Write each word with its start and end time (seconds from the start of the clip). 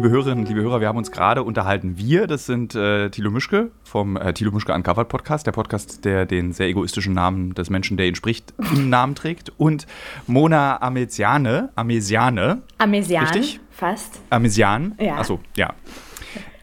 liebe 0.00 0.14
Hörerinnen, 0.14 0.46
liebe 0.46 0.62
Hörer, 0.62 0.80
wir 0.80 0.88
haben 0.88 0.96
uns 0.96 1.10
gerade 1.10 1.42
unterhalten. 1.42 1.98
Wir, 1.98 2.26
das 2.26 2.46
sind 2.46 2.74
äh, 2.74 3.10
Thilo 3.10 3.30
Mischke 3.30 3.70
vom 3.84 4.16
äh, 4.16 4.32
Thilo 4.32 4.50
Mischke 4.50 4.72
Uncovered 4.72 5.10
Podcast, 5.10 5.46
der 5.46 5.52
Podcast, 5.52 6.06
der 6.06 6.24
den 6.24 6.54
sehr 6.54 6.68
egoistischen 6.68 7.12
Namen 7.12 7.52
des 7.52 7.68
Menschen, 7.68 7.98
der 7.98 8.06
ihn 8.06 8.14
spricht, 8.14 8.54
im 8.72 8.88
Namen 8.88 9.14
trägt. 9.14 9.52
Und 9.58 9.86
Mona 10.26 10.80
Amesiane, 10.80 11.68
Amesiane. 11.74 12.62
Amesian, 12.78 13.26
richtig? 13.26 13.60
fast. 13.70 14.22
Amesian. 14.30 14.94
Ja. 14.98 15.18
Achso, 15.18 15.38
ja. 15.54 15.74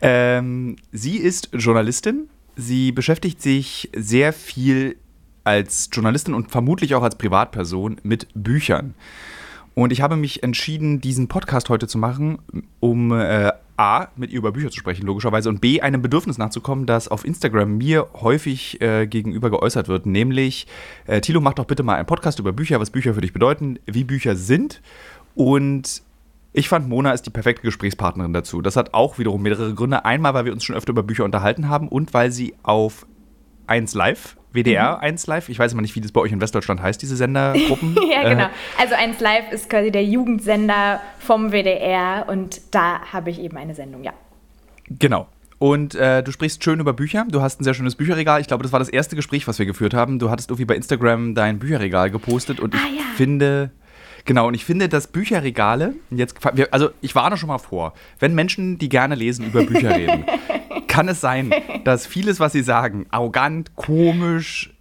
Ähm, 0.01 0.77
sie 0.91 1.17
ist 1.17 1.49
Journalistin. 1.53 2.29
Sie 2.55 2.91
beschäftigt 2.91 3.39
sich 3.39 3.91
sehr 3.95 4.33
viel 4.33 4.97
als 5.43 5.91
Journalistin 5.93 6.33
und 6.33 6.49
vermutlich 6.49 6.95
auch 6.95 7.03
als 7.03 7.19
Privatperson 7.19 7.97
mit 8.01 8.29
Büchern. 8.33 8.95
Und 9.77 9.91
ich 9.93 10.01
habe 10.01 10.15
mich 10.15 10.41
entschieden, 10.41 11.01
diesen 11.01 11.27
Podcast 11.27 11.69
heute 11.69 11.87
zu 11.87 11.99
machen, 11.99 12.39
um 12.79 13.11
äh, 13.11 13.51
A, 13.77 14.07
mit 14.15 14.31
ihr 14.31 14.39
über 14.39 14.51
Bücher 14.51 14.71
zu 14.71 14.79
sprechen, 14.79 15.05
logischerweise, 15.05 15.49
und 15.49 15.61
B, 15.61 15.81
einem 15.81 16.01
Bedürfnis 16.01 16.39
nachzukommen, 16.39 16.87
das 16.87 17.07
auf 17.07 17.23
Instagram 17.23 17.77
mir 17.77 18.07
häufig 18.15 18.81
äh, 18.81 19.05
gegenüber 19.05 19.51
geäußert 19.51 19.87
wird, 19.87 20.07
nämlich, 20.07 20.65
äh, 21.05 21.21
Thilo, 21.21 21.41
mach 21.41 21.53
doch 21.53 21.65
bitte 21.65 21.83
mal 21.83 21.93
einen 21.93 22.07
Podcast 22.07 22.39
über 22.39 22.53
Bücher, 22.53 22.79
was 22.79 22.89
Bücher 22.89 23.13
für 23.13 23.21
dich 23.21 23.33
bedeuten, 23.33 23.77
wie 23.85 24.03
Bücher 24.03 24.35
sind. 24.35 24.81
Und 25.35 26.01
ich 26.53 26.69
fand, 26.69 26.89
Mona 26.89 27.11
ist 27.11 27.27
die 27.27 27.29
perfekte 27.29 27.61
Gesprächspartnerin 27.61 28.33
dazu. 28.33 28.63
Das 28.63 28.77
hat 28.77 28.95
auch 28.95 29.19
wiederum 29.19 29.43
mehrere 29.43 29.75
Gründe. 29.75 30.05
Einmal, 30.05 30.33
weil 30.33 30.45
wir 30.45 30.53
uns 30.53 30.63
schon 30.63 30.75
öfter 30.75 30.89
über 30.89 31.03
Bücher 31.03 31.23
unterhalten 31.23 31.69
haben 31.69 31.87
und 31.87 32.15
weil 32.15 32.31
sie 32.31 32.55
auf 32.63 33.05
1 33.67 33.93
Live 33.93 34.37
WDR 34.57 34.97
mhm. 34.97 35.03
1 35.03 35.27
Live. 35.27 35.49
Ich 35.49 35.59
weiß 35.59 35.73
immer 35.73 35.81
nicht, 35.81 35.95
wie 35.95 36.01
das 36.01 36.11
bei 36.11 36.21
euch 36.21 36.31
in 36.31 36.41
Westdeutschland 36.41 36.81
heißt, 36.81 37.01
diese 37.01 37.15
Sendergruppen. 37.15 37.97
ja, 38.11 38.27
genau. 38.27 38.49
Also 38.77 38.95
1 38.95 39.19
Live 39.19 39.51
ist 39.51 39.69
quasi 39.69 39.91
der 39.91 40.03
Jugendsender 40.03 40.99
vom 41.19 41.51
WDR 41.51 42.25
und 42.27 42.61
da 42.71 43.01
habe 43.13 43.29
ich 43.29 43.39
eben 43.39 43.57
eine 43.57 43.75
Sendung, 43.75 44.03
ja. 44.03 44.13
Genau. 44.89 45.27
Und 45.59 45.95
äh, 45.95 46.21
du 46.21 46.31
sprichst 46.31 46.63
schön 46.63 46.79
über 46.79 46.93
Bücher. 46.93 47.25
Du 47.29 47.41
hast 47.41 47.59
ein 47.59 47.63
sehr 47.63 47.73
schönes 47.73 47.95
Bücherregal. 47.95 48.41
Ich 48.41 48.47
glaube, 48.47 48.63
das 48.63 48.71
war 48.71 48.79
das 48.79 48.89
erste 48.89 49.15
Gespräch, 49.15 49.47
was 49.47 49.57
wir 49.57 49.65
geführt 49.65 49.93
haben. 49.93 50.19
Du 50.19 50.29
hattest 50.29 50.49
irgendwie 50.49 50.65
bei 50.65 50.75
Instagram 50.75 51.33
dein 51.33 51.57
Bücherregal 51.59 52.11
gepostet 52.11 52.59
und 52.59 52.75
ich 52.75 52.81
ah, 52.81 52.87
ja. 52.95 53.03
finde. 53.15 53.71
Genau, 54.25 54.47
und 54.47 54.53
ich 54.53 54.65
finde, 54.65 54.89
dass 54.89 55.07
Bücherregale, 55.07 55.95
jetzt, 56.11 56.35
also 56.71 56.89
ich 56.99 57.15
warne 57.15 57.37
schon 57.37 57.47
mal 57.47 57.59
vor, 57.59 57.93
wenn 58.19 58.35
Menschen, 58.35 58.77
die 58.77 58.89
gerne 58.89 59.15
lesen, 59.15 59.45
über 59.45 59.63
Bücher 59.63 59.95
reden, 59.95 60.25
kann 60.97 61.09
es 61.09 61.21
sein, 61.21 61.53
dass 61.83 62.07
vieles, 62.07 62.39
was 62.39 62.53
sie 62.53 62.63
sagen, 62.63 63.05
arrogant, 63.11 63.75
komisch, 63.75 64.73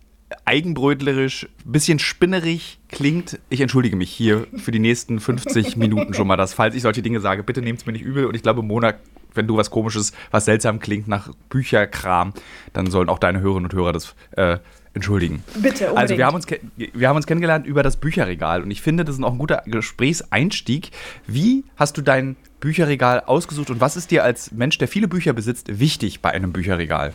eigenbrötlerisch, 0.46 1.46
bisschen 1.66 1.98
spinnerig 1.98 2.78
klingt. 2.88 3.38
Ich 3.50 3.60
entschuldige 3.60 3.96
mich 3.96 4.10
hier 4.10 4.46
für 4.56 4.70
die 4.70 4.78
nächsten 4.78 5.20
50 5.20 5.76
Minuten 5.76 6.14
schon 6.14 6.26
mal, 6.26 6.38
dass 6.38 6.54
falls 6.54 6.74
ich 6.74 6.80
solche 6.80 7.02
Dinge 7.02 7.20
sage, 7.20 7.42
bitte 7.42 7.60
nehmt 7.60 7.80
es 7.80 7.86
mir 7.86 7.92
nicht 7.92 8.02
übel. 8.02 8.24
Und 8.24 8.34
ich 8.34 8.42
glaube, 8.42 8.62
Mona, 8.62 8.94
wenn 9.34 9.46
du 9.46 9.58
was 9.58 9.70
komisches, 9.70 10.12
was 10.30 10.46
seltsam 10.46 10.80
klingt 10.80 11.06
nach 11.06 11.28
Bücherkram, 11.50 12.32
dann 12.72 12.90
sollen 12.90 13.10
auch 13.10 13.18
deine 13.18 13.40
Hörerinnen 13.40 13.70
und 13.70 13.74
Hörer 13.74 13.92
das 13.92 14.14
äh, 14.38 14.56
entschuldigen. 14.96 15.44
Bitte, 15.54 15.90
unbedingt. 15.90 15.98
Also 15.98 16.16
wir 16.16 16.26
haben, 16.26 16.34
uns, 16.34 16.46
wir 16.76 17.08
haben 17.08 17.16
uns 17.16 17.26
kennengelernt 17.26 17.66
über 17.66 17.82
das 17.82 17.96
Bücherregal 17.98 18.62
und 18.62 18.70
ich 18.70 18.82
finde, 18.82 19.04
das 19.04 19.16
ist 19.16 19.22
auch 19.22 19.32
ein 19.32 19.38
guter 19.38 19.62
Gesprächseinstieg. 19.66 20.90
Wie 21.26 21.64
hast 21.76 21.96
du 21.96 22.02
dein 22.02 22.36
Bücherregal 22.60 23.20
ausgesucht 23.20 23.70
und 23.70 23.80
was 23.80 23.96
ist 23.96 24.10
dir 24.10 24.24
als 24.24 24.50
Mensch, 24.52 24.78
der 24.78 24.88
viele 24.88 25.06
Bücher 25.06 25.34
besitzt, 25.34 25.78
wichtig 25.78 26.20
bei 26.20 26.30
einem 26.30 26.52
Bücherregal? 26.52 27.12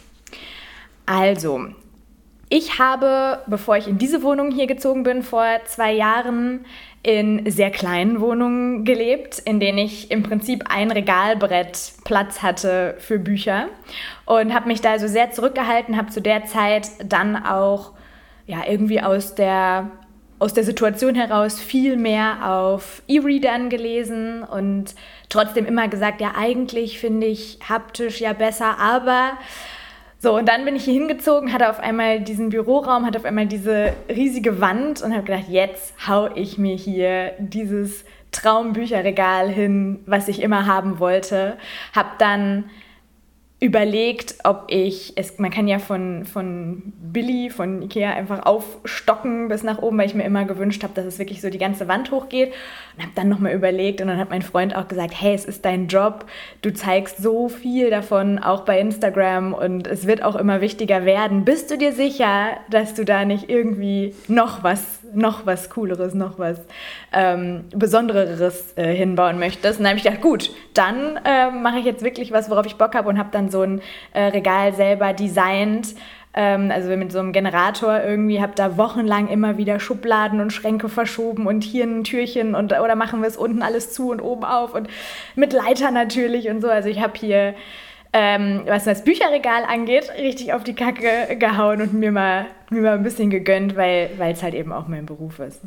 Also, 1.07 1.69
ich 2.51 2.79
habe, 2.79 3.39
bevor 3.47 3.77
ich 3.77 3.87
in 3.87 3.97
diese 3.97 4.23
Wohnung 4.23 4.51
hier 4.51 4.67
gezogen 4.67 5.03
bin, 5.03 5.23
vor 5.23 5.45
zwei 5.65 5.93
Jahren 5.93 6.65
in 7.01 7.49
sehr 7.49 7.71
kleinen 7.71 8.19
Wohnungen 8.19 8.83
gelebt, 8.83 9.39
in 9.39 9.61
denen 9.61 9.77
ich 9.77 10.11
im 10.11 10.21
Prinzip 10.21 10.65
ein 10.69 10.91
Regalbrett 10.91 11.93
Platz 12.03 12.41
hatte 12.43 12.95
für 12.99 13.19
Bücher 13.19 13.67
und 14.25 14.53
habe 14.53 14.67
mich 14.67 14.81
da 14.81 14.99
so 14.99 15.07
sehr 15.07 15.31
zurückgehalten, 15.31 15.95
habe 15.95 16.09
zu 16.09 16.21
der 16.21 16.43
Zeit 16.45 16.89
dann 17.05 17.37
auch 17.37 17.93
ja 18.47 18.63
irgendwie 18.67 19.01
aus 19.01 19.33
der 19.33 19.89
aus 20.37 20.53
der 20.53 20.65
Situation 20.65 21.15
heraus 21.15 21.57
viel 21.57 21.95
mehr 21.95 22.49
auf 22.51 23.01
E-Readern 23.07 23.69
gelesen 23.69 24.43
und 24.43 24.95
trotzdem 25.29 25.65
immer 25.65 25.87
gesagt, 25.87 26.19
ja 26.19 26.33
eigentlich 26.35 26.99
finde 26.99 27.27
ich 27.27 27.59
haptisch 27.69 28.19
ja 28.19 28.33
besser, 28.33 28.77
aber 28.77 29.37
so, 30.23 30.37
und 30.37 30.47
dann 30.47 30.65
bin 30.65 30.75
ich 30.75 30.83
hier 30.83 30.93
hingezogen, 30.93 31.51
hatte 31.51 31.67
auf 31.67 31.79
einmal 31.79 32.21
diesen 32.21 32.49
Büroraum, 32.49 33.07
hatte 33.07 33.17
auf 33.17 33.25
einmal 33.25 33.47
diese 33.47 33.93
riesige 34.07 34.61
Wand 34.61 35.01
und 35.01 35.13
habe 35.13 35.23
gedacht, 35.23 35.49
jetzt 35.49 35.95
hau 36.07 36.29
ich 36.35 36.59
mir 36.59 36.75
hier 36.75 37.33
dieses 37.39 38.05
Traumbücherregal 38.31 39.49
hin, 39.49 39.99
was 40.05 40.27
ich 40.27 40.43
immer 40.43 40.67
haben 40.67 40.99
wollte. 40.99 41.57
Hab 41.95 42.19
dann 42.19 42.69
überlegt, 43.61 44.37
ob 44.43 44.65
ich, 44.69 45.13
es, 45.17 45.37
man 45.37 45.51
kann 45.51 45.67
ja 45.67 45.77
von, 45.77 46.25
von 46.25 46.81
Billy, 46.99 47.51
von 47.51 47.83
Ikea 47.83 48.09
einfach 48.09 48.43
aufstocken 48.43 49.49
bis 49.49 49.61
nach 49.61 49.77
oben, 49.77 49.99
weil 49.99 50.07
ich 50.07 50.15
mir 50.15 50.23
immer 50.23 50.45
gewünscht 50.45 50.81
habe, 50.81 50.95
dass 50.95 51.05
es 51.05 51.19
wirklich 51.19 51.41
so 51.41 51.51
die 51.51 51.59
ganze 51.59 51.87
Wand 51.87 52.09
hochgeht. 52.09 52.53
Und 52.97 53.03
habe 53.03 53.13
dann 53.13 53.29
nochmal 53.29 53.53
überlegt 53.53 54.01
und 54.01 54.07
dann 54.07 54.17
hat 54.17 54.31
mein 54.31 54.41
Freund 54.41 54.75
auch 54.75 54.87
gesagt, 54.87 55.13
hey, 55.15 55.35
es 55.35 55.45
ist 55.45 55.63
dein 55.63 55.87
Job, 55.87 56.25
du 56.63 56.73
zeigst 56.73 57.21
so 57.21 57.49
viel 57.49 57.91
davon, 57.91 58.39
auch 58.39 58.61
bei 58.61 58.79
Instagram 58.79 59.53
und 59.53 59.85
es 59.85 60.07
wird 60.07 60.23
auch 60.23 60.35
immer 60.35 60.59
wichtiger 60.59 61.05
werden. 61.05 61.45
Bist 61.45 61.69
du 61.69 61.77
dir 61.77 61.93
sicher, 61.93 62.57
dass 62.71 62.95
du 62.95 63.05
da 63.05 63.25
nicht 63.25 63.47
irgendwie 63.47 64.15
noch 64.27 64.63
was 64.63 65.00
noch 65.13 65.45
was 65.45 65.69
Cooleres, 65.69 66.13
noch 66.13 66.39
was 66.39 66.59
ähm, 67.13 67.65
Besondereres 67.75 68.73
äh, 68.77 68.93
hinbauen 68.93 69.39
möchtest. 69.39 69.79
Und 69.79 69.83
dann 69.83 69.91
habe 69.91 69.97
ich 69.97 70.03
gedacht, 70.03 70.21
gut, 70.21 70.51
dann 70.73 71.19
äh, 71.25 71.51
mache 71.51 71.79
ich 71.79 71.85
jetzt 71.85 72.03
wirklich 72.03 72.31
was, 72.31 72.49
worauf 72.49 72.65
ich 72.65 72.75
Bock 72.75 72.95
habe 72.95 73.09
und 73.09 73.17
habe 73.17 73.29
dann 73.31 73.49
so 73.49 73.61
ein 73.61 73.81
äh, 74.13 74.23
Regal 74.23 74.73
selber 74.73 75.13
designt. 75.13 75.95
Ähm, 76.33 76.71
also 76.71 76.89
mit 76.95 77.11
so 77.11 77.19
einem 77.19 77.33
Generator 77.33 78.01
irgendwie, 78.01 78.41
habe 78.41 78.53
da 78.55 78.77
wochenlang 78.77 79.27
immer 79.27 79.57
wieder 79.57 79.79
Schubladen 79.81 80.39
und 80.39 80.53
Schränke 80.53 80.87
verschoben 80.87 81.45
und 81.45 81.61
hier 81.61 81.83
ein 81.83 82.05
Türchen 82.05 82.55
und 82.55 82.71
oder 82.71 82.95
machen 82.95 83.21
wir 83.21 83.27
es 83.27 83.35
unten 83.35 83.61
alles 83.61 83.91
zu 83.91 84.11
und 84.11 84.21
oben 84.21 84.45
auf 84.45 84.73
und 84.73 84.87
mit 85.35 85.51
Leiter 85.51 85.91
natürlich 85.91 86.47
und 86.47 86.61
so. 86.61 86.69
Also 86.69 86.87
ich 86.87 87.01
habe 87.01 87.17
hier 87.17 87.53
ähm, 88.13 88.63
was 88.65 88.83
das 88.83 89.03
Bücherregal 89.03 89.63
angeht, 89.63 90.11
richtig 90.17 90.53
auf 90.53 90.63
die 90.63 90.73
Kacke 90.73 91.35
gehauen 91.37 91.81
und 91.81 91.93
mir 91.93 92.11
mal, 92.11 92.47
mir 92.69 92.81
mal 92.81 92.97
ein 92.97 93.03
bisschen 93.03 93.29
gegönnt, 93.29 93.77
weil 93.77 94.09
es 94.19 94.43
halt 94.43 94.53
eben 94.53 94.73
auch 94.73 94.87
mein 94.87 95.05
Beruf 95.05 95.39
ist. 95.39 95.61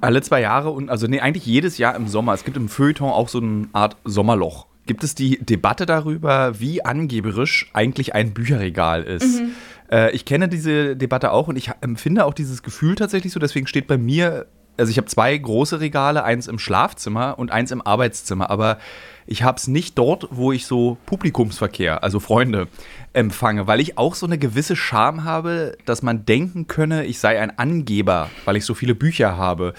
Alle 0.00 0.22
zwei 0.22 0.40
Jahre 0.40 0.70
und 0.70 0.90
also 0.90 1.06
nee, 1.06 1.20
eigentlich 1.20 1.46
jedes 1.46 1.78
Jahr 1.78 1.96
im 1.96 2.06
Sommer. 2.06 2.34
Es 2.34 2.44
gibt 2.44 2.56
im 2.56 2.68
Feuilleton 2.68 3.10
auch 3.10 3.28
so 3.28 3.38
eine 3.38 3.68
Art 3.72 3.96
Sommerloch. 4.04 4.66
Gibt 4.86 5.02
es 5.02 5.14
die 5.14 5.38
Debatte 5.42 5.86
darüber, 5.86 6.60
wie 6.60 6.84
angeberisch 6.84 7.70
eigentlich 7.72 8.14
ein 8.14 8.34
Bücherregal 8.34 9.02
ist? 9.02 9.40
Mhm. 9.40 9.52
Äh, 9.90 10.10
ich 10.12 10.26
kenne 10.26 10.48
diese 10.48 10.94
Debatte 10.94 11.32
auch 11.32 11.48
und 11.48 11.56
ich 11.56 11.70
empfinde 11.80 12.26
auch 12.26 12.34
dieses 12.34 12.62
Gefühl 12.62 12.94
tatsächlich 12.94 13.32
so. 13.32 13.40
Deswegen 13.40 13.66
steht 13.66 13.86
bei 13.86 13.96
mir, 13.96 14.46
also 14.76 14.90
ich 14.90 14.98
habe 14.98 15.06
zwei 15.06 15.36
große 15.36 15.80
Regale, 15.80 16.24
eins 16.24 16.48
im 16.48 16.58
Schlafzimmer 16.58 17.38
und 17.38 17.50
eins 17.50 17.70
im 17.70 17.82
Arbeitszimmer. 17.82 18.50
Aber 18.50 18.78
ich 19.26 19.42
habe 19.42 19.56
es 19.56 19.68
nicht 19.68 19.96
dort, 19.96 20.28
wo 20.30 20.52
ich 20.52 20.66
so 20.66 20.98
Publikumsverkehr, 21.06 22.02
also 22.02 22.20
Freunde, 22.20 22.68
empfange, 23.12 23.66
weil 23.66 23.80
ich 23.80 23.96
auch 23.96 24.14
so 24.14 24.26
eine 24.26 24.38
gewisse 24.38 24.76
Scham 24.76 25.24
habe, 25.24 25.76
dass 25.86 26.02
man 26.02 26.26
denken 26.26 26.66
könne, 26.66 27.04
ich 27.04 27.18
sei 27.18 27.40
ein 27.40 27.58
Angeber, 27.58 28.30
weil 28.44 28.56
ich 28.56 28.64
so 28.64 28.74
viele 28.74 28.94
Bücher 28.94 29.36
habe. 29.36 29.74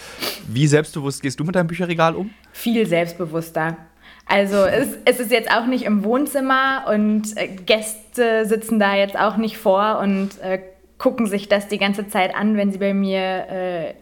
Wie 0.47 0.67
selbstbewusst 0.67 1.21
gehst 1.21 1.39
du 1.39 1.43
mit 1.43 1.55
deinem 1.55 1.67
Bücherregal 1.67 2.15
um? 2.15 2.31
Viel 2.51 2.87
selbstbewusster. 2.87 3.77
Also 4.25 4.57
es, 4.57 4.89
es 5.05 5.19
ist 5.19 5.31
jetzt 5.31 5.51
auch 5.51 5.67
nicht 5.67 5.83
im 5.83 6.03
Wohnzimmer 6.03 6.85
und 6.91 7.37
äh, 7.37 7.47
Gäste 7.47 8.45
sitzen 8.45 8.79
da 8.79 8.95
jetzt 8.95 9.17
auch 9.17 9.37
nicht 9.37 9.57
vor 9.57 9.99
und 9.99 10.39
äh, 10.41 10.59
gucken 10.97 11.27
sich 11.27 11.47
das 11.47 11.67
die 11.67 11.77
ganze 11.77 12.07
Zeit 12.07 12.33
an, 12.33 12.57
wenn 12.57 12.71
sie 12.71 12.79
bei 12.79 12.93
mir 12.93 13.19
äh, 13.19 13.93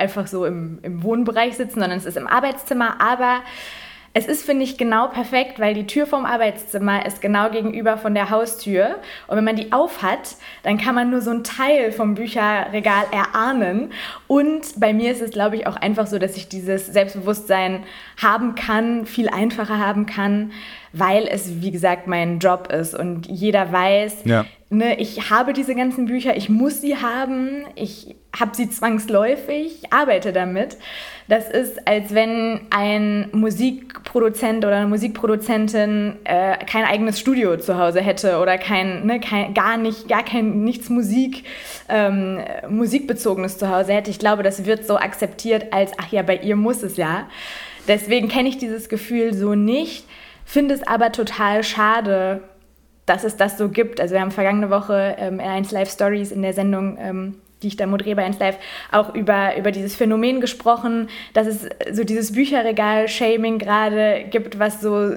einfach 0.00 0.26
so 0.26 0.44
im, 0.44 0.80
im 0.82 1.02
Wohnbereich 1.02 1.56
sitzen, 1.56 1.80
sondern 1.80 1.98
es 1.98 2.06
ist 2.06 2.16
im 2.16 2.26
Arbeitszimmer. 2.26 3.00
Aber 3.00 3.40
es 4.12 4.26
ist, 4.26 4.44
finde 4.44 4.64
ich, 4.64 4.76
genau 4.76 5.06
perfekt, 5.06 5.60
weil 5.60 5.72
die 5.72 5.86
Tür 5.86 6.04
vom 6.04 6.24
Arbeitszimmer 6.24 7.06
ist 7.06 7.20
genau 7.20 7.48
gegenüber 7.50 7.96
von 7.96 8.12
der 8.12 8.30
Haustür. 8.30 8.96
Und 9.28 9.36
wenn 9.36 9.44
man 9.44 9.54
die 9.54 9.70
aufhat, 9.70 10.36
dann 10.64 10.78
kann 10.78 10.96
man 10.96 11.10
nur 11.10 11.20
so 11.20 11.30
einen 11.30 11.44
Teil 11.44 11.92
vom 11.92 12.16
Bücherregal 12.16 13.04
erahnen. 13.12 13.92
Und 14.26 14.80
bei 14.80 14.92
mir 14.92 15.12
ist 15.12 15.22
es, 15.22 15.30
glaube 15.30 15.56
ich, 15.56 15.68
auch 15.68 15.76
einfach 15.76 16.08
so, 16.08 16.18
dass 16.18 16.36
ich 16.36 16.48
dieses 16.48 16.86
Selbstbewusstsein 16.86 17.84
haben 18.20 18.56
kann, 18.56 19.06
viel 19.06 19.28
einfacher 19.28 19.78
haben 19.78 20.06
kann, 20.06 20.50
weil 20.92 21.28
es, 21.28 21.62
wie 21.62 21.70
gesagt, 21.70 22.08
mein 22.08 22.40
Job 22.40 22.72
ist. 22.72 22.96
Und 22.96 23.28
jeder 23.28 23.70
weiß, 23.70 24.24
ja. 24.24 24.44
ne, 24.70 24.98
ich 24.98 25.30
habe 25.30 25.52
diese 25.52 25.76
ganzen 25.76 26.06
Bücher, 26.06 26.36
ich 26.36 26.48
muss 26.48 26.80
sie 26.80 26.96
haben, 26.96 27.64
ich 27.76 28.16
habe 28.38 28.54
sie 28.54 28.70
zwangsläufig, 28.70 29.82
arbeite 29.90 30.32
damit. 30.32 30.76
Das 31.28 31.48
ist, 31.48 31.86
als 31.86 32.14
wenn 32.14 32.60
ein 32.70 33.28
Musikproduzent 33.32 34.64
oder 34.64 34.76
eine 34.76 34.88
Musikproduzentin 34.88 36.16
äh, 36.24 36.56
kein 36.64 36.84
eigenes 36.84 37.18
Studio 37.18 37.56
zu 37.56 37.78
Hause 37.78 38.00
hätte 38.00 38.38
oder 38.38 38.58
kein, 38.58 39.06
ne, 39.06 39.20
kein 39.20 39.54
gar 39.54 39.76
nicht, 39.76 40.08
gar 40.08 40.24
kein 40.24 40.64
nichts 40.64 40.88
Musik, 40.90 41.44
ähm, 41.88 42.40
musikbezogenes 42.68 43.58
zu 43.58 43.68
Hause 43.68 43.92
hätte. 43.92 44.10
Ich 44.10 44.18
glaube, 44.18 44.42
das 44.42 44.64
wird 44.64 44.86
so 44.86 44.96
akzeptiert 44.96 45.72
als, 45.72 45.92
ach 45.98 46.10
ja, 46.10 46.22
bei 46.22 46.36
ihr 46.36 46.56
muss 46.56 46.82
es 46.82 46.96
ja. 46.96 47.28
Deswegen 47.88 48.28
kenne 48.28 48.48
ich 48.48 48.58
dieses 48.58 48.88
Gefühl 48.88 49.34
so 49.34 49.54
nicht 49.54 50.04
finde 50.50 50.74
es 50.74 50.84
aber 50.84 51.12
total 51.12 51.62
schade, 51.62 52.40
dass 53.06 53.22
es 53.22 53.36
das 53.36 53.56
so 53.56 53.68
gibt. 53.68 54.00
Also 54.00 54.14
wir 54.14 54.20
haben 54.20 54.32
vergangene 54.32 54.68
Woche 54.68 55.14
ähm, 55.16 55.34
in 55.34 55.46
1 55.46 55.70
Live 55.70 55.90
Stories 55.90 56.32
in 56.32 56.42
der 56.42 56.54
Sendung, 56.54 56.98
ähm, 57.00 57.36
die 57.62 57.68
ich 57.68 57.76
da 57.76 57.86
moderiere 57.86 58.16
bei 58.16 58.24
1 58.24 58.38
Live, 58.38 58.58
auch 58.90 59.14
über, 59.14 59.56
über 59.56 59.70
dieses 59.70 59.94
Phänomen 59.94 60.40
gesprochen, 60.40 61.08
dass 61.32 61.46
es 61.46 61.68
so 61.92 62.04
dieses 62.04 62.32
Bücherregal-Shaming 62.32 63.58
gerade 63.58 64.24
gibt, 64.30 64.58
was 64.58 64.80
so 64.80 65.16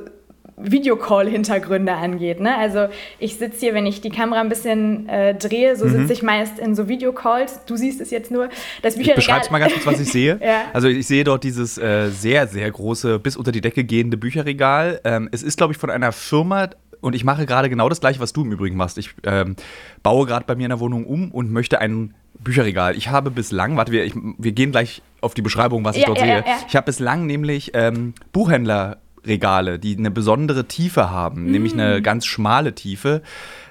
Videocall-Hintergründe 0.57 1.93
angeht. 1.93 2.39
Ne? 2.39 2.55
Also 2.55 2.87
ich 3.19 3.37
sitze 3.37 3.59
hier, 3.59 3.73
wenn 3.73 3.85
ich 3.85 4.01
die 4.01 4.09
Kamera 4.09 4.39
ein 4.39 4.49
bisschen 4.49 5.09
äh, 5.09 5.35
drehe, 5.35 5.75
so 5.75 5.85
mhm. 5.85 5.91
sitze 5.91 6.13
ich 6.13 6.23
meist 6.23 6.59
in 6.59 6.75
so 6.75 6.87
Videocalls. 6.87 7.65
Du 7.65 7.75
siehst 7.75 8.01
es 8.01 8.11
jetzt 8.11 8.31
nur. 8.31 8.49
Das 8.81 8.95
Bücherregal. 8.95 9.15
Beschreib's 9.15 9.51
mal 9.51 9.59
ganz 9.59 9.73
kurz, 9.73 9.85
was 9.85 9.99
ich 9.99 10.11
sehe. 10.11 10.39
ja. 10.43 10.65
Also 10.73 10.87
ich 10.87 11.07
sehe 11.07 11.23
dort 11.23 11.43
dieses 11.43 11.77
äh, 11.77 12.09
sehr, 12.09 12.47
sehr 12.47 12.69
große, 12.69 13.19
bis 13.19 13.35
unter 13.35 13.51
die 13.51 13.61
Decke 13.61 13.83
gehende 13.83 14.17
Bücherregal. 14.17 15.01
Ähm, 15.03 15.29
es 15.31 15.43
ist, 15.43 15.57
glaube 15.57 15.73
ich, 15.73 15.79
von 15.79 15.89
einer 15.89 16.11
Firma, 16.11 16.69
und 17.03 17.15
ich 17.15 17.23
mache 17.23 17.45
gerade 17.45 17.69
genau 17.69 17.89
das 17.89 17.99
gleiche, 17.99 18.19
was 18.19 18.33
du 18.33 18.43
im 18.43 18.51
Übrigen 18.51 18.77
machst. 18.77 18.97
Ich 18.97 19.13
ähm, 19.23 19.55
baue 20.01 20.25
gerade 20.25 20.45
bei 20.45 20.55
mir 20.55 20.63
in 20.63 20.69
der 20.69 20.79
Wohnung 20.79 21.05
um 21.05 21.31
und 21.31 21.51
möchte 21.51 21.79
ein 21.79 22.13
Bücherregal. 22.39 22.95
Ich 22.95 23.09
habe 23.09 23.29
bislang, 23.29 23.75
warte, 23.77 23.91
wir, 23.91 24.05
ich, 24.05 24.13
wir 24.15 24.51
gehen 24.53 24.71
gleich 24.71 25.01
auf 25.21 25.33
die 25.33 25.41
Beschreibung, 25.41 25.83
was 25.85 25.95
ich 25.95 26.03
ja, 26.03 26.07
dort 26.07 26.19
ja, 26.19 26.25
sehe. 26.25 26.43
Ja, 26.45 26.57
ich 26.67 26.75
habe 26.75 26.85
bislang 26.85 27.25
nämlich 27.25 27.71
ähm, 27.73 28.13
Buchhändler 28.31 28.97
Regale, 29.25 29.79
die 29.79 29.97
eine 29.97 30.11
besondere 30.11 30.65
Tiefe 30.65 31.09
haben, 31.09 31.45
mm. 31.45 31.51
nämlich 31.51 31.73
eine 31.73 32.01
ganz 32.01 32.25
schmale 32.25 32.73
Tiefe. 32.75 33.21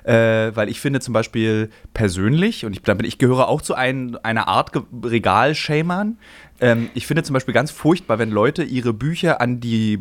Äh, 0.04 0.54
weil 0.54 0.68
ich 0.68 0.80
finde 0.80 1.00
zum 1.00 1.14
Beispiel 1.14 1.70
persönlich, 1.94 2.64
und 2.64 2.72
ich, 2.72 2.82
ich 3.04 3.18
gehöre 3.18 3.48
auch 3.48 3.62
zu 3.62 3.74
ein, 3.74 4.16
einer 4.16 4.48
Art 4.48 4.72
Regalschämern, 5.04 6.18
ähm, 6.60 6.90
ich 6.94 7.06
finde 7.06 7.22
zum 7.22 7.34
Beispiel 7.34 7.54
ganz 7.54 7.70
furchtbar, 7.70 8.18
wenn 8.18 8.30
Leute 8.30 8.62
ihre 8.62 8.92
Bücher 8.92 9.40
an 9.40 9.60
die 9.60 10.00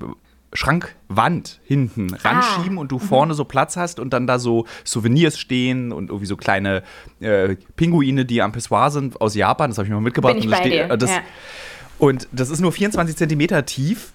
Schrankwand 0.53 1.59
hinten 1.63 2.13
ah. 2.13 2.29
ranschieben 2.29 2.77
und 2.77 2.91
du 2.91 2.95
mhm. 2.95 3.01
vorne 3.01 3.33
so 3.33 3.45
Platz 3.45 3.77
hast 3.77 3.99
und 3.99 4.11
dann 4.11 4.27
da 4.27 4.39
so 4.39 4.65
Souvenirs 4.83 5.39
stehen 5.39 5.91
und 5.91 6.09
irgendwie 6.09 6.25
so 6.25 6.35
kleine 6.35 6.83
äh, 7.19 7.55
Pinguine, 7.75 8.25
die 8.25 8.41
am 8.41 8.51
Pessoir 8.51 8.91
sind 8.91 9.19
aus 9.21 9.35
Japan, 9.35 9.69
das 9.69 9.77
habe 9.77 9.85
ich 9.85 9.89
mir 9.89 9.95
mal 9.95 10.01
mitgebracht. 10.01 10.35
Ich 10.37 10.49
bei 10.49 10.61
dir. 10.61 10.97
Das, 10.97 11.09
ja. 11.09 11.21
Und 11.99 12.27
das 12.31 12.49
ist 12.49 12.59
nur 12.59 12.71
24 12.71 13.15
Zentimeter 13.15 13.65
tief 13.65 14.13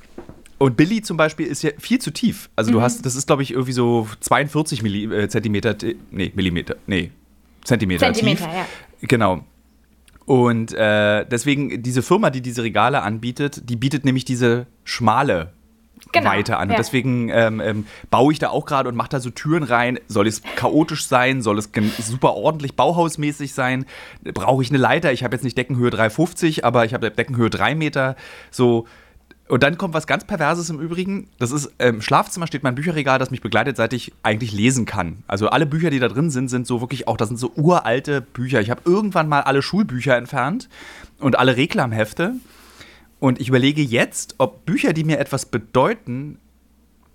und 0.59 0.77
Billy 0.77 1.03
zum 1.03 1.17
Beispiel 1.17 1.47
ist 1.47 1.63
ja 1.63 1.71
viel 1.79 2.01
zu 2.01 2.11
tief. 2.11 2.51
Also 2.57 2.71
du 2.71 2.79
mhm. 2.79 2.83
hast, 2.83 3.07
das 3.07 3.15
ist 3.15 3.27
glaube 3.27 3.43
ich 3.43 3.53
irgendwie 3.53 3.73
so 3.73 4.09
42 4.21 4.83
Milli, 4.83 5.05
äh, 5.05 5.29
Zentimeter, 5.29 5.77
nee, 6.11 6.33
Millimeter, 6.35 6.77
nee, 6.87 7.11
Zentimeter, 7.65 8.13
Zentimeter 8.13 8.45
tief. 8.45 8.55
Ja. 8.55 8.67
Genau. 9.03 9.45
Und 10.27 10.73
äh, 10.73 11.25
deswegen, 11.25 11.83
diese 11.83 12.03
Firma, 12.03 12.31
die 12.31 12.41
diese 12.41 12.65
Regale 12.65 13.03
anbietet, 13.03 13.71
die 13.71 13.77
bietet 13.77 14.05
nämlich 14.05 14.25
diese 14.25 14.67
schmale 14.83 15.53
genau, 16.13 16.31
Weite 16.31 16.57
an. 16.57 16.69
Ja. 16.69 16.75
Und 16.75 16.79
deswegen 16.79 17.29
ähm, 17.29 17.61
ähm, 17.61 17.87
baue 18.11 18.33
ich 18.33 18.39
da 18.39 18.51
auch 18.51 18.67
gerade 18.67 18.89
und 18.89 18.97
mache 18.97 19.09
da 19.11 19.21
so 19.21 19.31
Türen 19.31 19.63
rein. 19.63 19.99
Soll 20.09 20.27
es 20.27 20.43
chaotisch 20.57 21.07
sein? 21.07 21.43
Soll 21.43 21.59
es 21.59 21.71
super 21.99 22.35
ordentlich 22.35 22.75
bauhausmäßig 22.75 23.53
sein? 23.53 23.87
Brauche 24.23 24.63
ich 24.63 24.71
eine 24.71 24.79
Leiter? 24.79 25.13
Ich 25.13 25.25
habe 25.25 25.35
jetzt 25.35 25.43
nicht 25.43 25.57
Deckenhöhe 25.57 25.91
3,50, 25.91 26.65
aber 26.65 26.85
ich 26.85 26.95
habe 26.95 27.11
Deckenhöhe 27.11 27.51
3 27.51 27.75
Meter. 27.75 28.17
So 28.51 28.87
und 29.49 29.63
dann 29.63 29.79
kommt 29.79 29.95
was 29.95 30.09
ganz 30.09 30.25
Perverses 30.25 30.71
im 30.71 30.81
Übrigen. 30.81 31.29
Das 31.39 31.53
ist, 31.53 31.71
im 31.79 32.03
Schlafzimmer 32.03 32.49
steht 32.49 32.65
mein 32.65 32.75
Bücherregal, 32.75 33.19
das 33.19 33.31
mich 33.31 33.41
begleitet, 33.41 33.77
seit 33.77 33.93
ich 33.93 34.13
eigentlich 34.23 34.53
lesen 34.53 34.87
kann. 34.87 35.23
Also 35.29 35.49
alle 35.49 35.67
Bücher, 35.67 35.91
die 35.91 36.01
da 36.01 36.09
drin 36.09 36.31
sind, 36.31 36.49
sind 36.49 36.67
so 36.67 36.81
wirklich 36.81 37.07
auch, 37.07 37.17
das 37.17 37.29
sind 37.29 37.37
so 37.37 37.53
uralte 37.55 38.21
Bücher. 38.21 38.61
Ich 38.61 38.71
habe 38.71 38.83
irgendwann 38.85 39.29
mal 39.29 39.43
alle 39.43 39.63
Schulbücher 39.63 40.17
entfernt 40.17 40.69
und 41.21 41.39
alle 41.39 41.57
Reklamhefte. 41.57 42.35
Und 43.27 43.41
ich 43.41 43.49
überlege 43.49 43.83
jetzt, 43.83 44.37
ob 44.39 44.67
Bücher, 44.67 44.93
die 44.93 45.03
mir 45.03 45.19
etwas 45.19 45.47
bedeuten, 45.47 46.39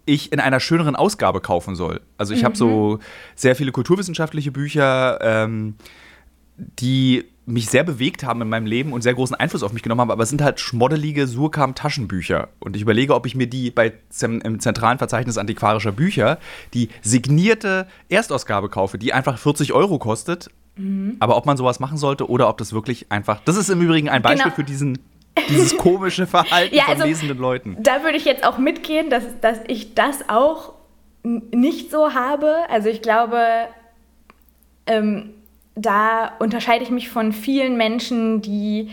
ich 0.04 0.34
in 0.34 0.42
einer 0.42 0.60
schöneren 0.60 0.98
Ausgabe 0.98 1.40
kaufen 1.40 1.76
soll. 1.76 2.02
Also 2.18 2.34
ich 2.34 2.42
mhm. 2.42 2.48
habe 2.48 2.58
so 2.58 3.00
sehr 3.34 3.56
viele 3.56 3.72
kulturwissenschaftliche 3.72 4.52
Bücher, 4.52 5.20
ähm, 5.22 5.76
die 6.58 7.24
mich 7.46 7.70
sehr 7.70 7.86
bewegt 7.86 8.26
haben 8.26 8.42
in 8.42 8.50
meinem 8.50 8.66
Leben 8.66 8.92
und 8.92 9.04
sehr 9.04 9.14
großen 9.14 9.38
Einfluss 9.38 9.64
auf 9.64 9.72
mich 9.72 9.84
genommen 9.84 10.02
haben, 10.02 10.12
aber 10.12 10.24
es 10.24 10.30
sind 10.30 10.42
halt 10.42 10.60
schmoddelige 10.60 11.28
Surkam-Taschenbücher. 11.28 12.50
Und 12.60 12.76
ich 12.76 12.82
überlege, 12.82 13.16
ob 13.16 13.26
ich 13.26 13.36
mir 13.36 13.48
die 13.48 13.72
bei 13.72 13.94
im 14.22 14.60
zentralen 14.60 14.98
Verzeichnis 14.98 15.38
antiquarischer 15.38 15.94
Bücher 15.94 16.40
die 16.74 16.90
signierte 17.02 17.88
Erstausgabe 18.10 18.68
kaufe, 18.68 18.98
die 18.98 19.14
einfach 19.14 19.38
40 19.38 19.72
Euro 19.72 19.98
kostet. 19.98 20.50
Mhm. 20.76 21.16
Aber 21.22 21.38
ob 21.38 21.46
man 21.46 21.56
sowas 21.56 21.80
machen 21.80 21.98
sollte 21.98 22.30
oder 22.30 22.50
ob 22.50 22.58
das 22.58 22.74
wirklich 22.74 23.10
einfach. 23.14 23.40
Das 23.46 23.56
ist 23.56 23.70
im 23.70 23.80
Übrigen 23.82 24.10
ein 24.10 24.22
Beispiel 24.22 24.44
genau. 24.44 24.56
für 24.56 24.66
diesen 24.66 24.98
dieses 25.50 25.78
komische 25.78 26.28
Verhalten 26.28 26.76
ja, 26.76 26.86
also, 26.88 27.02
von 27.02 27.10
lesenden 27.10 27.38
Leuten. 27.38 27.78
Da 27.80 28.04
würde 28.04 28.18
ich 28.18 28.26
jetzt 28.26 28.46
auch 28.46 28.58
mitgehen, 28.58 29.10
dass, 29.10 29.24
dass 29.42 29.60
ich 29.68 29.96
das 29.96 30.30
auch 30.30 30.74
nicht 31.24 31.92
so 31.92 32.14
habe. 32.14 32.56
Also 32.70 32.90
ich 32.90 33.02
glaube, 33.02 33.68
ähm, 34.88 35.34
da 35.76 36.34
unterscheide 36.40 36.84
ich 36.84 36.90
mich 36.90 37.10
von 37.10 37.32
vielen 37.32 37.78
Menschen, 37.78 38.42
die 38.42 38.90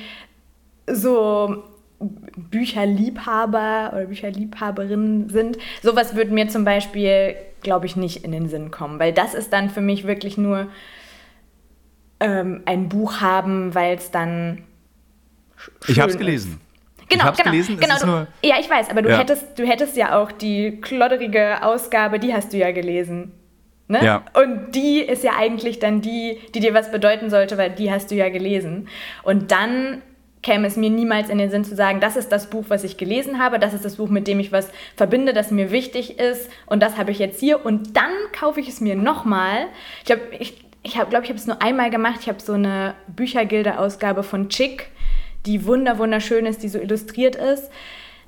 so 0.86 1.64
Bücherliebhaber 2.00 3.90
oder 3.92 4.06
Bücherliebhaberinnen 4.06 5.28
sind. 5.30 5.58
Sowas 5.82 6.14
würde 6.14 6.32
mir 6.32 6.48
zum 6.48 6.64
Beispiel, 6.64 7.34
glaube 7.62 7.86
ich, 7.86 7.96
nicht 7.96 8.24
in 8.24 8.32
den 8.32 8.48
Sinn 8.48 8.70
kommen, 8.70 9.00
weil 9.00 9.12
das 9.12 9.34
ist 9.34 9.52
dann 9.52 9.70
für 9.70 9.80
mich 9.80 10.06
wirklich 10.06 10.38
nur 10.38 10.68
ähm, 12.20 12.62
ein 12.66 12.88
Buch 12.88 13.20
haben, 13.20 13.74
weil 13.74 13.96
es 13.96 14.10
dann. 14.10 14.64
Ich 15.86 15.98
habe 16.00 16.10
es 16.10 16.18
gelesen. 16.18 16.60
Genau, 17.08 17.32
genau, 17.32 17.50
gelesen, 17.50 17.78
genau. 17.78 17.98
Du, 17.98 18.26
ja, 18.46 18.56
ich 18.60 18.68
weiß, 18.68 18.90
aber 18.90 19.02
du, 19.02 19.08
ja. 19.08 19.18
hättest, 19.18 19.58
du 19.58 19.66
hättest 19.66 19.96
ja 19.96 20.20
auch 20.20 20.30
die 20.30 20.80
klodderige 20.80 21.62
Ausgabe, 21.62 22.18
die 22.18 22.34
hast 22.34 22.52
du 22.52 22.58
ja 22.58 22.70
gelesen. 22.70 23.32
Ne? 23.88 24.04
Ja. 24.04 24.24
Und 24.34 24.72
die 24.72 25.00
ist 25.00 25.24
ja 25.24 25.32
eigentlich 25.38 25.78
dann 25.78 26.02
die, 26.02 26.38
die 26.54 26.60
dir 26.60 26.74
was 26.74 26.90
bedeuten 26.90 27.30
sollte, 27.30 27.56
weil 27.56 27.70
die 27.70 27.90
hast 27.90 28.10
du 28.10 28.14
ja 28.14 28.28
gelesen. 28.28 28.88
Und 29.22 29.50
dann 29.50 30.02
käme 30.42 30.66
es 30.66 30.76
mir 30.76 30.90
niemals 30.90 31.30
in 31.30 31.38
den 31.38 31.50
Sinn 31.50 31.64
zu 31.64 31.74
sagen, 31.74 32.00
das 32.00 32.16
ist 32.16 32.30
das 32.30 32.50
Buch, 32.50 32.66
was 32.68 32.84
ich 32.84 32.96
gelesen 32.96 33.38
habe, 33.38 33.58
das 33.58 33.74
ist 33.74 33.84
das 33.84 33.96
Buch, 33.96 34.08
mit 34.08 34.28
dem 34.28 34.38
ich 34.38 34.52
was 34.52 34.70
verbinde, 34.96 35.32
das 35.32 35.50
mir 35.50 35.70
wichtig 35.70 36.18
ist 36.18 36.50
und 36.66 36.80
das 36.80 36.96
habe 36.96 37.10
ich 37.10 37.18
jetzt 37.18 37.40
hier 37.40 37.64
und 37.64 37.96
dann 37.96 38.12
kaufe 38.38 38.60
ich 38.60 38.68
es 38.68 38.80
mir 38.80 38.94
nochmal. 38.94 39.66
Ich 40.00 40.04
glaube, 40.04 40.22
ich, 40.38 40.64
ich 40.82 40.96
habe 40.96 41.10
glaube 41.10 41.24
ich 41.24 41.30
habe 41.30 41.38
es 41.38 41.46
nur 41.46 41.60
einmal 41.60 41.90
gemacht. 41.90 42.20
Ich 42.20 42.28
habe 42.28 42.40
so 42.40 42.52
eine 42.52 42.94
Büchergilde-Ausgabe 43.08 44.22
von 44.22 44.48
Chick, 44.48 44.90
die 45.46 45.66
wunder 45.66 45.98
wunderschön 45.98 46.46
ist, 46.46 46.62
die 46.62 46.68
so 46.68 46.78
illustriert 46.78 47.36
ist. 47.36 47.70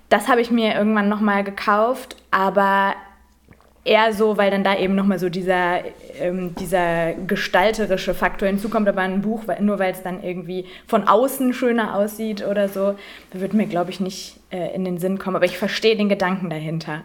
Das 0.09 0.29
habe 0.29 0.41
ich 0.41 0.51
mir 0.51 0.75
irgendwann 0.75 1.09
nochmal 1.09 1.45
gekauft, 1.45 2.17
aber 2.31 2.95
eher 3.85 4.13
so, 4.13 4.37
weil 4.37 4.51
dann 4.51 4.65
da 4.65 4.77
eben 4.77 4.95
nochmal 4.95 5.19
so 5.19 5.29
dieser, 5.29 5.81
ähm, 6.21 6.55
dieser 6.57 7.15
gestalterische 7.15 8.15
Faktor 8.15 8.49
hinzukommt, 8.49 8.89
aber 8.89 9.01
ein 9.01 9.23
Buch, 9.23 9.45
nur 9.61 9.79
weil 9.79 9.93
es 9.93 10.03
dann 10.03 10.23
irgendwie 10.23 10.67
von 10.87 11.05
außen 11.09 11.55
schöner 11.55 11.95
aussieht 11.95 12.47
oder 12.47 12.69
so, 12.69 12.97
würde 13.33 13.57
mir, 13.57 13.67
glaube 13.67 13.91
ich, 13.91 14.01
nicht 14.01 14.39
äh, 14.51 14.75
in 14.75 14.85
den 14.85 14.99
Sinn 14.99 15.19
kommen. 15.19 15.37
Aber 15.37 15.45
ich 15.45 15.59
verstehe 15.59 15.97
den 15.97 16.09
Gedanken 16.09 16.51
dahinter. 16.51 17.03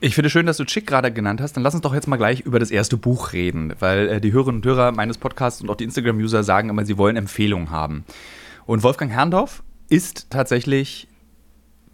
Ich 0.00 0.14
finde 0.14 0.30
schön, 0.30 0.46
dass 0.46 0.56
du 0.56 0.64
Chick 0.64 0.86
gerade 0.86 1.12
genannt 1.12 1.40
hast. 1.40 1.56
Dann 1.56 1.62
lass 1.62 1.74
uns 1.74 1.82
doch 1.82 1.94
jetzt 1.94 2.08
mal 2.08 2.16
gleich 2.16 2.40
über 2.40 2.58
das 2.58 2.70
erste 2.70 2.96
Buch 2.96 3.32
reden, 3.32 3.74
weil 3.78 4.08
äh, 4.08 4.20
die 4.20 4.32
Hörerinnen 4.32 4.60
und 4.60 4.66
Hörer 4.66 4.92
meines 4.92 5.16
Podcasts 5.18 5.60
und 5.62 5.70
auch 5.70 5.76
die 5.76 5.84
Instagram-User 5.84 6.42
sagen 6.42 6.70
immer, 6.70 6.84
sie 6.84 6.98
wollen 6.98 7.16
Empfehlungen 7.16 7.70
haben. 7.70 8.04
Und 8.66 8.82
Wolfgang 8.82 9.10
Herrndorf 9.10 9.62
ist 9.88 10.30
tatsächlich 10.30 11.08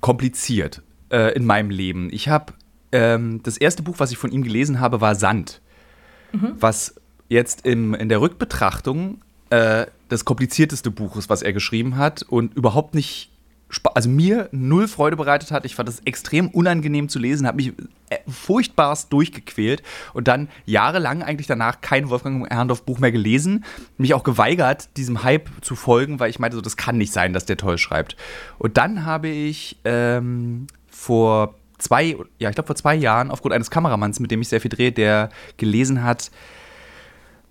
kompliziert 0.00 0.82
äh, 1.10 1.34
in 1.34 1.44
meinem 1.44 1.70
Leben. 1.70 2.08
Ich 2.12 2.28
habe 2.28 2.52
ähm, 2.92 3.40
das 3.42 3.56
erste 3.56 3.82
Buch, 3.82 3.96
was 3.98 4.10
ich 4.10 4.18
von 4.18 4.30
ihm 4.30 4.42
gelesen 4.42 4.80
habe, 4.80 5.00
war 5.00 5.14
Sand. 5.14 5.60
Mhm. 6.32 6.54
Was 6.58 6.94
jetzt 7.28 7.66
im, 7.66 7.94
in 7.94 8.08
der 8.08 8.20
Rückbetrachtung 8.20 9.22
äh, 9.50 9.86
das 10.08 10.24
komplizierteste 10.24 10.90
Buch 10.90 11.16
ist, 11.16 11.28
was 11.28 11.42
er 11.42 11.52
geschrieben 11.52 11.96
hat 11.96 12.22
und 12.22 12.54
überhaupt 12.54 12.94
nicht, 12.94 13.30
also 13.94 14.08
mir 14.08 14.48
null 14.52 14.88
Freude 14.88 15.16
bereitet 15.16 15.50
hat. 15.50 15.64
Ich 15.64 15.74
fand 15.74 15.88
es 15.88 16.00
extrem 16.00 16.48
unangenehm 16.48 17.08
zu 17.08 17.18
lesen, 17.18 17.46
habe 17.46 17.56
mich 17.56 17.72
äh, 18.08 18.18
furchtbarst 18.26 19.12
durchgequält 19.12 19.82
und 20.14 20.28
dann 20.28 20.48
jahrelang 20.64 21.22
eigentlich 21.22 21.46
danach 21.46 21.80
kein 21.80 22.08
Wolfgang 22.08 22.48
Herrndorf 22.50 22.82
Buch 22.84 22.98
mehr 22.98 23.12
gelesen, 23.12 23.64
mich 23.98 24.14
auch 24.14 24.24
geweigert, 24.24 24.88
diesem 24.96 25.22
Hype 25.22 25.48
zu 25.60 25.76
folgen, 25.76 26.18
weil 26.18 26.30
ich 26.30 26.38
meinte, 26.38 26.56
so, 26.56 26.62
das 26.62 26.76
kann 26.76 26.96
nicht 26.96 27.12
sein, 27.12 27.32
dass 27.32 27.44
der 27.44 27.56
toll 27.56 27.78
schreibt. 27.78 28.16
Und 28.58 28.78
dann 28.78 29.04
habe 29.04 29.28
ich 29.28 29.78
ähm, 29.84 30.66
vor 30.88 31.54
zwei, 31.78 32.16
ja, 32.38 32.48
ich 32.48 32.54
glaube 32.54 32.66
vor 32.66 32.76
zwei 32.76 32.94
Jahren 32.94 33.30
aufgrund 33.30 33.54
eines 33.54 33.70
Kameramanns, 33.70 34.20
mit 34.20 34.30
dem 34.30 34.40
ich 34.40 34.48
sehr 34.48 34.60
viel 34.60 34.70
drehe, 34.70 34.92
der 34.92 35.30
gelesen 35.56 36.02
hat, 36.02 36.30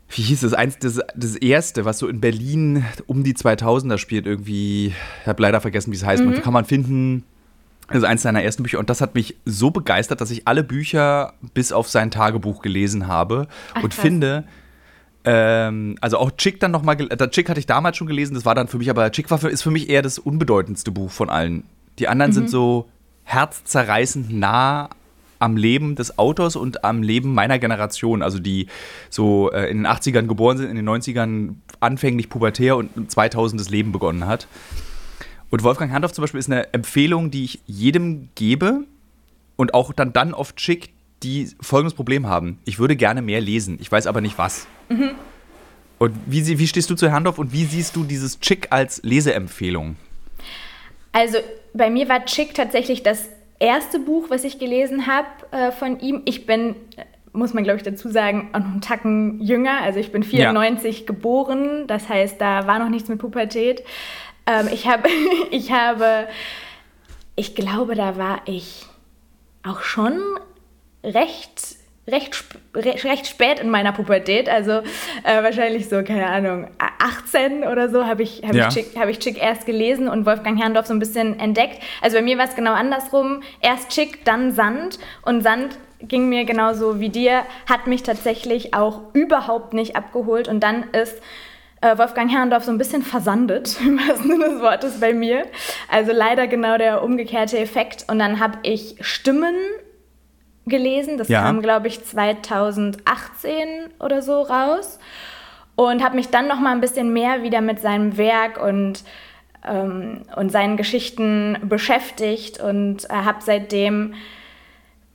wie 0.10 0.22
hieß 0.22 0.44
es, 0.44 0.54
eins, 0.54 0.78
das, 0.80 1.02
das 1.16 1.36
erste, 1.36 1.86
was 1.86 2.00
so 2.00 2.08
in 2.08 2.22
Berlin 2.22 2.86
um 3.08 3.24
die 3.24 3.34
2000er 3.34 3.98
spielt, 3.98 4.26
irgendwie, 4.26 4.94
ich 5.22 5.28
habe 5.28 5.42
leider 5.42 5.60
vergessen, 5.60 5.92
wie 5.92 5.98
es 5.98 6.06
heißt, 6.06 6.24
mhm. 6.24 6.42
kann 6.42 6.54
man 6.54 6.66
finden, 6.66 7.24
das 7.88 7.98
ist 7.98 8.04
eins 8.04 8.22
seiner 8.22 8.44
ersten 8.44 8.64
Bücher 8.64 8.80
und 8.80 8.90
das 8.90 9.02
hat 9.02 9.16
mich 9.16 9.36
so 9.46 9.72
begeistert, 9.72 10.22
dass 10.22 10.32
ich 10.32 10.48
alle 10.48 10.64
Bücher 10.64 11.34
bis 11.54 11.72
auf 11.72 11.90
sein 11.90 12.12
Tagebuch 12.12 12.62
gelesen 12.62 13.08
habe 13.08 13.48
Ach, 13.74 13.84
und 13.84 13.94
krass. 13.94 14.02
finde, 14.02 14.44
ähm, 15.24 15.98
also 16.00 16.18
auch 16.18 16.32
Chick 16.32 16.60
dann 16.60 16.72
nochmal, 16.72 16.98
Chick 17.30 17.50
hatte 17.50 17.60
ich 17.60 17.66
damals 17.66 17.98
schon 17.98 18.08
gelesen, 18.08 18.34
das 18.34 18.46
war 18.46 18.56
dann 18.56 18.68
für 18.68 18.78
mich, 18.78 18.90
aber 18.90 19.12
Chick 19.12 19.30
war 19.30 19.38
für, 19.40 19.50
ist 19.50 19.62
für 19.62 19.72
mich 19.72 19.90
eher 19.90 20.02
das 20.02 20.20
unbedeutendste 20.20 20.92
Buch 20.92 21.12
von 21.12 21.30
allen. 21.30 21.64
Die 22.00 22.08
anderen 22.08 22.32
mhm. 22.32 22.36
sind 22.36 22.50
so 22.50 22.90
herzzerreißend 23.24 24.32
nah 24.32 24.90
am 25.40 25.58
Leben 25.58 25.96
des 25.96 26.18
Autors 26.18 26.56
und 26.56 26.84
am 26.84 27.04
Leben 27.04 27.34
meiner 27.34 27.60
Generation, 27.60 28.22
also 28.22 28.40
die 28.40 28.68
so 29.10 29.52
äh, 29.52 29.70
in 29.70 29.78
den 29.84 29.88
80ern 29.88 30.28
geboren 30.28 30.58
sind, 30.58 30.70
in 30.70 30.76
den 30.76 30.88
90ern 30.88 31.56
anfänglich 31.80 32.30
pubertär 32.30 32.78
und 32.78 33.12
2000 33.12 33.60
das 33.60 33.70
Leben 33.70 33.92
begonnen 33.92 34.26
hat. 34.26 34.48
Und 35.50 35.64
Wolfgang 35.64 35.92
Herrndorf 35.92 36.14
zum 36.14 36.24
Beispiel 36.24 36.40
ist 36.40 36.52
eine 36.52 36.74
Empfehlung, 36.74 37.32
die 37.32 37.46
ich 37.46 37.60
jedem 37.66 38.30
gebe 38.36 38.84
und 39.56 39.74
auch 39.74 39.94
dann, 39.94 40.14
dann 40.14 40.34
oft 40.34 40.60
schickt, 40.60 40.90
die 41.24 41.50
folgendes 41.62 41.94
Problem 41.94 42.28
haben. 42.28 42.60
Ich 42.66 42.80
würde 42.80 42.96
gerne 42.96 43.22
mehr 43.22 43.42
lesen, 43.42 43.78
ich 43.82 43.92
weiß 43.92 44.08
aber 44.08 44.22
nicht 44.22 44.38
was. 44.38 44.68
Mhm. 44.90 45.12
Und 46.00 46.14
wie, 46.28 46.60
wie 46.60 46.68
stehst 46.68 46.90
du 46.90 46.96
zu 46.96 47.10
Herrndorf 47.10 47.40
und 47.40 47.54
wie 47.54 47.66
siehst 47.66 47.96
du 47.96 48.04
dieses 48.04 48.40
Chick 48.40 48.68
als 48.70 49.02
Leseempfehlung? 49.04 49.96
Also 51.12 51.40
bei 51.74 51.90
mir 51.90 52.08
war 52.08 52.26
Chick 52.26 52.54
tatsächlich 52.54 53.02
das 53.02 53.30
erste 53.60 54.00
Buch, 54.00 54.30
was 54.30 54.44
ich 54.44 54.60
gelesen 54.60 55.08
habe 55.08 55.28
äh, 55.52 55.72
von 55.72 56.00
ihm. 56.00 56.22
Ich 56.26 56.46
bin, 56.46 56.76
muss 57.34 57.54
man 57.54 57.64
glaube 57.64 57.78
ich 57.78 57.84
dazu 57.84 58.10
sagen, 58.10 58.50
noch 58.54 58.66
einen 58.66 58.82
Tacken 58.82 59.42
jünger. 59.42 59.82
Also 59.82 60.00
ich 60.00 60.12
bin 60.12 60.24
94 60.24 61.00
ja. 61.00 61.06
geboren, 61.06 61.88
das 61.88 62.10
heißt, 62.10 62.40
da 62.40 62.68
war 62.68 62.80
noch 62.80 62.90
nichts 62.90 63.10
mit 63.10 63.20
Pubertät. 63.20 63.84
Ähm, 64.46 64.68
ich, 64.72 64.88
hab, 64.88 65.08
ich 65.52 65.72
habe, 65.72 66.28
ich 67.36 67.56
glaube, 67.56 67.96
da 67.96 68.18
war 68.18 68.42
ich 68.46 68.86
auch 69.64 69.82
schon 69.82 70.20
recht 71.04 71.77
recht, 72.08 72.44
recht 72.74 73.28
spät 73.28 73.60
in 73.60 73.70
meiner 73.70 73.92
Pubertät, 73.92 74.48
also 74.48 74.72
äh, 74.72 75.44
wahrscheinlich 75.44 75.90
so, 75.90 76.04
keine 76.04 76.28
Ahnung, 76.28 76.68
18 77.00 77.64
oder 77.64 77.90
so, 77.90 78.06
habe 78.06 78.24
ich, 78.24 78.44
hab 78.46 78.56
ja. 78.56 78.68
ich, 78.68 78.74
Chick, 78.74 78.98
hab 78.98 79.10
ich 79.10 79.20
Chick 79.20 79.42
erst 79.42 79.66
gelesen 79.66 80.08
und 80.08 80.26
Wolfgang 80.26 80.60
Herrndorf 80.60 80.88
so 80.88 80.94
ein 80.94 81.00
bisschen 81.00 81.40
entdeckt. 81.40 81.80
Also 82.02 82.18
bei 82.18 82.24
mir 82.24 82.38
war 82.38 82.46
es 82.46 82.56
genau 82.56 82.74
andersrum. 82.74 83.42
Erst 83.62 83.90
Chick, 83.90 84.24
dann 84.24 84.54
Sand. 84.54 85.00
Und 85.24 85.42
Sand 85.42 85.78
ging 86.00 86.30
mir 86.30 86.46
genauso 86.46 87.00
wie 87.00 87.10
dir, 87.10 87.44
hat 87.70 87.88
mich 87.88 88.04
tatsächlich 88.04 88.74
auch 88.74 89.02
überhaupt 89.14 89.74
nicht 89.74 89.96
abgeholt. 89.96 90.48
Und 90.48 90.62
dann 90.62 90.84
ist 90.92 91.22
äh, 91.82 91.98
Wolfgang 91.98 92.32
Herrndorf 92.32 92.64
so 92.64 92.72
ein 92.72 92.78
bisschen 92.78 93.04
versandet, 93.04 93.78
im 93.86 94.00
wahrsten 94.00 94.32
Sinne 94.32 94.50
des 94.50 94.62
Wortes 94.62 95.00
bei 95.00 95.14
mir. 95.14 95.46
Also 95.90 96.14
leider 96.14 96.48
genau 96.48 96.78
der 96.78 97.04
umgekehrte 97.04 97.58
Effekt. 97.58 98.06
Und 98.08 98.20
dann 98.20 98.40
habe 98.40 98.60
ich 98.64 98.96
Stimmen 99.02 99.56
gelesen. 100.68 101.18
Das 101.18 101.28
ja. 101.28 101.42
kam, 101.42 101.62
glaube 101.62 101.88
ich, 101.88 102.04
2018 102.04 103.58
oder 104.00 104.22
so 104.22 104.42
raus. 104.42 105.00
Und 105.76 106.04
habe 106.04 106.16
mich 106.16 106.30
dann 106.30 106.48
noch 106.48 106.60
mal 106.60 106.72
ein 106.72 106.82
bisschen 106.82 107.14
mehr 107.14 107.44
wieder 107.44 107.62
mit 107.62 107.80
seinem 107.80 108.18
Werk 108.18 108.62
und, 108.62 109.04
ähm, 109.64 110.22
und 110.36 110.52
seinen 110.52 110.76
Geschichten 110.76 111.58
beschäftigt 111.64 112.60
und 112.60 113.06
äh, 113.06 113.14
habe 113.14 113.40
seitdem 113.42 114.16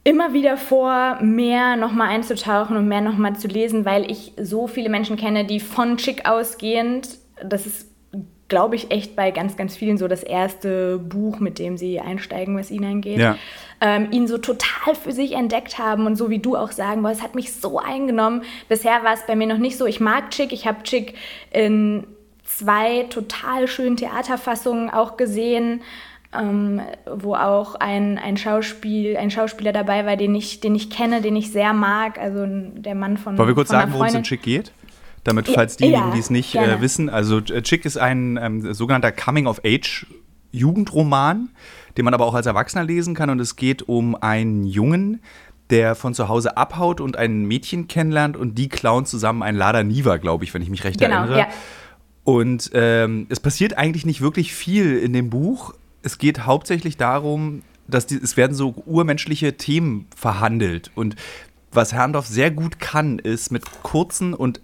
immer 0.05 0.33
wieder 0.33 0.57
vor, 0.57 1.19
mehr 1.21 1.77
nochmal 1.77 2.09
einzutauchen 2.09 2.77
und 2.77 2.89
mehr 2.89 3.01
nochmal 3.01 3.37
zu 3.37 3.49
lesen, 3.49 3.85
weil 3.85 4.11
ich 4.11 4.33
so 4.41 4.67
viele 4.67 4.89
Menschen 4.89 5.17
kenne, 5.17 5.45
die 5.45 5.61
von 5.61 5.97
Chick 5.97 6.29
ausgehend, 6.29 7.19
das 7.43 7.67
ist, 7.67 7.92
glaube 8.53 8.77
ich, 8.77 8.91
echt 8.91 9.17
bei 9.17 9.31
ganz, 9.31 9.57
ganz 9.57 9.75
vielen 9.75 9.97
so 9.97 10.09
das 10.09 10.23
erste 10.23 10.99
Buch, 10.99 11.41
mit 11.41 11.59
dem 11.59 11.79
sie 11.79 12.01
einsteigen, 12.01 12.55
was 12.55 12.71
ihnen 12.71 12.85
angeht. 12.85 13.19
Ja 13.19 13.39
ähm, 13.83 14.09
ihn 14.13 14.29
so 14.29 14.39
total 14.39 14.95
für 14.95 15.11
sich 15.11 15.33
entdeckt 15.33 15.79
haben 15.79 16.07
und 16.07 16.15
so 16.15 16.31
wie 16.31 16.39
du 16.39 16.57
auch 16.57 16.71
sagen, 16.71 17.03
boah, 17.03 17.11
es 17.11 17.21
hat 17.21 17.35
mich 17.35 17.53
so 17.53 17.81
eingenommen. 17.81 18.43
Bisher 18.69 19.03
war 19.03 19.13
es 19.13 19.27
bei 19.27 19.35
mir 19.35 19.49
noch 19.49 19.59
nicht 19.59 19.77
so. 19.77 19.87
Ich 19.87 19.99
mag 19.99 20.31
Chick, 20.31 20.53
ich 20.53 20.69
habe 20.69 20.85
Chick 20.85 21.15
in 21.51 22.07
zwei 22.45 23.03
total 23.11 23.67
schönen 23.67 23.97
Theaterfassungen 23.97 24.89
auch 24.89 25.17
gesehen. 25.17 25.83
Ähm, 26.35 26.81
wo 27.05 27.35
auch 27.35 27.75
ein, 27.75 28.17
ein, 28.17 28.39
Schauspiel, 28.39 29.19
ein 29.19 29.31
Schauspieler 29.31 29.73
dabei 29.73 30.07
war, 30.07 30.17
den 30.17 30.35
ich, 30.35 30.61
den 30.61 30.75
ich 30.75 30.89
kenne, 30.89 31.21
den 31.21 31.37
ich 31.37 31.53
sehr 31.53 31.75
mag, 31.75 32.19
also 32.19 32.47
der 32.47 32.95
Mann 32.95 33.19
von. 33.19 33.37
Wollen 33.37 33.49
wir 33.49 33.55
kurz 33.55 33.69
sagen, 33.69 33.93
worum 33.93 34.07
es 34.07 34.15
in 34.15 34.23
Chick 34.23 34.41
geht? 34.41 34.73
Damit, 35.25 35.49
falls 35.49 35.77
diejenigen, 35.77 36.09
ja, 36.09 36.15
die 36.15 36.21
es 36.21 36.31
nicht 36.31 36.57
äh, 36.57 36.81
wissen, 36.81 37.09
also 37.09 37.41
Chick 37.41 37.85
ist 37.85 37.97
ein 37.97 38.37
ähm, 38.43 38.75
sogenannter 38.75 39.13
Coming-of-Age-Jugendroman, 39.13 41.51
den 41.97 42.05
man 42.05 42.15
aber 42.15 42.27
auch 42.27 42.35
als 42.35 42.47
Erwachsener 42.47 42.83
lesen 42.85 43.15
kann. 43.15 43.31
Und 43.31 43.39
es 43.39 43.55
geht 43.57 43.89
um 43.89 44.17
einen 44.17 44.65
Jungen, 44.65 45.21
der 45.71 45.95
von 45.95 46.13
zu 46.13 46.29
Hause 46.29 46.57
abhaut 46.57 47.01
und 47.01 47.17
ein 47.17 47.45
Mädchen 47.45 47.87
kennenlernt 47.89 48.37
und 48.37 48.59
die 48.59 48.69
klauen 48.69 49.07
zusammen 49.07 49.43
ein 49.43 49.57
Lada 49.57 49.83
Niva, 49.83 50.17
glaube 50.17 50.45
ich, 50.45 50.53
wenn 50.55 50.63
ich 50.63 50.71
mich 50.71 50.85
recht 50.85 51.01
genau, 51.01 51.21
erinnere. 51.21 51.39
Ja. 51.39 51.49
Und 52.25 52.71
ähm, 52.75 53.27
es 53.31 53.41
passiert 53.41 53.79
eigentlich 53.79 54.05
nicht 54.05 54.21
wirklich 54.21 54.55
viel 54.55 54.99
in 54.99 55.13
dem 55.13 55.31
Buch. 55.31 55.75
Es 56.03 56.19
geht 56.19 56.47
hauptsächlich 56.47 56.97
darum, 56.97 57.63
dass 57.89 58.07
die, 58.07 58.17
es 58.17 58.37
werden 58.37 58.55
so 58.55 58.75
urmenschliche 58.87 59.57
Themen 59.57 60.07
verhandelt. 60.17 60.91
Und 60.95 61.17
was 61.73 61.93
Herrndorf 61.93 62.27
sehr 62.27 62.51
gut 62.51 62.79
kann, 62.79 63.19
ist 63.19 63.51
mit 63.51 63.65
kurzen 63.83 64.35
und 64.35 64.61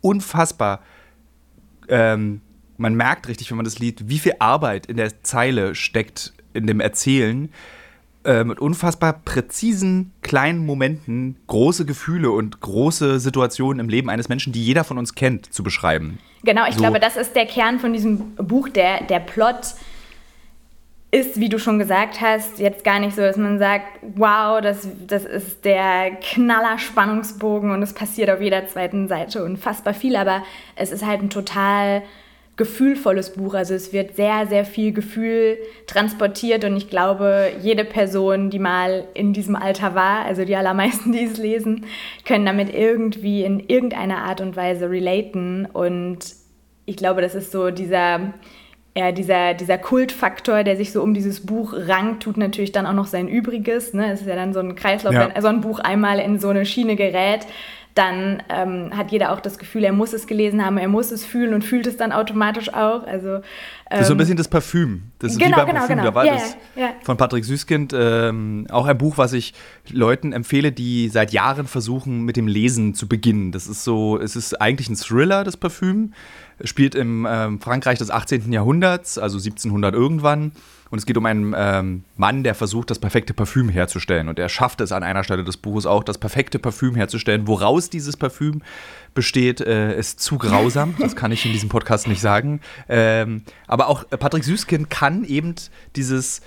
unfassbar 0.00 0.80
ähm, 1.88 2.40
man 2.76 2.94
merkt 2.94 3.28
richtig, 3.28 3.50
wenn 3.50 3.56
man 3.56 3.64
das 3.64 3.78
liest, 3.78 4.08
wie 4.08 4.18
viel 4.18 4.34
Arbeit 4.38 4.86
in 4.86 4.96
der 4.96 5.22
Zeile 5.22 5.74
steckt 5.74 6.32
in 6.54 6.66
dem 6.66 6.80
Erzählen 6.80 7.50
äh, 8.24 8.44
mit 8.44 8.60
unfassbar 8.60 9.12
präzisen 9.24 10.12
kleinen 10.22 10.64
Momenten 10.64 11.36
große 11.46 11.84
Gefühle 11.84 12.30
und 12.30 12.60
große 12.60 13.20
Situationen 13.20 13.80
im 13.80 13.88
Leben 13.88 14.08
eines 14.08 14.28
Menschen, 14.28 14.52
die 14.52 14.64
jeder 14.64 14.84
von 14.84 14.98
uns 14.98 15.14
kennt, 15.14 15.52
zu 15.52 15.62
beschreiben. 15.62 16.18
Genau, 16.44 16.66
ich 16.68 16.74
so. 16.74 16.80
glaube, 16.80 17.00
das 17.00 17.16
ist 17.16 17.34
der 17.34 17.46
Kern 17.46 17.80
von 17.80 17.92
diesem 17.92 18.36
Buch, 18.36 18.68
der, 18.68 19.04
der 19.04 19.20
Plot 19.20 19.74
ist, 21.10 21.40
wie 21.40 21.48
du 21.48 21.58
schon 21.58 21.78
gesagt 21.78 22.20
hast, 22.20 22.58
jetzt 22.58 22.84
gar 22.84 23.00
nicht 23.00 23.16
so, 23.16 23.22
dass 23.22 23.38
man 23.38 23.58
sagt, 23.58 23.86
wow, 24.02 24.60
das, 24.60 24.86
das 25.06 25.24
ist 25.24 25.64
der 25.64 26.16
knaller 26.20 26.78
Spannungsbogen 26.78 27.70
und 27.70 27.82
es 27.82 27.94
passiert 27.94 28.28
auf 28.30 28.42
jeder 28.42 28.66
zweiten 28.68 29.08
Seite 29.08 29.42
unfassbar 29.42 29.94
viel, 29.94 30.16
aber 30.16 30.42
es 30.76 30.92
ist 30.92 31.06
halt 31.06 31.22
ein 31.22 31.30
total 31.30 32.02
gefühlvolles 32.58 33.32
Buch. 33.32 33.54
Also 33.54 33.72
es 33.72 33.94
wird 33.94 34.16
sehr, 34.16 34.46
sehr 34.48 34.66
viel 34.66 34.92
Gefühl 34.92 35.56
transportiert 35.86 36.64
und 36.64 36.76
ich 36.76 36.90
glaube, 36.90 37.52
jede 37.62 37.86
Person, 37.86 38.50
die 38.50 38.58
mal 38.58 39.04
in 39.14 39.32
diesem 39.32 39.56
Alter 39.56 39.94
war, 39.94 40.26
also 40.26 40.44
die 40.44 40.56
allermeisten, 40.56 41.12
die 41.14 41.24
es 41.24 41.38
lesen, 41.38 41.86
können 42.26 42.44
damit 42.44 42.74
irgendwie 42.74 43.44
in 43.44 43.60
irgendeiner 43.60 44.18
Art 44.18 44.42
und 44.42 44.56
Weise 44.56 44.90
relaten. 44.90 45.66
Und 45.66 46.34
ich 46.84 46.96
glaube, 46.96 47.22
das 47.22 47.34
ist 47.34 47.52
so 47.52 47.70
dieser, 47.70 48.34
ja, 48.98 49.12
dieser, 49.12 49.54
dieser 49.54 49.78
Kultfaktor, 49.78 50.64
der 50.64 50.76
sich 50.76 50.90
so 50.90 51.02
um 51.04 51.14
dieses 51.14 51.46
Buch 51.46 51.72
rankt, 51.72 52.24
tut 52.24 52.36
natürlich 52.36 52.72
dann 52.72 52.84
auch 52.84 52.94
noch 52.94 53.06
sein 53.06 53.28
Übriges. 53.28 53.94
Ne? 53.94 54.10
Es 54.12 54.22
ist 54.22 54.26
ja 54.26 54.34
dann 54.34 54.52
so 54.52 54.58
ein 54.58 54.74
Kreislauf, 54.74 55.14
ja. 55.14 55.30
wenn 55.32 55.40
so 55.40 55.46
ein 55.46 55.60
Buch 55.60 55.78
einmal 55.78 56.18
in 56.18 56.40
so 56.40 56.48
eine 56.48 56.66
Schiene 56.66 56.96
gerät, 56.96 57.46
dann 57.94 58.42
ähm, 58.48 58.90
hat 58.96 59.12
jeder 59.12 59.32
auch 59.32 59.40
das 59.40 59.58
Gefühl, 59.58 59.84
er 59.84 59.92
muss 59.92 60.12
es 60.12 60.26
gelesen 60.26 60.64
haben, 60.64 60.78
er 60.78 60.88
muss 60.88 61.12
es 61.12 61.24
fühlen 61.24 61.54
und 61.54 61.62
fühlt 61.62 61.86
es 61.86 61.96
dann 61.96 62.10
automatisch 62.10 62.72
auch. 62.74 63.06
Also, 63.06 63.28
ähm, 63.28 63.42
das 63.90 64.00
ist 64.00 64.06
so 64.06 64.12
ein 64.12 64.16
ähm, 64.16 64.18
bisschen 64.18 64.36
das 64.36 64.48
Parfüm. 64.48 65.02
Das 65.20 65.32
ist 65.32 65.38
genau, 65.38 65.50
wie 65.50 65.60
beim 65.60 65.66
genau, 65.66 65.78
Parfüm. 65.78 65.96
Genau. 65.96 66.08
Da 66.08 66.14
war 66.14 66.24
ja, 66.24 66.34
das 66.34 66.56
ja. 66.74 66.90
von 67.02 67.16
Patrick 67.16 67.44
Süßkind 67.44 67.92
ähm, 67.96 68.66
auch 68.70 68.86
ein 68.86 68.98
Buch, 68.98 69.16
was 69.16 69.32
ich 69.32 69.54
Leuten 69.90 70.32
empfehle, 70.32 70.72
die 70.72 71.08
seit 71.08 71.32
Jahren 71.32 71.68
versuchen, 71.68 72.24
mit 72.24 72.36
dem 72.36 72.48
Lesen 72.48 72.94
zu 72.94 73.08
beginnen. 73.08 73.52
Das 73.52 73.68
ist 73.68 73.84
so, 73.84 74.18
es 74.18 74.34
ist 74.34 74.60
eigentlich 74.60 74.88
ein 74.88 74.96
Thriller, 74.96 75.44
das 75.44 75.56
Parfüm. 75.56 76.14
Spielt 76.64 76.94
im 76.94 77.26
ähm, 77.28 77.60
Frankreich 77.60 77.98
des 77.98 78.10
18. 78.10 78.52
Jahrhunderts, 78.52 79.18
also 79.18 79.38
1700 79.38 79.94
irgendwann 79.94 80.52
und 80.90 80.98
es 80.98 81.06
geht 81.06 81.16
um 81.18 81.26
einen 81.26 81.54
ähm, 81.56 82.04
Mann, 82.16 82.44
der 82.44 82.54
versucht, 82.54 82.90
das 82.90 82.98
perfekte 82.98 83.34
Parfüm 83.34 83.68
herzustellen. 83.68 84.28
Und 84.28 84.38
er 84.38 84.48
schafft 84.48 84.80
es 84.80 84.92
an 84.92 85.02
einer 85.02 85.22
Stelle 85.22 85.44
des 85.44 85.58
Buches 85.58 85.84
auch, 85.84 86.02
das 86.02 86.16
perfekte 86.18 86.58
Parfüm 86.58 86.94
herzustellen. 86.94 87.46
Woraus 87.46 87.90
dieses 87.90 88.16
Parfüm 88.16 88.62
besteht, 89.12 89.60
äh, 89.60 89.98
ist 89.98 90.20
zu 90.20 90.38
grausam. 90.38 90.94
Das 90.98 91.14
kann 91.14 91.30
ich 91.30 91.44
in 91.44 91.52
diesem 91.52 91.68
Podcast 91.68 92.08
nicht 92.08 92.20
sagen. 92.20 92.60
Ähm, 92.88 93.42
aber 93.66 93.88
auch 93.88 94.08
Patrick 94.08 94.44
Süßkind 94.44 94.88
kann 94.88 95.24
eben 95.24 95.54
dieses 95.94 96.40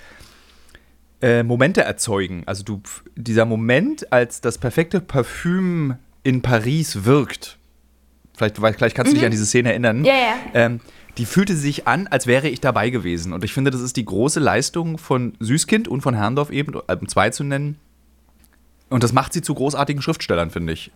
äh, 1.22 1.44
Momente 1.44 1.82
erzeugen. 1.82 2.44
Also 2.48 2.63
du, 2.63 2.82
dieser 3.15 3.46
Moment, 3.46 4.12
als 4.12 4.41
das 4.41 4.58
perfekte 4.58 5.01
Parfüm 5.01 5.98
in 6.24 6.41
Paris 6.41 7.06
wirkt. 7.06 7.60
Vielleicht, 8.36 8.58
vielleicht 8.58 8.96
kannst 8.96 9.12
du 9.12 9.14
dich 9.14 9.22
mhm. 9.22 9.26
an 9.26 9.32
diese 9.32 9.46
Szene 9.46 9.70
erinnern. 9.70 10.04
Ja, 10.06 10.14
ja. 10.14 10.36
Ähm, 10.54 10.80
die 11.18 11.26
fühlte 11.26 11.56
sich 11.56 11.88
an, 11.88 12.08
als 12.08 12.26
wäre 12.26 12.48
ich 12.48 12.62
dabei 12.62 12.90
gewesen. 12.90 13.34
Und 13.34 13.44
ich 13.44 13.54
finde, 13.54 13.72
das 13.72 13.82
ist 13.82 13.98
die 13.98 14.06
große 14.06 14.40
Leistung 14.40 14.98
von 14.98 15.34
Süßkind 15.40 15.88
und 15.88 16.02
von 16.02 16.14
Herrndorf 16.14 16.50
eben, 16.50 16.74
um 16.76 17.08
zwei 17.08 17.30
zu 17.30 17.44
nennen. 17.44 17.78
Und 18.90 19.04
das 19.04 19.14
macht 19.14 19.34
sie 19.34 19.42
zu 19.42 19.54
großartigen 19.54 20.02
Schriftstellern, 20.02 20.52
finde 20.52 20.74
ich. 20.74 20.92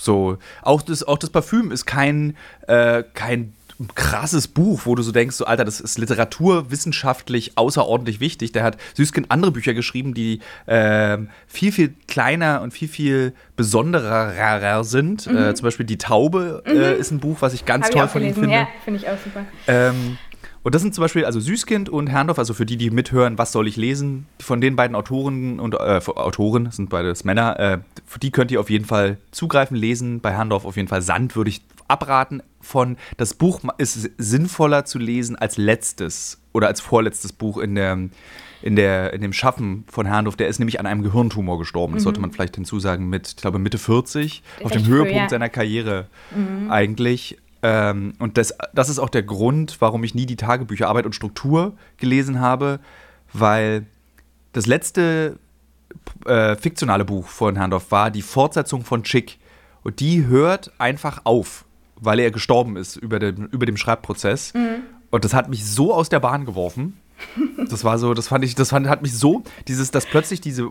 So, 0.00 0.38
auch 0.62 0.82
das, 0.82 1.02
auch 1.02 1.18
das 1.18 1.30
Parfüm 1.30 1.70
ist 1.70 1.86
kein, 1.86 2.36
äh, 2.66 3.04
kein 3.14 3.52
krasses 3.94 4.48
Buch, 4.48 4.82
wo 4.84 4.94
du 4.94 5.02
so 5.02 5.12
denkst, 5.12 5.36
so 5.36 5.44
Alter, 5.44 5.64
das 5.64 5.80
ist 5.80 5.98
literaturwissenschaftlich 5.98 7.56
außerordentlich 7.56 8.20
wichtig. 8.20 8.52
Der 8.52 8.62
hat 8.62 8.78
Süßkind 8.94 9.30
andere 9.30 9.52
Bücher 9.52 9.74
geschrieben, 9.74 10.14
die 10.14 10.40
äh, 10.66 11.18
viel, 11.46 11.72
viel 11.72 11.94
kleiner 12.08 12.62
und 12.62 12.72
viel, 12.72 12.88
viel 12.88 13.32
besonderer 13.56 14.84
sind. 14.84 15.26
Mhm. 15.26 15.36
Äh, 15.36 15.54
zum 15.54 15.64
Beispiel 15.64 15.86
Die 15.86 15.98
Taube 15.98 16.62
äh, 16.64 16.74
mhm. 16.74 16.80
äh, 16.80 16.94
ist 16.94 17.10
ein 17.10 17.20
Buch, 17.20 17.38
was 17.40 17.54
ich 17.54 17.64
ganz 17.64 17.86
Hab 17.86 17.92
toll 17.92 18.04
ich 18.04 18.10
von 18.10 18.22
ihm 18.22 18.34
finde. 18.34 18.50
Ja, 18.50 18.68
finde 18.84 19.00
ich 19.00 19.08
auch 19.08 19.18
super. 19.22 19.44
Ähm, 19.66 20.18
Und 20.64 20.74
das 20.74 20.80
sind 20.80 20.94
zum 20.94 21.02
Beispiel, 21.02 21.26
also 21.26 21.40
Süßkind 21.40 21.90
und 21.90 22.06
Herrndorf, 22.06 22.38
also 22.38 22.54
für 22.54 22.64
die, 22.64 22.78
die 22.78 22.88
mithören, 22.88 23.36
was 23.36 23.52
soll 23.52 23.68
ich 23.68 23.76
lesen, 23.76 24.26
von 24.40 24.62
den 24.62 24.76
beiden 24.76 24.96
Autoren 24.96 25.60
und 25.60 25.74
äh, 25.74 26.00
Autoren, 26.06 26.70
sind 26.70 26.88
beides 26.88 27.24
Männer, 27.24 27.60
äh, 27.60 27.78
die 28.22 28.30
könnt 28.30 28.50
ihr 28.50 28.60
auf 28.60 28.70
jeden 28.70 28.86
Fall 28.86 29.18
zugreifen, 29.30 29.76
lesen. 29.76 30.20
Bei 30.20 30.32
Herrndorf 30.32 30.64
auf 30.64 30.76
jeden 30.76 30.88
Fall 30.88 31.02
Sand 31.02 31.36
würde 31.36 31.50
ich 31.50 31.60
abraten 31.88 32.42
von. 32.60 32.96
Das 33.16 33.34
Buch 33.34 33.60
ist 33.78 34.10
sinnvoller 34.18 34.84
zu 34.84 34.98
lesen 34.98 35.36
als 35.36 35.56
letztes 35.56 36.40
oder 36.52 36.68
als 36.68 36.80
vorletztes 36.80 37.32
Buch 37.32 37.58
in 37.58 37.74
der 37.74 38.08
in, 38.64 38.76
der, 38.76 39.12
in 39.12 39.20
dem 39.20 39.34
Schaffen 39.34 39.84
von 39.88 40.06
Herrndorf, 40.06 40.36
der 40.36 40.48
ist 40.48 40.58
nämlich 40.58 40.80
an 40.80 40.86
einem 40.86 41.02
Gehirntumor 41.02 41.58
gestorben. 41.58 41.92
Das 41.92 42.00
mhm. 42.00 42.04
sollte 42.04 42.20
man 42.20 42.32
vielleicht 42.32 42.54
hinzusagen, 42.54 43.10
mit, 43.10 43.28
ich 43.28 43.36
glaube, 43.36 43.58
Mitte 43.58 43.76
40, 43.76 44.42
auf 44.62 44.72
dem 44.72 44.86
Höhepunkt 44.86 45.14
ja. 45.14 45.28
seiner 45.28 45.50
Karriere 45.50 46.06
mhm. 46.34 46.70
eigentlich. 46.70 47.36
Ähm, 47.62 48.14
und 48.18 48.38
das, 48.38 48.54
das 48.72 48.88
ist 48.88 48.98
auch 48.98 49.10
der 49.10 49.22
Grund, 49.22 49.76
warum 49.80 50.02
ich 50.02 50.14
nie 50.14 50.24
die 50.24 50.36
Tagebücher 50.36 50.88
Arbeit 50.88 51.04
und 51.04 51.14
Struktur 51.14 51.74
gelesen 51.98 52.40
habe, 52.40 52.80
weil 53.34 53.84
das 54.54 54.64
letzte 54.64 55.38
äh, 56.24 56.56
fiktionale 56.56 57.04
Buch 57.04 57.28
von 57.28 57.56
Herrndorf 57.56 57.90
war 57.90 58.10
die 58.10 58.22
Fortsetzung 58.22 58.82
von 58.82 59.02
Chick. 59.02 59.38
Und 59.82 60.00
die 60.00 60.24
hört 60.24 60.72
einfach 60.78 61.20
auf, 61.24 61.66
weil 61.96 62.18
er 62.18 62.30
gestorben 62.30 62.76
ist 62.76 62.96
über 62.96 63.18
dem, 63.18 63.46
über 63.46 63.66
dem 63.66 63.76
Schreibprozess. 63.76 64.54
Mhm. 64.54 64.82
Und 65.10 65.24
das 65.24 65.34
hat 65.34 65.48
mich 65.48 65.64
so 65.64 65.94
aus 65.94 66.08
der 66.08 66.20
Bahn 66.20 66.44
geworfen. 66.44 66.98
Das 67.70 67.84
war 67.84 67.98
so, 67.98 68.14
das 68.14 68.28
fand 68.28 68.44
ich, 68.44 68.54
das 68.54 68.70
fand, 68.70 68.88
hat 68.88 69.02
mich 69.02 69.16
so, 69.16 69.44
dieses, 69.68 69.90
dass 69.90 70.06
plötzlich 70.06 70.40
diese 70.40 70.70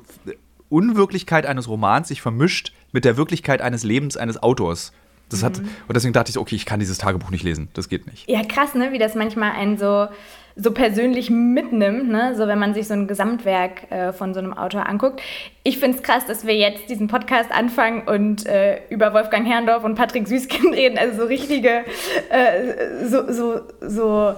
Unwirklichkeit 0.69 1.45
eines 1.45 1.67
Romans 1.67 2.09
sich 2.09 2.21
vermischt 2.21 2.73
mit 2.91 3.05
der 3.05 3.17
Wirklichkeit 3.17 3.61
eines 3.61 3.83
Lebens 3.83 4.17
eines 4.17 4.41
Autors. 4.41 4.91
Das 5.29 5.41
mhm. 5.41 5.45
hat, 5.45 5.59
und 5.59 5.95
deswegen 5.95 6.13
dachte 6.13 6.29
ich, 6.29 6.37
okay, 6.37 6.55
ich 6.55 6.65
kann 6.65 6.79
dieses 6.79 6.97
Tagebuch 6.97 7.31
nicht 7.31 7.43
lesen. 7.43 7.69
Das 7.73 7.89
geht 7.89 8.07
nicht. 8.07 8.29
Ja, 8.29 8.43
krass, 8.43 8.75
ne? 8.75 8.91
Wie 8.91 8.99
das 8.99 9.15
manchmal 9.15 9.51
einen 9.51 9.77
so, 9.77 10.07
so 10.55 10.71
persönlich 10.71 11.29
mitnimmt, 11.29 12.09
ne? 12.09 12.35
So 12.35 12.47
wenn 12.47 12.59
man 12.59 12.73
sich 12.73 12.87
so 12.87 12.93
ein 12.93 13.07
Gesamtwerk 13.07 13.91
äh, 13.91 14.13
von 14.13 14.33
so 14.33 14.39
einem 14.39 14.53
Autor 14.53 14.87
anguckt. 14.87 15.21
Ich 15.63 15.79
finde 15.79 15.97
es 15.97 16.03
krass, 16.03 16.25
dass 16.25 16.45
wir 16.45 16.55
jetzt 16.55 16.89
diesen 16.89 17.07
Podcast 17.07 17.51
anfangen 17.51 18.03
und 18.07 18.45
äh, 18.45 18.81
über 18.89 19.13
Wolfgang 19.13 19.47
Herrndorf 19.47 19.83
und 19.83 19.95
Patrick 19.95 20.27
Süßkind 20.27 20.73
reden. 20.75 20.97
Also 20.97 21.23
so 21.23 21.25
richtige, 21.25 21.85
äh, 22.29 23.05
so, 23.05 23.31
so, 23.31 23.61
so 23.81 24.35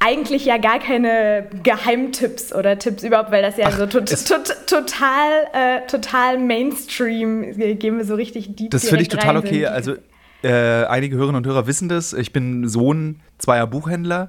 eigentlich 0.00 0.44
ja 0.44 0.58
gar 0.58 0.78
keine 0.78 1.46
Geheimtipps 1.62 2.54
oder 2.54 2.78
Tipps 2.78 3.02
überhaupt, 3.02 3.30
weil 3.30 3.42
das 3.42 3.56
ja 3.56 3.66
Ach, 3.68 3.78
so 3.78 3.86
to 3.86 4.00
to 4.00 4.36
total, 4.66 5.46
äh, 5.52 5.86
total 5.86 6.38
Mainstream, 6.38 7.56
gehen 7.78 7.98
wir 7.98 8.04
so 8.04 8.14
richtig 8.14 8.54
deep 8.56 8.70
Das 8.70 8.88
finde 8.88 9.02
ich 9.02 9.08
total 9.08 9.36
okay. 9.36 9.60
Sind. 9.60 9.66
Also 9.66 9.94
äh, 10.42 10.84
einige 10.84 11.16
Hörerinnen 11.16 11.36
und 11.36 11.46
Hörer 11.46 11.66
wissen 11.66 11.88
das. 11.88 12.12
Ich 12.12 12.32
bin 12.32 12.68
Sohn 12.68 13.20
zweier 13.38 13.66
Buchhändler. 13.66 14.28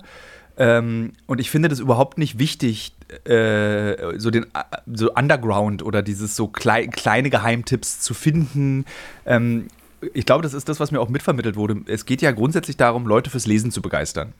Ähm, 0.59 1.13
und 1.25 1.39
ich 1.39 1.49
finde 1.49 1.69
das 1.69 1.79
überhaupt 1.79 2.17
nicht 2.17 2.37
wichtig, 2.37 2.93
äh, 3.23 4.19
so 4.19 4.29
den 4.29 4.45
so 4.93 5.13
Underground 5.13 5.81
oder 5.83 6.01
dieses 6.01 6.35
so 6.35 6.49
klei 6.49 6.85
kleine 6.87 7.29
Geheimtipps 7.29 8.01
zu 8.01 8.13
finden. 8.13 8.83
Ähm, 9.25 9.67
ich 10.13 10.25
glaube, 10.25 10.43
das 10.43 10.53
ist 10.53 10.67
das, 10.67 10.81
was 10.81 10.91
mir 10.91 10.99
auch 10.99 11.07
mitvermittelt 11.07 11.55
wurde. 11.55 11.81
Es 11.87 12.05
geht 12.05 12.21
ja 12.21 12.31
grundsätzlich 12.31 12.75
darum, 12.75 13.07
Leute 13.07 13.29
fürs 13.29 13.47
Lesen 13.47 13.71
zu 13.71 13.81
begeistern. 13.81 14.33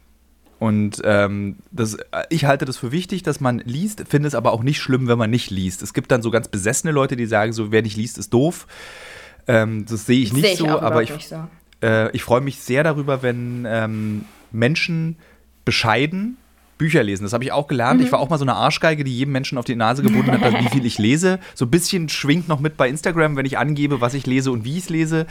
Und 0.60 1.02
ähm, 1.06 1.56
das, 1.72 1.98
ich 2.30 2.44
halte 2.44 2.66
das 2.66 2.76
für 2.76 2.92
wichtig, 2.92 3.24
dass 3.24 3.40
man 3.40 3.60
liest, 3.60 4.04
finde 4.10 4.28
es 4.28 4.36
aber 4.36 4.52
auch 4.52 4.62
nicht 4.62 4.82
schlimm, 4.82 5.08
wenn 5.08 5.18
man 5.18 5.30
nicht 5.30 5.50
liest. 5.50 5.82
Es 5.82 5.94
gibt 5.94 6.12
dann 6.12 6.22
so 6.22 6.32
ganz 6.32 6.50
besessene 6.50 6.92
Leute, 6.92 7.16
die 7.16 7.28
sagen, 7.28 7.54
so 7.54 7.72
wer 7.72 7.82
nicht 7.82 7.96
liest, 7.96 8.18
ist 8.18 8.34
doof. 8.34 8.68
Ähm, 9.48 9.86
das 9.86 10.06
sehe 10.06 10.22
ich 10.22 10.34
nicht 10.34 10.46
seh 10.46 10.52
ich 10.52 10.58
so, 10.58 10.68
aber 10.68 11.02
ich, 11.02 11.12
so. 11.26 11.48
Äh, 11.82 12.12
ich 12.12 12.24
freue 12.24 12.42
mich 12.42 12.60
sehr 12.60 12.84
darüber, 12.84 13.24
wenn 13.24 13.66
ähm, 13.66 14.26
Menschen 14.52 15.16
bescheiden 15.70 16.38
Bücher 16.80 17.04
lesen. 17.04 17.24
Das 17.24 17.34
habe 17.34 17.44
ich 17.44 17.52
auch 17.52 17.68
gelernt. 17.68 18.00
Mhm. 18.00 18.08
Ich 18.08 18.12
war 18.12 18.20
auch 18.20 18.30
mal 18.30 18.40
so 18.40 18.46
eine 18.46 18.56
Arschgeige, 18.56 19.04
die 19.04 19.16
jedem 19.16 19.34
Menschen 19.34 19.60
auf 19.60 19.66
die 19.66 19.76
Nase 19.76 20.02
gebunden 20.02 20.32
hat, 20.42 20.64
wie 20.64 20.70
viel 20.70 20.84
ich 20.84 20.98
lese. 20.98 21.38
So 21.54 21.66
ein 21.66 21.70
bisschen 21.70 22.10
schwingt 22.10 22.48
noch 22.48 22.60
mit 22.60 22.76
bei 22.76 22.90
Instagram, 22.90 23.36
wenn 23.36 23.46
ich 23.46 23.60
angebe, 23.60 24.02
was 24.02 24.16
ich 24.16 24.26
lese 24.26 24.52
und 24.52 24.66
wie 24.66 24.78
ich 24.78 24.86
es 24.86 24.90
lese. 24.90 25.28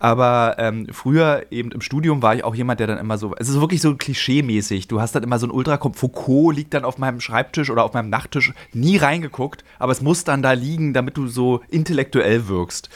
Aber 0.00 0.56
ähm, 0.58 0.88
früher 0.90 1.46
eben 1.50 1.70
im 1.70 1.82
Studium 1.82 2.22
war 2.22 2.34
ich 2.34 2.42
auch 2.42 2.54
jemand, 2.54 2.80
der 2.80 2.88
dann 2.88 2.98
immer 2.98 3.16
so, 3.18 3.34
es 3.38 3.48
ist 3.48 3.60
wirklich 3.60 3.80
so 3.80 3.94
klischee-mäßig. 3.94 4.88
Du 4.88 5.00
hast 5.00 5.14
dann 5.14 5.22
immer 5.22 5.38
so 5.38 5.46
ein 5.46 5.50
Ultrakom, 5.50 5.94
Foucault 5.94 6.56
liegt 6.56 6.74
dann 6.74 6.84
auf 6.84 6.98
meinem 6.98 7.20
Schreibtisch 7.20 7.70
oder 7.70 7.84
auf 7.84 7.92
meinem 7.92 8.10
Nachttisch, 8.10 8.52
nie 8.72 8.96
reingeguckt, 8.96 9.64
aber 9.78 9.92
es 9.92 10.02
muss 10.02 10.24
dann 10.24 10.42
da 10.42 10.52
liegen, 10.52 10.92
damit 10.92 11.16
du 11.16 11.28
so 11.28 11.60
intellektuell 11.68 12.48
wirkst. 12.48 12.90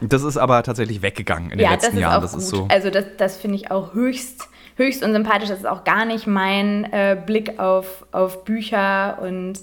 Das 0.00 0.22
ist 0.22 0.36
aber 0.36 0.62
tatsächlich 0.62 1.02
weggegangen 1.02 1.50
in 1.50 1.58
ja, 1.58 1.68
den 1.68 1.72
letzten 1.72 1.98
Jahren. 1.98 2.22
das 2.22 2.34
ist 2.34 2.48
so. 2.48 2.66
Also 2.68 2.90
das, 2.90 3.04
das 3.16 3.36
finde 3.36 3.56
ich 3.56 3.70
auch 3.70 3.94
höchst 3.94 4.48
höchst 4.76 5.02
unsympathisch. 5.02 5.48
Das 5.48 5.58
ist 5.58 5.66
auch 5.66 5.84
gar 5.84 6.04
nicht 6.04 6.26
mein 6.26 6.90
äh, 6.92 7.16
Blick 7.24 7.58
auf, 7.58 8.06
auf 8.12 8.44
Bücher 8.44 9.18
und 9.20 9.60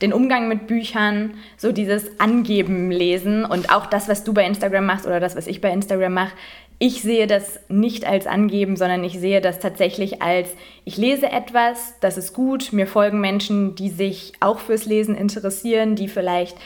den 0.00 0.12
Umgang 0.12 0.48
mit 0.48 0.66
Büchern, 0.66 1.34
so 1.56 1.70
dieses 1.72 2.18
Angeben 2.18 2.90
lesen 2.90 3.44
und 3.44 3.72
auch 3.72 3.86
das, 3.86 4.08
was 4.08 4.24
du 4.24 4.34
bei 4.34 4.44
Instagram 4.44 4.84
machst 4.84 5.06
oder 5.06 5.20
das, 5.20 5.36
was 5.36 5.46
ich 5.46 5.60
bei 5.60 5.70
Instagram 5.70 6.12
mache. 6.12 6.32
Ich 6.80 7.02
sehe 7.02 7.28
das 7.28 7.60
nicht 7.68 8.04
als 8.04 8.26
Angeben, 8.26 8.76
sondern 8.76 9.04
ich 9.04 9.20
sehe 9.20 9.40
das 9.40 9.60
tatsächlich 9.60 10.20
als, 10.20 10.48
ich 10.84 10.96
lese 10.96 11.30
etwas, 11.30 11.94
das 12.00 12.18
ist 12.18 12.32
gut, 12.32 12.72
mir 12.72 12.88
folgen 12.88 13.20
Menschen, 13.20 13.76
die 13.76 13.88
sich 13.88 14.32
auch 14.40 14.58
fürs 14.58 14.86
Lesen 14.86 15.14
interessieren, 15.14 15.94
die 15.94 16.08
vielleicht 16.08 16.58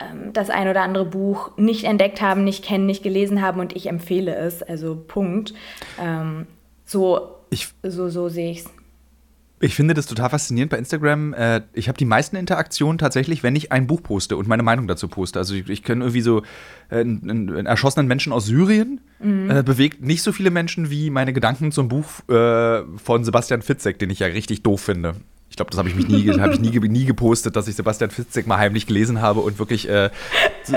ähm, 0.00 0.32
das 0.32 0.50
ein 0.50 0.66
oder 0.66 0.82
andere 0.82 1.04
Buch 1.04 1.56
nicht 1.56 1.84
entdeckt 1.84 2.20
haben, 2.20 2.42
nicht 2.42 2.64
kennen, 2.64 2.86
nicht 2.86 3.04
gelesen 3.04 3.40
haben 3.40 3.60
und 3.60 3.76
ich 3.76 3.88
empfehle 3.88 4.34
es. 4.34 4.64
Also 4.64 4.96
Punkt. 5.06 5.54
Ähm, 6.02 6.48
so, 6.86 7.36
ich, 7.50 7.68
so, 7.82 8.08
so 8.08 8.28
sehe 8.28 8.52
ich 8.52 8.60
es. 8.60 8.70
Ich 9.58 9.74
finde 9.74 9.94
das 9.94 10.04
total 10.06 10.28
faszinierend 10.28 10.70
bei 10.70 10.76
Instagram. 10.76 11.32
Äh, 11.32 11.62
ich 11.72 11.88
habe 11.88 11.96
die 11.96 12.04
meisten 12.04 12.36
Interaktionen 12.36 12.98
tatsächlich, 12.98 13.42
wenn 13.42 13.56
ich 13.56 13.72
ein 13.72 13.86
Buch 13.86 14.02
poste 14.02 14.36
und 14.36 14.46
meine 14.48 14.62
Meinung 14.62 14.86
dazu 14.86 15.08
poste. 15.08 15.38
Also 15.38 15.54
ich, 15.54 15.68
ich 15.70 15.82
kenne 15.82 16.04
irgendwie 16.04 16.20
so 16.20 16.42
äh, 16.90 17.00
einen, 17.00 17.30
einen, 17.30 17.66
erschossenen 17.66 18.06
Menschen 18.06 18.34
aus 18.34 18.46
Syrien, 18.46 19.00
mhm. 19.18 19.50
äh, 19.50 19.62
bewegt 19.62 20.02
nicht 20.02 20.22
so 20.22 20.32
viele 20.32 20.50
Menschen 20.50 20.90
wie 20.90 21.08
meine 21.08 21.32
Gedanken 21.32 21.72
zum 21.72 21.88
Buch 21.88 22.06
äh, 22.28 22.82
von 23.02 23.24
Sebastian 23.24 23.62
Fitzek, 23.62 23.98
den 23.98 24.10
ich 24.10 24.18
ja 24.18 24.26
richtig 24.26 24.62
doof 24.62 24.82
finde. 24.82 25.14
Ich 25.48 25.56
glaube, 25.56 25.70
das 25.70 25.78
habe 25.78 25.88
ich 25.88 25.94
mich 25.94 26.06
nie, 26.06 26.28
hab 26.38 26.52
ich 26.52 26.60
nie, 26.60 26.78
nie 26.78 27.06
gepostet, 27.06 27.56
dass 27.56 27.66
ich 27.66 27.76
Sebastian 27.76 28.10
Fitzek 28.10 28.46
mal 28.46 28.58
heimlich 28.58 28.86
gelesen 28.86 29.22
habe 29.22 29.40
und 29.40 29.58
wirklich 29.58 29.88
äh, 29.88 30.10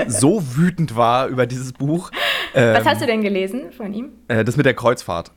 so 0.06 0.42
wütend 0.56 0.96
war 0.96 1.26
über 1.26 1.46
dieses 1.46 1.74
Buch. 1.74 2.10
Ähm, 2.54 2.76
Was 2.76 2.86
hast 2.86 3.02
du 3.02 3.06
denn 3.06 3.20
gelesen 3.20 3.72
von 3.76 3.92
ihm? 3.92 4.08
Äh, 4.28 4.42
das 4.42 4.56
mit 4.56 4.64
der 4.64 4.74
Kreuzfahrt. 4.74 5.32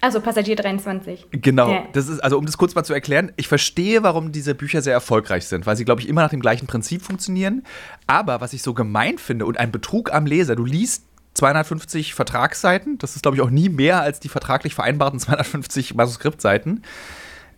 Also 0.00 0.20
Passagier 0.20 0.56
23. 0.56 1.26
Genau. 1.30 1.70
Ja. 1.70 1.84
Das 1.92 2.08
ist, 2.08 2.20
also 2.20 2.38
um 2.38 2.46
das 2.46 2.58
kurz 2.58 2.74
mal 2.74 2.84
zu 2.84 2.92
erklären, 2.92 3.32
ich 3.36 3.48
verstehe, 3.48 4.02
warum 4.02 4.30
diese 4.30 4.54
Bücher 4.54 4.82
sehr 4.82 4.92
erfolgreich 4.92 5.46
sind, 5.46 5.66
weil 5.66 5.76
sie, 5.76 5.84
glaube 5.84 6.00
ich, 6.00 6.08
immer 6.08 6.22
nach 6.22 6.30
dem 6.30 6.40
gleichen 6.40 6.66
Prinzip 6.66 7.02
funktionieren. 7.02 7.62
Aber 8.06 8.40
was 8.40 8.52
ich 8.52 8.62
so 8.62 8.74
gemein 8.74 9.18
finde 9.18 9.46
und 9.46 9.58
ein 9.58 9.72
Betrug 9.72 10.12
am 10.12 10.26
Leser, 10.26 10.54
du 10.54 10.64
liest 10.64 11.04
250 11.34 12.14
Vertragsseiten, 12.14 12.98
das 12.98 13.16
ist, 13.16 13.22
glaube 13.22 13.36
ich, 13.36 13.42
auch 13.42 13.50
nie 13.50 13.68
mehr 13.68 14.00
als 14.00 14.20
die 14.20 14.28
vertraglich 14.28 14.74
vereinbarten 14.74 15.18
250 15.20 15.94
Manuskriptseiten. 15.94 16.84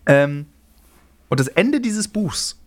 Ähm, 0.07 0.46
und 1.29 1.40
das 1.40 1.48
Ende 1.48 1.81
dieses 1.81 2.09
Buchs 2.09 2.61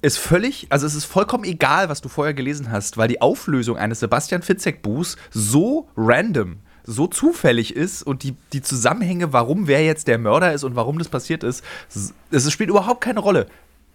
ist 0.00 0.18
völlig, 0.18 0.68
also 0.70 0.86
es 0.86 0.94
ist 0.94 1.04
vollkommen 1.04 1.44
egal, 1.44 1.88
was 1.88 2.00
du 2.00 2.08
vorher 2.08 2.34
gelesen 2.34 2.70
hast, 2.70 2.96
weil 2.96 3.08
die 3.08 3.20
Auflösung 3.20 3.76
eines 3.76 4.00
Sebastian 4.00 4.42
Fitzek-Buchs 4.42 5.16
so 5.30 5.88
random 5.96 6.58
so 6.84 7.06
zufällig 7.06 7.74
ist 7.74 8.02
und 8.02 8.22
die, 8.22 8.36
die 8.52 8.62
Zusammenhänge, 8.62 9.32
warum 9.32 9.66
wer 9.66 9.84
jetzt 9.84 10.08
der 10.08 10.18
Mörder 10.18 10.52
ist 10.52 10.64
und 10.64 10.76
warum 10.76 10.98
das 10.98 11.08
passiert 11.08 11.42
ist, 11.44 11.64
es 12.30 12.52
spielt 12.52 12.70
überhaupt 12.70 13.00
keine 13.00 13.20
Rolle. 13.20 13.46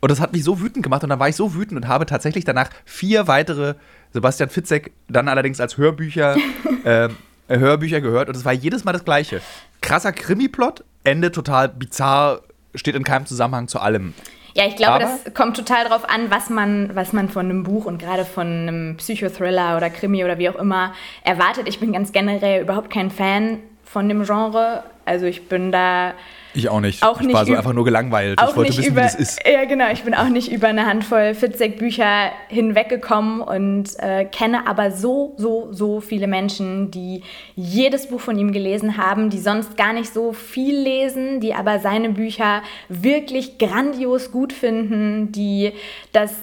Und 0.02 0.12
das 0.12 0.20
hat 0.20 0.34
mich 0.34 0.44
so 0.44 0.60
wütend 0.60 0.84
gemacht 0.84 1.04
und 1.04 1.10
dann 1.10 1.20
war 1.20 1.30
ich 1.30 1.36
so 1.36 1.54
wütend 1.54 1.78
und 1.78 1.88
habe 1.88 2.06
tatsächlich 2.06 2.44
danach 2.44 2.70
vier 2.84 3.28
weitere 3.28 3.76
Sebastian 4.12 4.50
Fitzek, 4.50 4.92
dann 5.08 5.30
allerdings 5.30 5.62
als 5.62 5.78
Hörbücher, 5.78 6.36
äh, 6.84 7.10
Hörbücher 7.48 8.02
gehört 8.02 8.28
und 8.30 8.36
es 8.36 8.46
war 8.46 8.54
jedes 8.54 8.84
Mal 8.84 8.92
das 8.92 9.06
gleiche. 9.06 9.42
Krasser 9.82 10.12
Krimi-Plot, 10.12 10.84
Ende 11.04 11.32
total 11.32 11.70
bizarr, 11.70 12.42
steht 12.76 12.96
in 12.96 13.04
keinem 13.04 13.26
Zusammenhang 13.26 13.68
zu 13.68 13.80
allem. 13.80 14.14
Ja, 14.54 14.68
ich 14.68 14.76
glaube, 14.76 14.94
Aber 14.94 15.06
das 15.06 15.34
kommt 15.34 15.58
total 15.58 15.86
darauf 15.86 16.08
an, 16.08 16.30
was 16.30 16.50
man, 16.50 16.96
was 16.96 17.12
man 17.12 17.30
von 17.30 17.46
einem 17.46 17.64
Buch 17.64 17.86
und 17.86 17.98
gerade 17.98 18.24
von 18.24 18.46
einem 18.46 18.98
Psychothriller 18.98 19.78
oder 19.78 19.90
Krimi 19.90 20.24
oder 20.24 20.38
wie 20.38 20.50
auch 20.50 20.56
immer 20.56 20.94
erwartet. 21.24 21.68
Ich 21.68 21.80
bin 21.80 21.92
ganz 21.92 22.12
generell 22.12 22.62
überhaupt 22.62 22.92
kein 22.92 23.10
Fan 23.10 23.60
von 23.84 24.08
dem 24.08 24.24
Genre. 24.24 24.84
Also 25.06 25.26
ich 25.26 25.48
bin 25.50 25.72
da 25.72 26.14
ich 26.54 26.70
auch 26.70 26.80
nicht. 26.80 27.04
Auch 27.04 27.20
ich 27.20 27.28
nicht 27.28 27.36
war 27.36 27.46
so 27.46 27.54
einfach 27.54 27.74
nur 27.74 27.86
gelangweilt. 27.86 28.40
ich 28.40 28.56
wollte 28.56 28.78
wissen, 28.78 28.86
über, 28.86 29.02
wie 29.02 29.06
das 29.06 29.16
ist. 29.16 29.40
Ja, 29.46 29.66
genau. 29.66 29.92
Ich 29.92 30.04
bin 30.04 30.14
auch 30.14 30.30
nicht 30.30 30.52
über 30.52 30.68
eine 30.68 30.86
Handvoll 30.86 31.34
Fitzek-Bücher 31.34 32.32
hinweggekommen 32.48 33.42
und 33.42 33.98
äh, 34.00 34.26
kenne 34.26 34.68
aber 34.68 34.92
so, 34.92 35.34
so, 35.38 35.70
so 35.72 36.00
viele 36.00 36.28
Menschen, 36.28 36.92
die 36.92 37.24
jedes 37.56 38.08
Buch 38.08 38.22
von 38.22 38.38
ihm 38.38 38.52
gelesen 38.52 38.98
haben, 38.98 39.30
die 39.30 39.40
sonst 39.40 39.78
gar 39.78 39.94
nicht 39.94 40.14
so 40.14 40.34
viel 40.34 40.76
lesen, 40.76 41.40
die 41.40 41.54
aber 41.54 41.80
seine 41.80 42.10
Bücher 42.10 42.62
wirklich 42.90 43.58
grandios 43.58 44.32
gut 44.32 44.54
finden, 44.54 45.32
die 45.32 45.72
das 46.12 46.36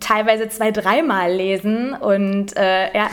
teilweise 0.00 0.48
zwei, 0.48 0.70
dreimal 0.70 1.32
lesen. 1.32 1.92
Und, 1.92 2.56
äh, 2.56 2.94
ja, 2.96 3.08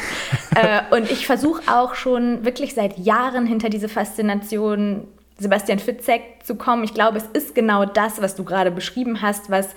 äh, 0.56 0.96
und 0.96 1.10
ich 1.10 1.26
versuche 1.26 1.62
auch 1.74 1.96
schon 1.96 2.46
wirklich 2.46 2.74
seit 2.74 2.98
Jahren 2.98 3.46
hinter 3.46 3.70
diese 3.70 3.90
Faszination 3.90 5.08
Sebastian 5.40 5.80
Fitzek 5.80 6.22
zu 6.44 6.56
kommen. 6.56 6.84
Ich 6.84 6.94
glaube, 6.94 7.18
es 7.18 7.26
ist 7.34 7.56
genau 7.56 7.86
das, 7.86 8.22
was 8.22 8.36
du 8.36 8.44
gerade 8.44 8.72
beschrieben 8.72 9.22
hast, 9.22 9.50
was 9.50 9.70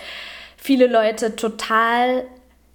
viele 0.56 0.86
Leute 0.86 1.36
total 1.36 2.24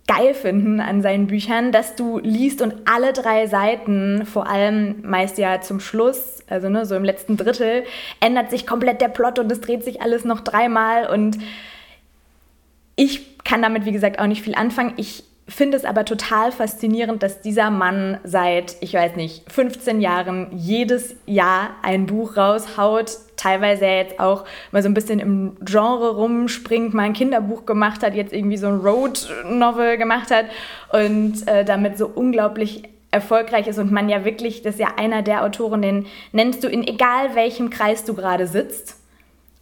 geil 0.08 0.34
finden 0.34 0.80
an 0.80 1.02
seinen 1.02 1.28
Büchern, 1.28 1.72
dass 1.72 1.96
du 1.96 2.20
liest 2.20 2.62
und 2.62 2.74
alle 2.86 3.14
drei 3.14 3.48
Seiten, 3.48 4.26
vor 4.26 4.50
allem 4.50 5.02
meist 5.04 5.38
ja 5.38 5.62
zum 5.62 5.80
Schluss, 5.80 6.44
also 6.50 6.70
ne, 6.70 6.86
so 6.86 6.96
im 6.96 7.04
letzten 7.04 7.38
Drittel, 7.38 7.84
ändert 8.20 8.50
sich 8.50 8.68
komplett 8.68 9.00
der 9.00 9.08
Plot 9.08 9.40
und 9.40 9.52
es 9.52 9.62
dreht 9.62 9.84
sich 9.84 10.02
alles 10.02 10.26
noch 10.26 10.42
dreimal 10.42 11.08
und 11.08 11.38
ich 12.96 13.38
kann 13.44 13.62
damit, 13.62 13.86
wie 13.86 13.92
gesagt, 13.92 14.20
auch 14.20 14.28
nicht 14.28 14.42
viel 14.42 14.56
anfangen. 14.56 14.94
Ich 14.98 15.24
finde 15.56 15.78
es 15.78 15.86
aber 15.86 16.06
total 16.06 16.52
faszinierend, 16.52 17.24
dass 17.24 17.42
dieser 17.42 17.72
Mann 17.72 18.20
seit, 18.24 18.76
ich 18.80 18.94
weiß 18.94 19.16
nicht, 19.16 19.52
15 19.52 20.00
Jahren 20.00 20.48
jedes 20.56 21.16
Jahr 21.26 21.72
ein 21.82 22.06
Buch 22.06 22.38
raushaut. 22.38 23.18
Teilweise 23.38 23.86
jetzt 23.86 24.20
auch 24.20 24.46
mal 24.72 24.84
so 24.84 24.90
ein 24.90 24.94
bisschen 24.94 25.20
im 25.20 25.58
Genre 25.62 26.16
rumspringt, 26.16 26.94
mal 26.94 27.04
ein 27.04 27.14
Kinderbuch 27.14 27.66
gemacht 27.66 28.04
hat, 28.04 28.14
jetzt 28.14 28.34
irgendwie 28.34 28.58
so 28.58 28.68
ein 28.68 28.80
Road-Novel 28.80 29.98
gemacht 29.98 30.32
hat 30.32 30.46
und 30.92 31.48
äh, 31.48 31.66
damit 31.66 31.98
so 31.98 32.08
unglaublich 32.08 32.84
erfolgreich 33.10 33.68
ist 33.68 33.78
und 33.78 33.92
man 33.92 34.10
ja 34.10 34.24
wirklich, 34.24 34.62
das 34.62 34.76
ist 34.76 34.80
ja 34.80 34.94
einer 34.98 35.22
der 35.22 35.44
Autoren, 35.44 35.82
den 35.82 36.06
nennst 36.32 36.64
du 36.64 36.70
in 36.70 36.88
egal 36.88 37.36
welchem 37.36 37.70
Kreis 37.70 38.06
du 38.06 38.14
gerade 38.14 38.48
sitzt 38.48 39.01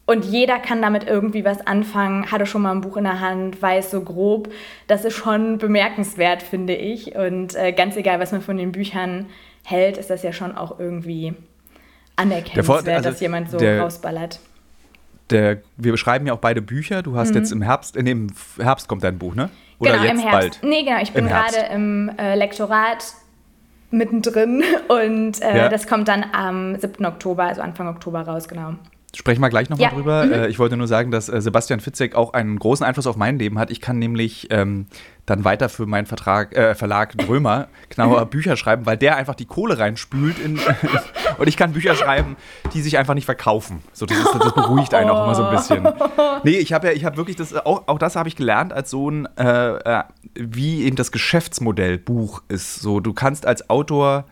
und 0.09 0.25
jeder 0.25 0.57
kann 0.57 0.81
damit 0.81 1.07
irgendwie 1.07 1.45
was 1.45 1.67
anfangen, 1.67 2.31
hatte 2.31 2.47
schon 2.47 2.63
mal 2.63 2.71
ein 2.71 2.81
Buch 2.81 2.97
in 2.97 3.03
der 3.03 3.19
Hand, 3.19 3.61
weiß 3.61 3.91
so 3.91 4.01
grob. 4.01 4.49
Das 4.87 5.05
ist 5.05 5.15
schon 5.15 5.59
bemerkenswert, 5.59 6.41
finde 6.41 6.73
ich. 6.73 7.15
Und 7.15 7.53
äh, 7.53 7.73
ganz 7.73 7.95
egal, 7.95 8.19
was 8.19 8.31
man 8.31 8.41
von 8.41 8.57
den 8.57 8.71
Büchern 8.71 9.27
hält, 9.63 9.99
ist 9.99 10.09
das 10.09 10.23
ja 10.23 10.33
schon 10.33 10.57
auch 10.57 10.79
irgendwie 10.79 11.35
anerkennenswert, 12.15 12.87
also 12.87 13.09
dass 13.11 13.19
jemand 13.19 13.51
so 13.51 13.59
der, 13.59 13.81
rausballert. 13.81 14.39
Der, 15.29 15.61
wir 15.77 15.91
beschreiben 15.91 16.25
ja 16.25 16.33
auch 16.33 16.39
beide 16.39 16.63
Bücher. 16.63 17.03
Du 17.03 17.15
hast 17.15 17.29
mhm. 17.29 17.35
jetzt 17.35 17.51
im 17.51 17.61
Herbst, 17.61 17.95
in 17.95 18.07
dem 18.07 18.33
Herbst 18.59 18.87
kommt 18.87 19.03
dein 19.03 19.19
Buch, 19.19 19.35
ne? 19.35 19.51
Oder 19.77 19.91
genau, 19.91 20.03
jetzt 20.05 20.11
im 20.13 20.19
Herbst. 20.21 20.59
Bald? 20.59 20.59
Nee, 20.63 20.83
genau. 20.85 21.01
Ich 21.03 21.11
bin 21.11 21.27
gerade 21.27 21.71
im 21.71 22.09
äh, 22.17 22.33
Lektorat 22.33 23.13
mittendrin 23.91 24.63
und 24.87 25.39
äh, 25.43 25.55
ja. 25.55 25.69
das 25.69 25.85
kommt 25.85 26.07
dann 26.07 26.25
am 26.33 26.79
7. 26.79 27.05
Oktober, 27.05 27.43
also 27.43 27.61
Anfang 27.61 27.87
Oktober 27.87 28.21
raus, 28.21 28.47
genau. 28.47 28.73
Sprechen 29.15 29.41
wir 29.41 29.49
gleich 29.49 29.69
nochmal 29.69 29.89
ja. 29.89 29.93
drüber. 29.93 30.25
Mhm. 30.25 30.33
Äh, 30.33 30.47
ich 30.47 30.59
wollte 30.59 30.77
nur 30.77 30.87
sagen, 30.87 31.09
dass 31.09 31.29
äh, 31.29 31.41
Sebastian 31.41 31.79
Fitzek 31.79 32.13
auch 32.13 32.33
einen 32.33 32.59
großen 32.59 32.85
Einfluss 32.85 33.07
auf 33.07 33.15
mein 33.15 33.39
Leben 33.39 33.57
hat. 33.57 33.71
Ich 33.71 33.81
kann 33.81 33.97
nämlich 33.97 34.47
ähm, 34.51 34.85
dann 35.25 35.43
weiter 35.43 35.67
für 35.67 35.87
meinen 35.87 36.05
Vertrag, 36.05 36.55
äh, 36.55 36.75
Verlag 36.75 37.17
Drömer 37.17 37.69
genauer 37.89 38.25
Bücher 38.27 38.55
schreiben, 38.55 38.85
weil 38.85 38.97
der 38.97 39.15
einfach 39.15 39.33
die 39.33 39.45
Kohle 39.45 39.79
reinspült. 39.79 40.37
In, 40.37 40.59
und 41.39 41.47
ich 41.47 41.57
kann 41.57 41.73
Bücher 41.73 41.95
schreiben, 41.95 42.35
die 42.73 42.81
sich 42.81 42.99
einfach 42.99 43.15
nicht 43.15 43.25
verkaufen. 43.25 43.81
So, 43.93 44.05
das, 44.05 44.17
ist, 44.17 44.35
das 44.39 44.53
beruhigt 44.53 44.93
einen 44.93 45.09
auch 45.09 45.23
immer 45.23 45.35
so 45.35 45.45
ein 45.45 45.55
bisschen. 45.55 45.87
Nee, 46.43 46.57
ich 46.57 46.71
habe 46.71 46.87
ja, 46.87 46.93
ich 46.93 47.03
habe 47.03 47.17
wirklich 47.17 47.35
das, 47.35 47.53
auch, 47.53 47.87
auch 47.87 47.99
das 47.99 48.15
habe 48.15 48.29
ich 48.29 48.35
gelernt 48.35 48.71
als 48.71 48.89
Sohn, 48.89 49.27
äh, 49.37 49.77
äh, 49.77 50.03
wie 50.35 50.83
eben 50.83 50.95
das 50.95 51.11
Geschäftsmodell 51.11 51.97
Buch 51.97 52.43
ist. 52.47 52.75
So, 52.75 53.01
du 53.01 53.13
kannst 53.13 53.45
als 53.45 53.69
Autor 53.69 54.25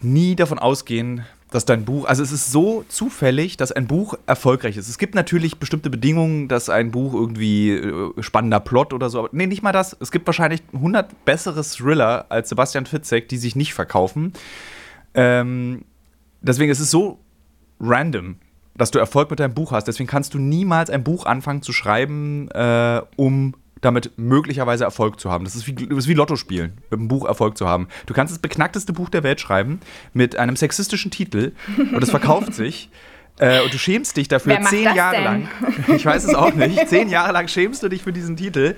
nie 0.00 0.36
davon 0.36 0.58
ausgehen, 0.58 1.24
dass 1.52 1.66
dein 1.66 1.84
Buch, 1.84 2.06
also 2.06 2.22
es 2.22 2.32
ist 2.32 2.50
so 2.50 2.84
zufällig, 2.88 3.56
dass 3.58 3.72
ein 3.72 3.86
Buch 3.86 4.14
erfolgreich 4.26 4.76
ist. 4.76 4.88
Es 4.88 4.98
gibt 4.98 5.14
natürlich 5.14 5.58
bestimmte 5.58 5.90
Bedingungen, 5.90 6.48
dass 6.48 6.70
ein 6.70 6.90
Buch 6.90 7.14
irgendwie 7.14 7.70
äh, 7.70 8.22
spannender 8.22 8.58
Plot 8.58 8.92
oder 8.92 9.10
so, 9.10 9.20
aber 9.20 9.28
nee, 9.32 9.46
nicht 9.46 9.62
mal 9.62 9.72
das. 9.72 9.94
Es 10.00 10.10
gibt 10.10 10.26
wahrscheinlich 10.26 10.62
100 10.72 11.24
bessere 11.24 11.62
Thriller 11.62 12.26
als 12.30 12.48
Sebastian 12.48 12.86
Fitzek, 12.86 13.28
die 13.28 13.36
sich 13.36 13.54
nicht 13.54 13.74
verkaufen. 13.74 14.32
Ähm, 15.14 15.84
deswegen 16.40 16.72
ist 16.72 16.80
es 16.80 16.90
so 16.90 17.18
random, 17.78 18.36
dass 18.74 18.90
du 18.90 18.98
Erfolg 18.98 19.28
mit 19.30 19.38
deinem 19.38 19.54
Buch 19.54 19.72
hast. 19.72 19.84
Deswegen 19.84 20.08
kannst 20.08 20.32
du 20.32 20.38
niemals 20.38 20.88
ein 20.88 21.04
Buch 21.04 21.26
anfangen 21.26 21.60
zu 21.60 21.72
schreiben, 21.72 22.50
äh, 22.50 23.02
um 23.16 23.54
damit 23.82 24.12
möglicherweise 24.16 24.84
Erfolg 24.84 25.20
zu 25.20 25.30
haben. 25.30 25.44
Das 25.44 25.54
ist 25.54 25.66
wie, 25.66 25.74
das 25.74 25.98
ist 25.98 26.08
wie 26.08 26.14
Lotto 26.14 26.36
spielen, 26.36 26.78
mit 26.88 26.98
einem 26.98 27.08
Buch 27.08 27.26
Erfolg 27.26 27.58
zu 27.58 27.68
haben. 27.68 27.88
Du 28.06 28.14
kannst 28.14 28.32
das 28.32 28.40
beknackteste 28.40 28.94
Buch 28.94 29.10
der 29.10 29.22
Welt 29.22 29.40
schreiben 29.40 29.80
mit 30.14 30.36
einem 30.36 30.56
sexistischen 30.56 31.10
Titel 31.10 31.52
und 31.76 32.02
es 32.02 32.08
verkauft 32.10 32.54
sich. 32.54 32.88
Äh, 33.38 33.62
und 33.62 33.72
du 33.72 33.78
schämst 33.78 34.16
dich 34.16 34.28
dafür 34.28 34.60
zehn 34.62 34.94
Jahre 34.94 35.16
denn? 35.16 35.24
lang. 35.24 35.48
Ich 35.96 36.04
weiß 36.04 36.24
es 36.24 36.34
auch 36.34 36.54
nicht. 36.54 36.88
zehn 36.88 37.08
Jahre 37.08 37.32
lang 37.32 37.48
schämst 37.48 37.82
du 37.82 37.88
dich 37.88 38.02
für 38.02 38.12
diesen 38.12 38.36
Titel. 38.36 38.76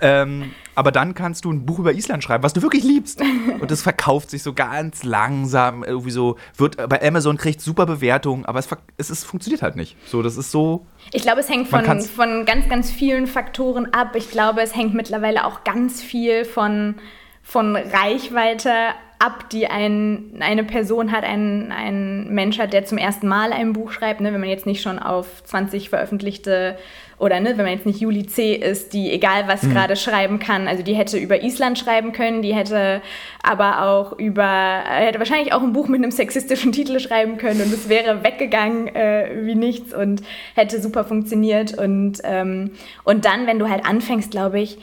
Ähm, 0.00 0.52
aber 0.74 0.92
dann 0.92 1.14
kannst 1.14 1.44
du 1.44 1.52
ein 1.52 1.66
Buch 1.66 1.78
über 1.78 1.92
Island 1.92 2.22
schreiben, 2.24 2.42
was 2.42 2.52
du 2.52 2.62
wirklich 2.62 2.84
liebst. 2.84 3.22
Und 3.60 3.70
das 3.70 3.82
verkauft 3.82 4.30
sich 4.30 4.42
so 4.42 4.52
ganz 4.52 5.04
langsam. 5.04 5.84
Irgendwie 5.84 6.10
so, 6.10 6.36
wird 6.56 6.76
bei 6.88 7.02
Amazon 7.02 7.36
kriegt 7.36 7.60
super 7.60 7.86
Bewertungen, 7.86 8.44
aber 8.44 8.58
es, 8.58 8.68
es, 8.96 9.10
es 9.10 9.24
funktioniert 9.24 9.62
halt 9.62 9.76
nicht. 9.76 9.96
So, 10.06 10.22
das 10.22 10.36
ist 10.36 10.50
so. 10.50 10.86
Ich 11.12 11.22
glaube, 11.22 11.40
es 11.40 11.48
hängt 11.48 11.68
von, 11.68 12.00
von 12.00 12.44
ganz, 12.44 12.68
ganz 12.68 12.90
vielen 12.90 13.26
Faktoren 13.26 13.92
ab. 13.92 14.16
Ich 14.16 14.30
glaube, 14.30 14.62
es 14.62 14.74
hängt 14.74 14.94
mittlerweile 14.94 15.44
auch 15.44 15.64
ganz 15.64 16.02
viel 16.02 16.44
von, 16.44 16.96
von 17.42 17.76
Reichweite 17.76 18.70
ab, 19.18 19.48
die 19.50 19.66
ein, 19.68 20.36
eine 20.40 20.64
Person 20.64 21.12
hat, 21.12 21.24
ein, 21.24 21.72
ein 21.72 22.28
Mensch 22.28 22.58
hat, 22.58 22.72
der 22.72 22.84
zum 22.84 22.98
ersten 22.98 23.26
Mal 23.26 23.52
ein 23.52 23.72
Buch 23.72 23.92
schreibt, 23.92 24.20
ne? 24.20 24.32
wenn 24.32 24.40
man 24.40 24.50
jetzt 24.50 24.66
nicht 24.66 24.82
schon 24.82 24.98
auf 24.98 25.42
20 25.44 25.88
veröffentlichte 25.88 26.76
oder 27.24 27.40
ne, 27.40 27.56
wenn 27.56 27.64
man 27.64 27.72
jetzt 27.72 27.86
nicht 27.86 28.00
Juli 28.00 28.26
C. 28.26 28.52
ist, 28.52 28.92
die 28.92 29.10
egal 29.10 29.48
was 29.48 29.62
mhm. 29.62 29.72
gerade 29.72 29.96
schreiben 29.96 30.38
kann, 30.38 30.68
also 30.68 30.82
die 30.82 30.92
hätte 30.92 31.16
über 31.16 31.42
Island 31.42 31.78
schreiben 31.78 32.12
können, 32.12 32.42
die 32.42 32.54
hätte 32.54 33.00
aber 33.42 33.82
auch 33.82 34.12
über, 34.18 34.82
hätte 34.84 35.18
wahrscheinlich 35.20 35.54
auch 35.54 35.62
ein 35.62 35.72
Buch 35.72 35.88
mit 35.88 36.02
einem 36.02 36.10
sexistischen 36.10 36.72
Titel 36.72 37.00
schreiben 37.00 37.38
können 37.38 37.62
und 37.62 37.72
es 37.72 37.88
wäre 37.88 38.22
weggegangen 38.24 38.94
äh, 38.94 39.30
wie 39.40 39.54
nichts 39.54 39.94
und 39.94 40.22
hätte 40.54 40.82
super 40.82 41.04
funktioniert 41.04 41.78
und, 41.78 42.18
ähm, 42.24 42.72
und 43.04 43.24
dann, 43.24 43.46
wenn 43.46 43.58
du 43.58 43.70
halt 43.70 43.86
anfängst, 43.86 44.30
glaube 44.30 44.60
ich, 44.60 44.76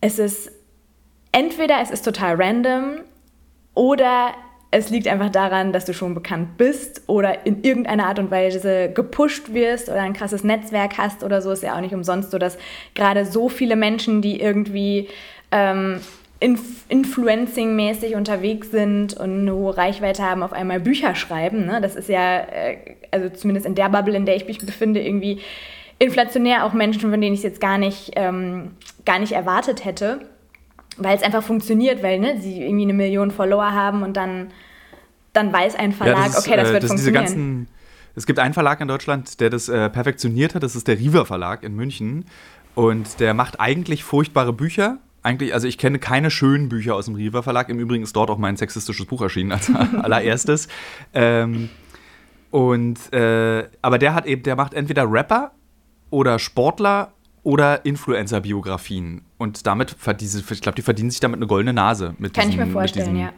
es 0.00 0.18
ist 0.18 0.50
entweder 1.32 1.82
es 1.82 1.90
ist 1.90 2.02
total 2.02 2.40
random 2.40 3.00
oder 3.74 4.32
es 4.76 4.90
liegt 4.90 5.06
einfach 5.06 5.30
daran, 5.30 5.72
dass 5.72 5.84
du 5.84 5.94
schon 5.94 6.14
bekannt 6.14 6.56
bist 6.56 7.02
oder 7.06 7.46
in 7.46 7.62
irgendeiner 7.62 8.06
Art 8.06 8.18
und 8.18 8.32
Weise 8.32 8.90
gepusht 8.92 9.54
wirst 9.54 9.88
oder 9.88 10.02
ein 10.02 10.14
krasses 10.14 10.42
Netzwerk 10.42 10.98
hast 10.98 11.22
oder 11.22 11.40
so. 11.40 11.52
Ist 11.52 11.62
ja 11.62 11.76
auch 11.76 11.80
nicht 11.80 11.94
umsonst 11.94 12.32
so, 12.32 12.38
dass 12.38 12.58
gerade 12.96 13.24
so 13.24 13.48
viele 13.48 13.76
Menschen, 13.76 14.20
die 14.20 14.40
irgendwie 14.40 15.06
ähm, 15.52 16.00
inf 16.40 16.60
influencing-mäßig 16.88 18.16
unterwegs 18.16 18.72
sind 18.72 19.14
und 19.14 19.42
eine 19.42 19.54
hohe 19.54 19.76
Reichweite 19.76 20.24
haben, 20.24 20.42
auf 20.42 20.52
einmal 20.52 20.80
Bücher 20.80 21.14
schreiben. 21.14 21.66
Ne? 21.66 21.80
Das 21.80 21.94
ist 21.94 22.08
ja, 22.08 22.40
äh, 22.40 22.96
also 23.12 23.28
zumindest 23.28 23.66
in 23.66 23.76
der 23.76 23.88
Bubble, 23.88 24.16
in 24.16 24.26
der 24.26 24.34
ich 24.34 24.48
mich 24.48 24.58
befinde, 24.58 25.00
irgendwie 25.00 25.38
inflationär 26.00 26.64
auch 26.64 26.72
Menschen, 26.72 27.12
von 27.12 27.20
denen 27.20 27.34
ich 27.34 27.40
es 27.40 27.44
jetzt 27.44 27.60
gar 27.60 27.78
nicht, 27.78 28.10
ähm, 28.16 28.72
gar 29.04 29.20
nicht 29.20 29.32
erwartet 29.32 29.84
hätte 29.84 30.18
weil 30.96 31.16
es 31.16 31.22
einfach 31.22 31.42
funktioniert, 31.42 32.02
weil 32.02 32.18
ne, 32.18 32.40
sie 32.40 32.62
irgendwie 32.62 32.84
eine 32.84 32.92
Million 32.92 33.30
Follower 33.30 33.72
haben 33.72 34.02
und 34.02 34.16
dann, 34.16 34.48
dann 35.32 35.52
weiß 35.52 35.74
ein 35.76 35.92
Verlag, 35.92 36.16
ja, 36.16 36.24
das 36.24 36.38
ist, 36.38 36.46
okay, 36.46 36.56
das 36.56 36.68
äh, 36.68 36.72
wird 36.72 36.82
das 36.82 36.90
funktionieren. 36.90 37.24
Ganzen, 37.24 37.68
es 38.16 38.26
gibt 38.26 38.38
einen 38.38 38.54
Verlag 38.54 38.80
in 38.80 38.88
Deutschland, 38.88 39.40
der 39.40 39.50
das 39.50 39.68
äh, 39.68 39.90
perfektioniert 39.90 40.54
hat, 40.54 40.62
das 40.62 40.76
ist 40.76 40.86
der 40.86 40.98
Riva 40.98 41.24
Verlag 41.24 41.62
in 41.62 41.74
München 41.74 42.26
und 42.74 43.20
der 43.20 43.34
macht 43.34 43.60
eigentlich 43.60 44.04
furchtbare 44.04 44.52
Bücher. 44.52 44.98
Eigentlich, 45.22 45.54
also 45.54 45.66
ich 45.66 45.78
kenne 45.78 45.98
keine 45.98 46.30
schönen 46.30 46.68
Bücher 46.68 46.94
aus 46.94 47.06
dem 47.06 47.14
Riva 47.14 47.42
Verlag. 47.42 47.70
Im 47.70 47.78
Übrigen 47.78 48.04
ist 48.04 48.14
dort 48.14 48.28
auch 48.30 48.36
mein 48.36 48.56
sexistisches 48.56 49.06
Buch 49.06 49.22
erschienen 49.22 49.52
als 49.52 49.70
allererstes. 50.02 50.68
ähm, 51.14 51.70
und 52.50 53.12
äh, 53.12 53.68
aber 53.82 53.98
der 53.98 54.14
hat 54.14 54.26
eben, 54.26 54.44
der 54.44 54.54
macht 54.54 54.74
entweder 54.74 55.10
Rapper 55.10 55.52
oder 56.10 56.38
Sportler 56.38 57.12
oder 57.42 57.84
Influencer-Biografien. 57.84 59.22
Und 59.44 59.66
damit, 59.66 59.94
ich 59.94 60.60
glaube, 60.62 60.74
die 60.74 60.82
verdienen 60.82 61.10
sich 61.10 61.20
damit 61.20 61.36
eine 61.36 61.46
goldene 61.46 61.74
Nase. 61.74 62.14
Mit 62.18 62.32
Kann 62.32 62.48
diesen, 62.48 62.60
ich 62.60 62.66
mir 62.66 62.72
vorstellen, 62.72 63.14
diesen, 63.14 63.20
ja. 63.20 63.32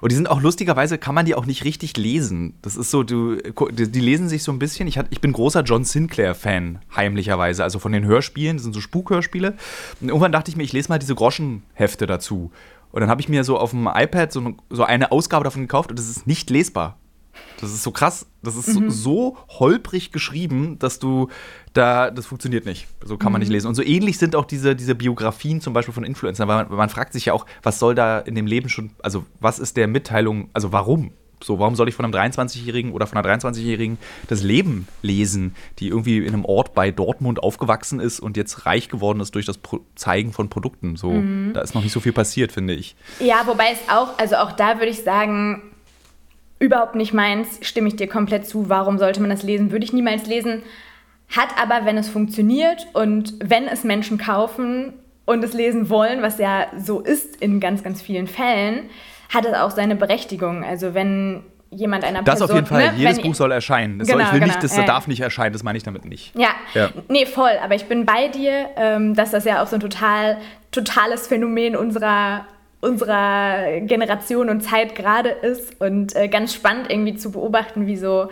Und 0.00 0.10
die 0.10 0.16
sind 0.16 0.28
auch 0.28 0.40
lustigerweise, 0.40 0.98
kann 0.98 1.14
man 1.14 1.24
die 1.24 1.36
auch 1.36 1.46
nicht 1.46 1.64
richtig 1.64 1.96
lesen. 1.96 2.54
Das 2.62 2.76
ist 2.76 2.90
so, 2.90 3.04
du, 3.04 3.36
die 3.36 4.00
lesen 4.00 4.28
sich 4.28 4.42
so 4.42 4.50
ein 4.50 4.58
bisschen. 4.58 4.88
Ich, 4.88 4.98
hat, 4.98 5.06
ich 5.10 5.20
bin 5.20 5.32
großer 5.32 5.62
John 5.62 5.84
Sinclair-Fan, 5.84 6.80
heimlicherweise. 6.96 7.62
Also 7.62 7.78
von 7.78 7.92
den 7.92 8.04
Hörspielen, 8.04 8.56
das 8.56 8.64
sind 8.64 8.72
so 8.72 8.80
Spukhörspiele. 8.80 9.54
Und 10.00 10.08
irgendwann 10.08 10.32
dachte 10.32 10.50
ich 10.50 10.56
mir, 10.56 10.64
ich 10.64 10.72
lese 10.72 10.88
mal 10.88 10.98
diese 10.98 11.14
Groschenhefte 11.14 12.06
dazu. 12.06 12.50
Und 12.90 13.00
dann 13.02 13.10
habe 13.10 13.20
ich 13.20 13.28
mir 13.28 13.44
so 13.44 13.56
auf 13.56 13.70
dem 13.70 13.88
iPad 13.92 14.32
so, 14.32 14.54
so 14.68 14.82
eine 14.82 15.12
Ausgabe 15.12 15.44
davon 15.44 15.62
gekauft 15.62 15.90
und 15.90 15.98
das 15.98 16.08
ist 16.08 16.26
nicht 16.26 16.50
lesbar. 16.50 16.98
Das 17.60 17.70
ist 17.70 17.82
so 17.82 17.90
krass. 17.90 18.26
Das 18.42 18.56
ist 18.56 18.68
mhm. 18.68 18.90
so, 18.90 19.36
so, 19.36 19.36
holprig 19.58 20.12
geschrieben, 20.12 20.78
dass 20.78 20.98
du 20.98 21.28
da, 21.72 22.10
das 22.10 22.26
funktioniert 22.26 22.64
nicht. 22.64 22.86
So 23.04 23.16
kann 23.16 23.32
man 23.32 23.40
nicht 23.40 23.48
mhm. 23.48 23.54
lesen. 23.54 23.68
Und 23.68 23.74
so 23.74 23.82
ähnlich 23.82 24.18
sind 24.18 24.34
auch 24.34 24.44
diese, 24.44 24.74
diese 24.74 24.94
Biografien 24.94 25.60
zum 25.60 25.72
Beispiel 25.72 25.94
von 25.94 26.04
Influencern, 26.04 26.48
weil 26.48 26.64
man, 26.64 26.76
man, 26.76 26.88
fragt 26.88 27.12
sich 27.12 27.26
ja 27.26 27.32
auch, 27.32 27.46
was 27.62 27.78
soll 27.78 27.94
da 27.94 28.18
in 28.18 28.34
dem 28.34 28.46
Leben 28.46 28.68
schon, 28.68 28.90
also 29.02 29.24
was 29.40 29.58
ist 29.58 29.76
der 29.76 29.88
Mitteilung, 29.88 30.48
also 30.52 30.72
warum? 30.72 31.12
So, 31.42 31.58
warum 31.58 31.74
soll 31.74 31.88
ich 31.88 31.94
von 31.94 32.04
einem 32.04 32.14
23-Jährigen 32.14 32.92
oder 32.92 33.06
von 33.06 33.16
einer 33.16 33.26
23-Jährigen 33.26 33.98
das 34.28 34.42
Leben 34.42 34.86
lesen, 35.00 35.54
die 35.78 35.88
irgendwie 35.88 36.18
in 36.18 36.28
einem 36.28 36.44
Ort 36.44 36.74
bei 36.74 36.90
Dortmund 36.90 37.42
aufgewachsen 37.42 37.98
ist 37.98 38.20
und 38.20 38.36
jetzt 38.36 38.66
reich 38.66 38.88
geworden 38.88 39.20
ist 39.20 39.34
durch 39.34 39.46
das 39.46 39.56
Pro 39.56 39.80
Zeigen 39.94 40.32
von 40.32 40.50
Produkten? 40.50 40.96
So, 40.96 41.10
mhm. 41.10 41.52
da 41.54 41.62
ist 41.62 41.74
noch 41.74 41.82
nicht 41.82 41.92
so 41.92 42.00
viel 42.00 42.12
passiert, 42.12 42.52
finde 42.52 42.74
ich. 42.74 42.94
Ja, 43.20 43.46
wobei 43.46 43.72
es 43.72 43.78
auch, 43.88 44.18
also 44.18 44.36
auch 44.36 44.52
da 44.52 44.78
würde 44.78 44.90
ich 44.90 45.02
sagen, 45.02 45.62
überhaupt 46.60 46.94
nicht 46.94 47.12
meins, 47.12 47.58
stimme 47.62 47.88
ich 47.88 47.96
dir 47.96 48.06
komplett 48.06 48.46
zu. 48.46 48.68
Warum 48.68 48.98
sollte 48.98 49.20
man 49.20 49.30
das 49.30 49.42
lesen? 49.42 49.72
Würde 49.72 49.84
ich 49.84 49.92
niemals 49.92 50.26
lesen. 50.26 50.62
Hat 51.28 51.48
aber, 51.60 51.86
wenn 51.86 51.96
es 51.96 52.08
funktioniert 52.08 52.86
und 52.92 53.34
wenn 53.42 53.66
es 53.66 53.82
Menschen 53.82 54.18
kaufen 54.18 54.92
und 55.24 55.42
es 55.42 55.54
lesen 55.54 55.88
wollen, 55.88 56.22
was 56.22 56.38
ja 56.38 56.66
so 56.76 57.00
ist 57.00 57.36
in 57.36 57.60
ganz, 57.60 57.82
ganz 57.82 58.02
vielen 58.02 58.26
Fällen, 58.26 58.90
hat 59.32 59.46
es 59.46 59.54
auch 59.54 59.70
seine 59.70 59.96
Berechtigung. 59.96 60.64
Also 60.64 60.92
wenn 60.92 61.42
jemand 61.70 62.04
einer 62.04 62.22
das 62.22 62.40
Person... 62.40 62.48
Das 62.48 62.50
auf 62.50 62.56
jeden 62.56 62.66
Fall. 62.66 62.92
Ne, 62.92 62.98
Jedes 62.98 63.22
Buch 63.22 63.34
soll 63.34 63.52
erscheinen. 63.52 63.98
Das 63.98 64.08
genau, 64.08 64.18
soll, 64.18 64.26
ich 64.26 64.32
will 64.32 64.40
genau, 64.40 64.52
nicht, 64.52 64.62
das 64.62 64.76
ja, 64.76 64.84
darf 64.84 65.06
nicht 65.06 65.20
erscheinen, 65.20 65.52
das 65.52 65.62
meine 65.62 65.78
ich 65.78 65.84
damit 65.84 66.04
nicht. 66.04 66.36
Ja. 66.36 66.50
ja, 66.74 66.90
nee, 67.08 67.26
voll. 67.26 67.52
Aber 67.62 67.74
ich 67.74 67.86
bin 67.86 68.04
bei 68.04 68.28
dir, 68.28 68.68
ähm, 68.76 69.14
dass 69.14 69.30
das 69.30 69.44
ja 69.44 69.62
auch 69.62 69.66
so 69.66 69.76
ein 69.76 69.80
total, 69.80 70.38
totales 70.72 71.26
Phänomen 71.26 71.76
unserer 71.76 72.44
unserer 72.80 73.80
Generation 73.80 74.48
und 74.48 74.62
Zeit 74.62 74.94
gerade 74.94 75.28
ist 75.28 75.80
und 75.80 76.16
äh, 76.16 76.28
ganz 76.28 76.54
spannend 76.54 76.90
irgendwie 76.90 77.14
zu 77.14 77.30
beobachten, 77.30 77.86
wie 77.86 77.96
so 77.96 78.28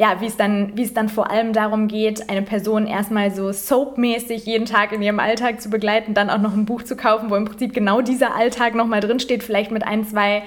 ja, 0.00 0.18
wie 0.22 0.26
es 0.26 0.38
dann, 0.38 0.78
wie 0.78 0.82
es 0.84 0.94
dann 0.94 1.10
vor 1.10 1.30
allem 1.30 1.52
darum 1.52 1.86
geht, 1.86 2.30
eine 2.30 2.40
Person 2.40 2.86
erstmal 2.86 3.30
so 3.32 3.52
soapmäßig 3.52 4.46
jeden 4.46 4.64
Tag 4.64 4.92
in 4.92 5.02
ihrem 5.02 5.20
Alltag 5.20 5.60
zu 5.60 5.68
begleiten, 5.68 6.14
dann 6.14 6.30
auch 6.30 6.40
noch 6.40 6.54
ein 6.54 6.64
Buch 6.64 6.82
zu 6.84 6.96
kaufen, 6.96 7.28
wo 7.28 7.36
im 7.36 7.44
Prinzip 7.44 7.74
genau 7.74 8.00
dieser 8.00 8.34
Alltag 8.34 8.74
nochmal 8.74 9.00
drinsteht, 9.00 9.42
vielleicht 9.42 9.70
mit 9.70 9.86
ein, 9.86 10.06
zwei 10.06 10.44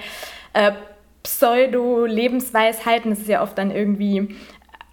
äh, 0.54 0.72
Pseudo-Lebensweisheiten. 1.22 3.10
Das 3.10 3.20
ist 3.20 3.28
ja 3.28 3.44
oft 3.44 3.56
dann 3.56 3.70
irgendwie 3.70 4.34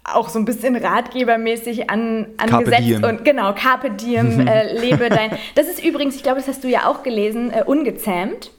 auch 0.04 0.28
so 0.28 0.38
ein 0.38 0.44
bisschen 0.44 0.74
ratgebermäßig 0.76 1.88
an, 1.88 2.26
angesetzt 2.36 3.04
und 3.04 3.24
genau, 3.24 3.52
Carpe 3.54 3.90
Diem, 3.90 4.40
äh, 4.46 4.76
lebe 4.78 5.08
dein. 5.08 5.30
Das 5.54 5.68
ist 5.68 5.84
übrigens, 5.84 6.16
ich 6.16 6.22
glaube, 6.22 6.38
das 6.38 6.48
hast 6.48 6.64
du 6.64 6.68
ja 6.68 6.86
auch 6.86 7.02
gelesen, 7.02 7.52
äh, 7.52 7.62
ungezähmt. 7.64 8.50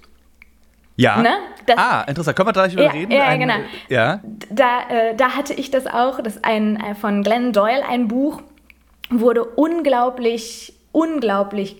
Ja. 0.96 1.22
Ne? 1.22 1.32
Das, 1.66 1.78
ah, 1.78 2.04
interessant. 2.08 2.38
Können 2.38 2.50
wir 2.50 2.54
gleich 2.54 2.74
über 2.74 2.84
ja, 2.84 2.92
reden? 2.92 3.12
Ja, 3.12 3.26
ein, 3.26 3.40
genau. 3.40 3.56
Ja. 3.90 4.22
Da, 4.50 4.82
äh, 4.90 5.16
da 5.16 5.32
hatte 5.36 5.54
ich 5.54 5.72
das 5.72 5.88
auch. 5.88 6.22
Das 6.22 6.36
ist 6.36 6.46
ein, 6.46 6.78
äh, 6.80 6.96
von 6.96 7.24
Glenn 7.24 7.52
Doyle 7.52 7.84
ein 7.88 8.08
Buch, 8.08 8.42
wurde 9.10 9.44
unglaublich, 9.44 10.74
unglaublich 10.92 11.80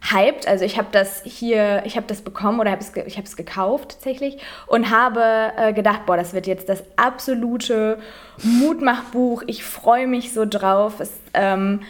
gehypt. 0.00 0.46
Also 0.46 0.64
ich 0.64 0.78
habe 0.78 0.88
das 0.92 1.22
hier, 1.24 1.82
ich 1.84 1.96
habe 1.96 2.06
das 2.06 2.22
bekommen 2.22 2.60
oder 2.60 2.70
hab 2.70 2.80
es, 2.80 2.92
ich 3.06 3.16
habe 3.16 3.26
es 3.26 3.36
gekauft 3.36 3.90
tatsächlich 3.92 4.38
und 4.66 4.90
habe 4.90 5.52
äh, 5.56 5.72
gedacht, 5.72 6.06
boah, 6.06 6.16
das 6.16 6.32
wird 6.32 6.46
jetzt 6.46 6.68
das 6.68 6.82
absolute 6.96 7.98
Mutmachbuch. 8.42 9.42
Ich 9.46 9.64
freue 9.64 10.06
mich 10.06 10.32
so 10.32 10.44
drauf. 10.46 11.00
Es, 11.00 11.12
ähm, 11.34 11.80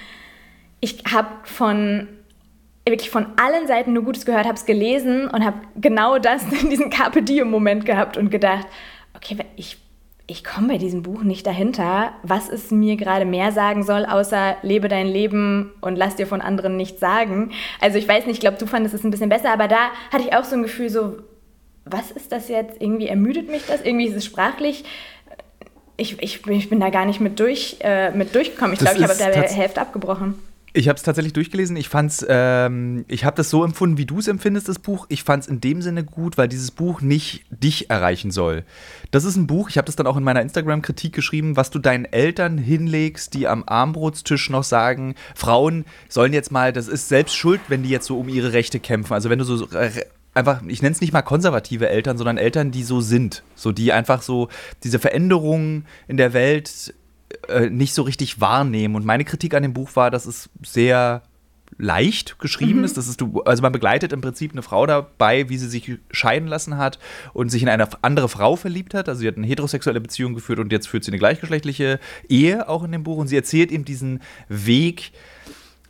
ich 0.81 1.05
habe 1.11 1.29
von 1.45 2.09
wirklich 2.87 3.11
von 3.11 3.27
allen 3.37 3.67
Seiten 3.67 3.93
nur 3.93 4.03
Gutes 4.03 4.25
gehört, 4.25 4.47
habe 4.47 4.55
es 4.55 4.65
gelesen 4.65 5.29
und 5.29 5.45
habe 5.45 5.59
genau 5.77 6.19
das 6.19 6.43
in 6.63 6.71
diesen 6.71 6.91
Carpe 6.91 7.23
Diem-Moment 7.23 7.85
gehabt 7.85 8.17
und 8.17 8.31
gedacht, 8.31 8.67
okay, 9.15 9.37
ich, 9.57 9.77
ich 10.31 10.45
komme 10.45 10.69
bei 10.69 10.79
diesem 10.79 11.03
Buch 11.03 11.23
nicht 11.23 11.47
dahinter, 11.47 12.13
was 12.23 12.51
es 12.51 12.71
mir 12.71 12.97
gerade 12.97 13.25
mehr 13.25 13.51
sagen 13.51 13.83
soll, 13.83 14.05
außer 14.05 14.59
lebe 14.61 14.89
dein 14.89 15.07
Leben 15.07 15.73
und 15.81 15.97
lass 15.97 16.17
dir 16.17 16.27
von 16.27 16.43
anderen 16.43 16.77
nichts 16.77 17.01
sagen. 17.01 17.51
Also 17.81 17.97
ich 17.97 18.07
weiß 18.07 18.27
nicht, 18.27 18.35
ich 18.35 18.41
glaube, 18.41 18.59
du 18.59 18.67
fandest 18.67 18.95
es 18.95 19.05
ein 19.05 19.11
bisschen 19.11 19.31
besser, 19.31 19.51
aber 19.51 19.69
da 19.69 19.89
hatte 20.13 20.25
ich 20.25 20.35
auch 20.35 20.45
so 20.45 20.55
ein 20.55 20.63
Gefühl, 20.63 20.91
so, 20.91 21.17
was 21.87 22.11
ist 22.11 22.31
das 22.31 22.51
jetzt? 22.51 22.79
Irgendwie 22.79 23.09
ermüdet 23.09 23.51
mich 23.51 23.63
das, 23.67 23.81
irgendwie 23.83 24.07
ist 24.07 24.17
es 24.17 24.27
sprachlich. 24.27 24.85
Ich, 25.97 26.23
ich, 26.23 26.47
ich 26.47 26.69
bin 26.69 26.79
da 26.79 26.91
gar 26.91 27.07
nicht 27.07 27.21
mit, 27.21 27.41
durch, 27.41 27.79
äh, 27.81 28.11
mit 28.11 28.35
durchgekommen. 28.35 28.75
Ich 28.75 28.81
glaube, 28.81 28.99
ich 28.99 29.05
habe 29.05 29.17
da 29.19 29.31
der 29.31 29.49
Hälfte 29.49 29.81
abgebrochen. 29.81 30.35
Ich 30.75 30.89
habe 30.89 30.97
es 30.97 31.03
tatsächlich 31.03 31.33
durchgelesen. 31.33 31.77
Ich 31.77 31.89
fand's, 31.89 32.25
ähm, 32.29 33.05
ich 33.09 33.25
habe 33.25 33.37
das 33.37 33.49
so 33.49 33.65
empfunden, 33.65 33.97
wie 33.97 34.05
du 34.05 34.19
es 34.19 34.29
empfindest, 34.29 34.69
das 34.69 34.79
Buch. 34.79 35.07
Ich 35.09 35.25
fand 35.25 35.45
es 35.45 35.49
in 35.49 35.61
dem 35.61 35.81
Sinne 35.81 36.05
gut, 36.05 36.37
weil 36.37 36.49
dieses 36.49 36.71
Buch 36.71 37.01
nicht 37.01 37.47
dich 37.51 37.89
erreichen 37.91 38.31
soll. 38.31 38.65
Das 39.11 39.25
ist 39.25 39.37
ein 39.37 39.47
Buch, 39.47 39.71
ich 39.71 39.79
habe 39.79 39.87
das 39.87 39.97
dann 39.97 40.07
auch 40.07 40.17
in 40.17 40.25
meiner 40.25 40.43
Instagram-Kritik 40.43 41.15
geschrieben, 41.15 41.57
was 41.57 41.71
du 41.71 41.79
deinen 41.79 42.05
Eltern 42.05 42.59
hinlegst, 42.59 43.33
die 43.33 43.49
am 43.49 43.65
Armbrotstisch 43.67 44.51
noch 44.51 44.65
sagen, 44.65 45.15
Frauen 45.35 45.87
sollen 46.09 46.35
jetzt 46.35 46.53
mal, 46.53 46.73
das 46.73 46.89
ist 46.89 47.09
selbst 47.09 47.35
schuld, 47.35 47.61
wenn 47.69 47.83
die 47.83 47.89
jetzt 47.89 48.07
so 48.07 48.19
um 48.19 48.29
ihre 48.29 48.53
Rechte 48.53 48.81
kämpfen. 48.81 49.15
Also 49.15 49.31
wenn 49.31 49.39
du 49.39 49.45
so 49.45 49.67
äh, 49.71 49.91
einfach, 50.35 50.63
ich 50.67 50.83
nenne 50.83 50.93
es 50.93 51.01
nicht 51.01 51.13
mal 51.13 51.23
konservative 51.23 51.89
Eltern, 51.89 52.19
sondern 52.19 52.37
Eltern, 52.37 52.71
die 52.71 52.85
so 52.85 53.01
sind. 53.01 53.43
So, 53.55 53.73
die 53.73 53.93
einfach 53.93 54.23
so 54.23 54.49
diese 54.85 54.99
Veränderungen 54.99 55.87
in 56.07 56.17
der 56.17 56.33
Welt 56.33 56.95
äh, 57.49 57.71
nicht 57.71 57.95
so 57.95 58.03
richtig 58.03 58.41
wahrnehmen. 58.41 58.95
Und 58.95 59.05
meine 59.05 59.25
Kritik 59.25 59.55
an 59.55 59.63
dem 59.63 59.75
Buch 59.75 59.91
war, 59.95 60.11
dass 60.11 60.27
es 60.27 60.49
sehr 60.63 61.23
leicht 61.77 62.39
geschrieben 62.39 62.79
mhm. 62.79 62.85
ist. 62.85 62.97
Das 62.97 63.09
ist 63.09 63.21
du, 63.21 63.43
also 63.43 63.63
man 63.63 63.73
begleitet 63.73 64.13
im 64.13 64.21
Prinzip 64.21 64.53
eine 64.53 64.63
Frau 64.63 64.87
dabei, 64.87 65.49
wie 65.49 65.59
sie 65.59 65.69
sich 65.69 65.99
scheiden 66.11 66.49
lassen 66.49 66.77
hat 66.77 66.99
und 67.35 67.51
sich 67.51 67.63
in 67.63 67.69
eine 67.69 67.89
andere 68.03 68.29
Frau 68.29 68.57
verliebt 68.57 68.95
hat. 68.95 69.09
Also 69.09 69.21
sie 69.21 69.29
hat 69.29 69.37
eine 69.37 69.47
heterosexuelle 69.47 70.01
Beziehung 70.01 70.35
geführt 70.35 70.59
und 70.59 70.73
jetzt 70.73 70.89
führt 70.89 71.05
sie 71.05 71.11
eine 71.11 71.19
gleichgeschlechtliche 71.19 72.01
Ehe 72.29 72.69
auch 72.69 72.85
in 72.85 72.93
dem 72.93 73.05
Buch. 73.05 73.19
Und 73.19 73.29
sie 73.29 73.37
erzählt 73.37 73.71
ihm 73.71 73.85
diesen 73.85 74.21
Weg, 74.49 75.13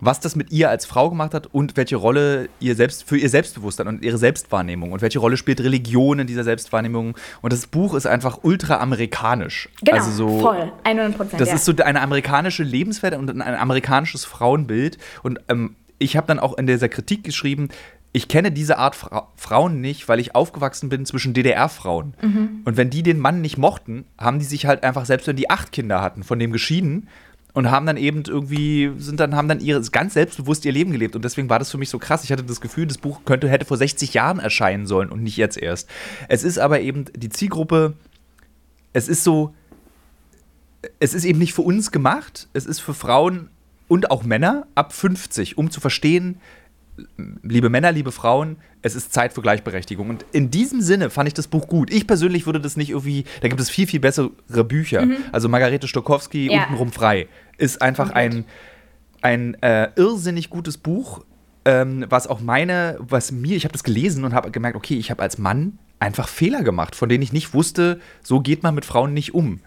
was 0.00 0.20
das 0.20 0.36
mit 0.36 0.50
ihr 0.52 0.70
als 0.70 0.86
Frau 0.86 1.10
gemacht 1.10 1.34
hat 1.34 1.48
und 1.48 1.76
welche 1.76 1.96
Rolle 1.96 2.48
ihr 2.60 2.74
selbst 2.74 3.04
für 3.04 3.16
ihr 3.16 3.28
Selbstbewusstsein 3.28 3.88
und 3.88 4.04
ihre 4.04 4.18
Selbstwahrnehmung 4.18 4.92
und 4.92 5.02
welche 5.02 5.18
Rolle 5.18 5.36
spielt 5.36 5.60
Religion 5.60 6.20
in 6.20 6.26
dieser 6.26 6.44
Selbstwahrnehmung. 6.44 7.16
Und 7.42 7.52
das 7.52 7.66
Buch 7.66 7.94
ist 7.94 8.06
einfach 8.06 8.40
ultra 8.42 8.78
amerikanisch. 8.78 9.68
Genau, 9.82 9.96
also 9.96 10.10
so, 10.10 10.40
voll, 10.40 10.72
100 10.84 11.16
Prozent. 11.16 11.40
Das 11.40 11.48
ja. 11.48 11.54
ist 11.56 11.64
so 11.64 11.74
eine 11.76 12.00
amerikanische 12.00 12.62
Lebenswelt 12.62 13.14
und 13.14 13.30
ein 13.30 13.42
amerikanisches 13.42 14.24
Frauenbild. 14.24 14.98
Und 15.22 15.40
ähm, 15.48 15.74
ich 15.98 16.16
habe 16.16 16.26
dann 16.26 16.38
auch 16.38 16.56
in 16.56 16.66
dieser 16.66 16.88
Kritik 16.88 17.24
geschrieben, 17.24 17.68
ich 18.12 18.28
kenne 18.28 18.50
diese 18.50 18.78
Art 18.78 18.96
Fra 18.96 19.28
Frauen 19.36 19.80
nicht, 19.80 20.08
weil 20.08 20.18
ich 20.18 20.34
aufgewachsen 20.34 20.88
bin 20.88 21.04
zwischen 21.04 21.34
DDR-Frauen. 21.34 22.14
Mhm. 22.22 22.62
Und 22.64 22.76
wenn 22.76 22.88
die 22.88 23.02
den 23.02 23.18
Mann 23.18 23.42
nicht 23.42 23.58
mochten, 23.58 24.06
haben 24.16 24.38
die 24.38 24.46
sich 24.46 24.64
halt 24.66 24.82
einfach, 24.82 25.04
selbst 25.04 25.26
wenn 25.26 25.36
die 25.36 25.50
acht 25.50 25.72
Kinder 25.72 26.00
hatten, 26.00 26.22
von 26.22 26.38
dem 26.38 26.52
geschieden 26.52 27.08
und 27.54 27.70
haben 27.70 27.86
dann 27.86 27.96
eben 27.96 28.22
irgendwie, 28.26 28.92
sind 28.98 29.20
dann, 29.20 29.34
haben 29.34 29.48
dann 29.48 29.60
ihre, 29.60 29.80
ganz 29.82 30.14
selbstbewusst 30.14 30.64
ihr 30.64 30.72
Leben 30.72 30.92
gelebt. 30.92 31.16
Und 31.16 31.24
deswegen 31.24 31.48
war 31.48 31.58
das 31.58 31.70
für 31.70 31.78
mich 31.78 31.88
so 31.88 31.98
krass. 31.98 32.24
Ich 32.24 32.30
hatte 32.30 32.44
das 32.44 32.60
Gefühl, 32.60 32.86
das 32.86 32.98
Buch 32.98 33.22
könnte, 33.24 33.48
hätte 33.48 33.64
vor 33.64 33.76
60 33.76 34.14
Jahren 34.14 34.38
erscheinen 34.38 34.86
sollen 34.86 35.10
und 35.10 35.22
nicht 35.22 35.36
jetzt 35.36 35.56
erst. 35.56 35.88
Es 36.28 36.44
ist 36.44 36.58
aber 36.58 36.80
eben 36.80 37.06
die 37.16 37.30
Zielgruppe, 37.30 37.94
es 38.92 39.08
ist 39.08 39.24
so, 39.24 39.54
es 41.00 41.14
ist 41.14 41.24
eben 41.24 41.38
nicht 41.38 41.54
für 41.54 41.62
uns 41.62 41.90
gemacht, 41.90 42.48
es 42.52 42.66
ist 42.66 42.80
für 42.80 42.94
Frauen 42.94 43.50
und 43.88 44.10
auch 44.10 44.22
Männer 44.22 44.66
ab 44.74 44.92
50, 44.92 45.58
um 45.58 45.70
zu 45.70 45.80
verstehen, 45.80 46.40
liebe 47.42 47.68
Männer, 47.68 47.92
liebe 47.92 48.12
Frauen, 48.12 48.56
es 48.82 48.94
ist 48.94 49.12
Zeit 49.12 49.32
für 49.32 49.42
Gleichberechtigung. 49.42 50.10
Und 50.10 50.24
in 50.32 50.50
diesem 50.50 50.80
Sinne 50.80 51.10
fand 51.10 51.28
ich 51.28 51.34
das 51.34 51.48
Buch 51.48 51.68
gut. 51.68 51.92
Ich 51.92 52.06
persönlich 52.06 52.46
würde 52.46 52.60
das 52.60 52.76
nicht 52.76 52.90
irgendwie, 52.90 53.24
da 53.40 53.48
gibt 53.48 53.60
es 53.60 53.70
viel, 53.70 53.86
viel 53.86 54.00
bessere 54.00 54.30
Bücher. 54.64 55.06
Mhm. 55.06 55.16
Also 55.32 55.48
Margarete 55.48 55.88
Stokowski, 55.88 56.52
ja. 56.52 56.62
untenrum 56.62 56.92
frei, 56.92 57.28
ist 57.56 57.82
einfach 57.82 58.10
ein, 58.10 58.44
ein 59.22 59.54
äh, 59.62 59.90
irrsinnig 59.96 60.50
gutes 60.50 60.78
Buch, 60.78 61.24
ähm, 61.64 62.06
was 62.08 62.26
auch 62.26 62.40
meine, 62.40 62.96
was 63.00 63.32
mir, 63.32 63.56
ich 63.56 63.64
habe 63.64 63.72
das 63.72 63.84
gelesen 63.84 64.24
und 64.24 64.34
habe 64.34 64.50
gemerkt, 64.50 64.76
okay, 64.76 64.96
ich 64.96 65.10
habe 65.10 65.22
als 65.22 65.38
Mann 65.38 65.78
einfach 66.00 66.28
Fehler 66.28 66.62
gemacht, 66.62 66.94
von 66.94 67.08
denen 67.08 67.22
ich 67.22 67.32
nicht 67.32 67.54
wusste, 67.54 68.00
so 68.22 68.40
geht 68.40 68.62
man 68.62 68.74
mit 68.74 68.84
Frauen 68.84 69.14
nicht 69.14 69.34
um. 69.34 69.60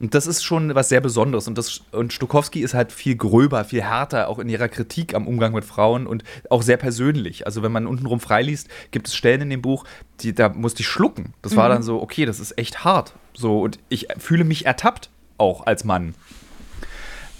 Und 0.00 0.14
das 0.14 0.26
ist 0.26 0.42
schon 0.42 0.74
was 0.74 0.88
sehr 0.88 1.02
Besonderes. 1.02 1.46
Und, 1.46 1.58
das, 1.58 1.82
und 1.92 2.12
Stokowski 2.12 2.60
ist 2.60 2.72
halt 2.72 2.90
viel 2.90 3.16
gröber, 3.16 3.64
viel 3.64 3.82
härter, 3.82 4.28
auch 4.28 4.38
in 4.38 4.48
ihrer 4.48 4.68
Kritik 4.68 5.14
am 5.14 5.26
Umgang 5.26 5.52
mit 5.52 5.64
Frauen 5.64 6.06
und 6.06 6.24
auch 6.48 6.62
sehr 6.62 6.78
persönlich. 6.78 7.44
Also, 7.46 7.62
wenn 7.62 7.70
man 7.70 7.86
untenrum 7.86 8.18
freiliest, 8.18 8.68
gibt 8.92 9.08
es 9.08 9.14
Stellen 9.14 9.42
in 9.42 9.50
dem 9.50 9.62
Buch, 9.62 9.84
die, 10.20 10.34
da 10.34 10.48
musste 10.48 10.80
ich 10.80 10.88
schlucken. 10.88 11.34
Das 11.42 11.52
mhm. 11.52 11.56
war 11.56 11.68
dann 11.68 11.82
so, 11.82 12.00
okay, 12.00 12.24
das 12.24 12.40
ist 12.40 12.56
echt 12.56 12.82
hart. 12.82 13.12
So, 13.34 13.60
und 13.60 13.78
ich 13.90 14.08
fühle 14.18 14.44
mich 14.44 14.64
ertappt, 14.64 15.10
auch 15.36 15.66
als 15.66 15.84
Mann. 15.84 16.14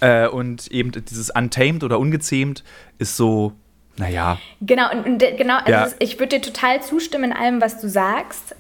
Äh, 0.01 0.29
und 0.29 0.67
eben 0.69 0.93
dieses 0.93 1.31
Untamed 1.31 1.83
oder 1.83 1.99
Ungezähmt 1.99 2.63
ist 2.99 3.17
so, 3.17 3.53
naja. 3.97 4.39
Genau, 4.61 4.91
und, 4.91 5.07
und 5.07 5.19
genau, 5.19 5.59
also 5.59 5.71
ja. 5.71 5.89
ich 5.99 6.19
würde 6.19 6.39
dir 6.39 6.43
total 6.43 6.83
zustimmen 6.83 7.25
in 7.25 7.33
allem, 7.33 7.61
was 7.61 7.81
du 7.81 7.89
sagst. 7.89 8.55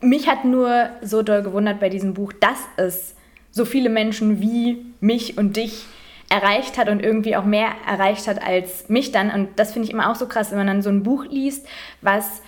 Mich 0.00 0.28
hat 0.28 0.44
nur 0.44 0.88
so 1.02 1.22
doll 1.22 1.42
gewundert 1.42 1.80
bei 1.80 1.90
diesem 1.90 2.14
Buch, 2.14 2.32
dass 2.32 2.58
es 2.78 3.14
so 3.50 3.64
viele 3.64 3.90
Menschen 3.90 4.40
wie 4.40 4.84
mich 5.00 5.38
und 5.38 5.56
dich 5.56 5.86
erreicht 6.28 6.78
hat 6.78 6.88
und 6.88 7.02
irgendwie 7.02 7.36
auch 7.36 7.44
mehr 7.44 7.70
erreicht 7.86 8.28
hat 8.28 8.42
als 8.42 8.88
mich 8.88 9.10
dann. 9.10 9.30
Und 9.30 9.58
das 9.58 9.72
finde 9.72 9.88
ich 9.88 9.92
immer 9.92 10.10
auch 10.10 10.14
so 10.14 10.26
krass, 10.28 10.50
wenn 10.50 10.58
man 10.58 10.68
dann 10.68 10.82
so 10.82 10.88
ein 10.88 11.02
Buch 11.02 11.24
liest, 11.24 11.66
was, 12.00 12.40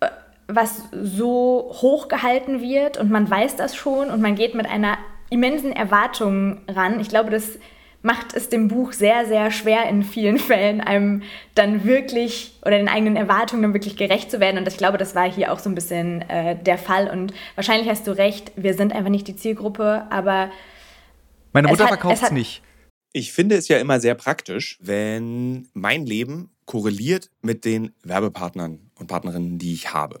äh, 0.00 0.08
was 0.48 0.82
so 0.90 1.70
hoch 1.80 2.08
gehalten 2.08 2.60
wird 2.60 2.98
und 2.98 3.10
man 3.10 3.30
weiß 3.30 3.56
das 3.56 3.76
schon 3.76 4.10
und 4.10 4.20
man 4.20 4.34
geht 4.34 4.54
mit 4.54 4.66
einer 4.66 4.98
immensen 5.30 5.72
Erwartung 5.72 6.60
ran. 6.66 6.98
Ich 6.98 7.08
glaube, 7.08 7.30
das 7.30 7.58
macht 8.02 8.34
es 8.34 8.48
dem 8.48 8.68
Buch 8.68 8.92
sehr, 8.92 9.26
sehr 9.26 9.50
schwer 9.50 9.88
in 9.88 10.02
vielen 10.02 10.38
Fällen, 10.38 10.80
einem 10.80 11.22
dann 11.54 11.84
wirklich 11.84 12.58
oder 12.62 12.78
den 12.78 12.88
eigenen 12.88 13.16
Erwartungen 13.16 13.62
dann 13.62 13.74
wirklich 13.74 13.96
gerecht 13.96 14.30
zu 14.30 14.40
werden. 14.40 14.58
Und 14.58 14.68
ich 14.68 14.76
glaube, 14.76 14.98
das 14.98 15.14
war 15.14 15.30
hier 15.30 15.52
auch 15.52 15.58
so 15.58 15.68
ein 15.68 15.74
bisschen 15.74 16.22
äh, 16.22 16.56
der 16.62 16.78
Fall. 16.78 17.10
Und 17.10 17.32
wahrscheinlich 17.54 17.88
hast 17.88 18.06
du 18.06 18.12
recht, 18.12 18.52
wir 18.56 18.74
sind 18.74 18.92
einfach 18.92 19.10
nicht 19.10 19.28
die 19.28 19.36
Zielgruppe, 19.36 20.06
aber. 20.10 20.50
Meine 21.52 21.68
Mutter 21.68 21.88
verkauft 21.88 22.22
es 22.22 22.30
nicht. 22.30 22.62
Ich 23.12 23.32
finde 23.32 23.56
es 23.56 23.68
ja 23.68 23.78
immer 23.78 24.00
sehr 24.00 24.14
praktisch, 24.14 24.78
wenn 24.80 25.66
mein 25.72 26.04
Leben 26.04 26.50
korreliert 26.66 27.30
mit 27.40 27.64
den 27.64 27.94
Werbepartnern 28.02 28.90
und 28.96 29.06
Partnerinnen, 29.06 29.58
die 29.58 29.72
ich 29.72 29.94
habe. 29.94 30.20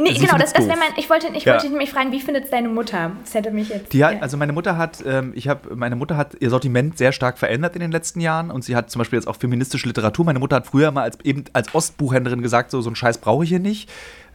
Nee, 0.00 0.12
Sie 0.14 0.20
genau, 0.20 0.38
das, 0.38 0.52
das 0.52 0.66
wäre 0.66 0.78
mein. 0.78 0.90
Ich 0.96 1.08
wollte, 1.10 1.28
ich 1.34 1.44
ja. 1.44 1.54
wollte 1.54 1.70
mich 1.70 1.90
fragen, 1.90 2.12
wie 2.12 2.20
findet 2.20 2.44
es 2.44 2.50
deine 2.50 2.68
Mutter? 2.68 3.12
Das 3.22 3.34
hätte 3.34 3.50
mich 3.50 3.68
jetzt. 3.68 3.92
Die 3.92 4.04
hat, 4.04 4.14
ja. 4.14 4.20
Also 4.20 4.36
meine 4.36 4.52
Mutter 4.52 4.76
hat, 4.76 5.02
ähm, 5.06 5.32
ich 5.34 5.48
habe, 5.48 5.74
meine 5.74 5.96
Mutter 5.96 6.16
hat 6.16 6.36
ihr 6.40 6.50
Sortiment 6.50 6.98
sehr 6.98 7.12
stark 7.12 7.38
verändert 7.38 7.74
in 7.74 7.80
den 7.80 7.92
letzten 7.92 8.20
Jahren 8.20 8.50
und 8.50 8.64
sie 8.64 8.76
hat 8.76 8.90
zum 8.90 9.00
Beispiel 9.00 9.18
jetzt 9.18 9.26
auch 9.26 9.36
feministische 9.36 9.86
Literatur. 9.86 10.24
Meine 10.24 10.38
Mutter 10.38 10.56
hat 10.56 10.66
früher 10.66 10.90
mal 10.90 11.02
als 11.02 11.18
eben 11.24 11.44
als 11.52 11.74
Ostbuchhändlerin 11.74 12.42
gesagt, 12.42 12.70
so 12.70 12.80
so 12.80 12.88
einen 12.88 12.96
Scheiß 12.96 13.18
brauche 13.18 13.44
ich 13.44 13.50
hier 13.50 13.60
nicht. 13.60 13.90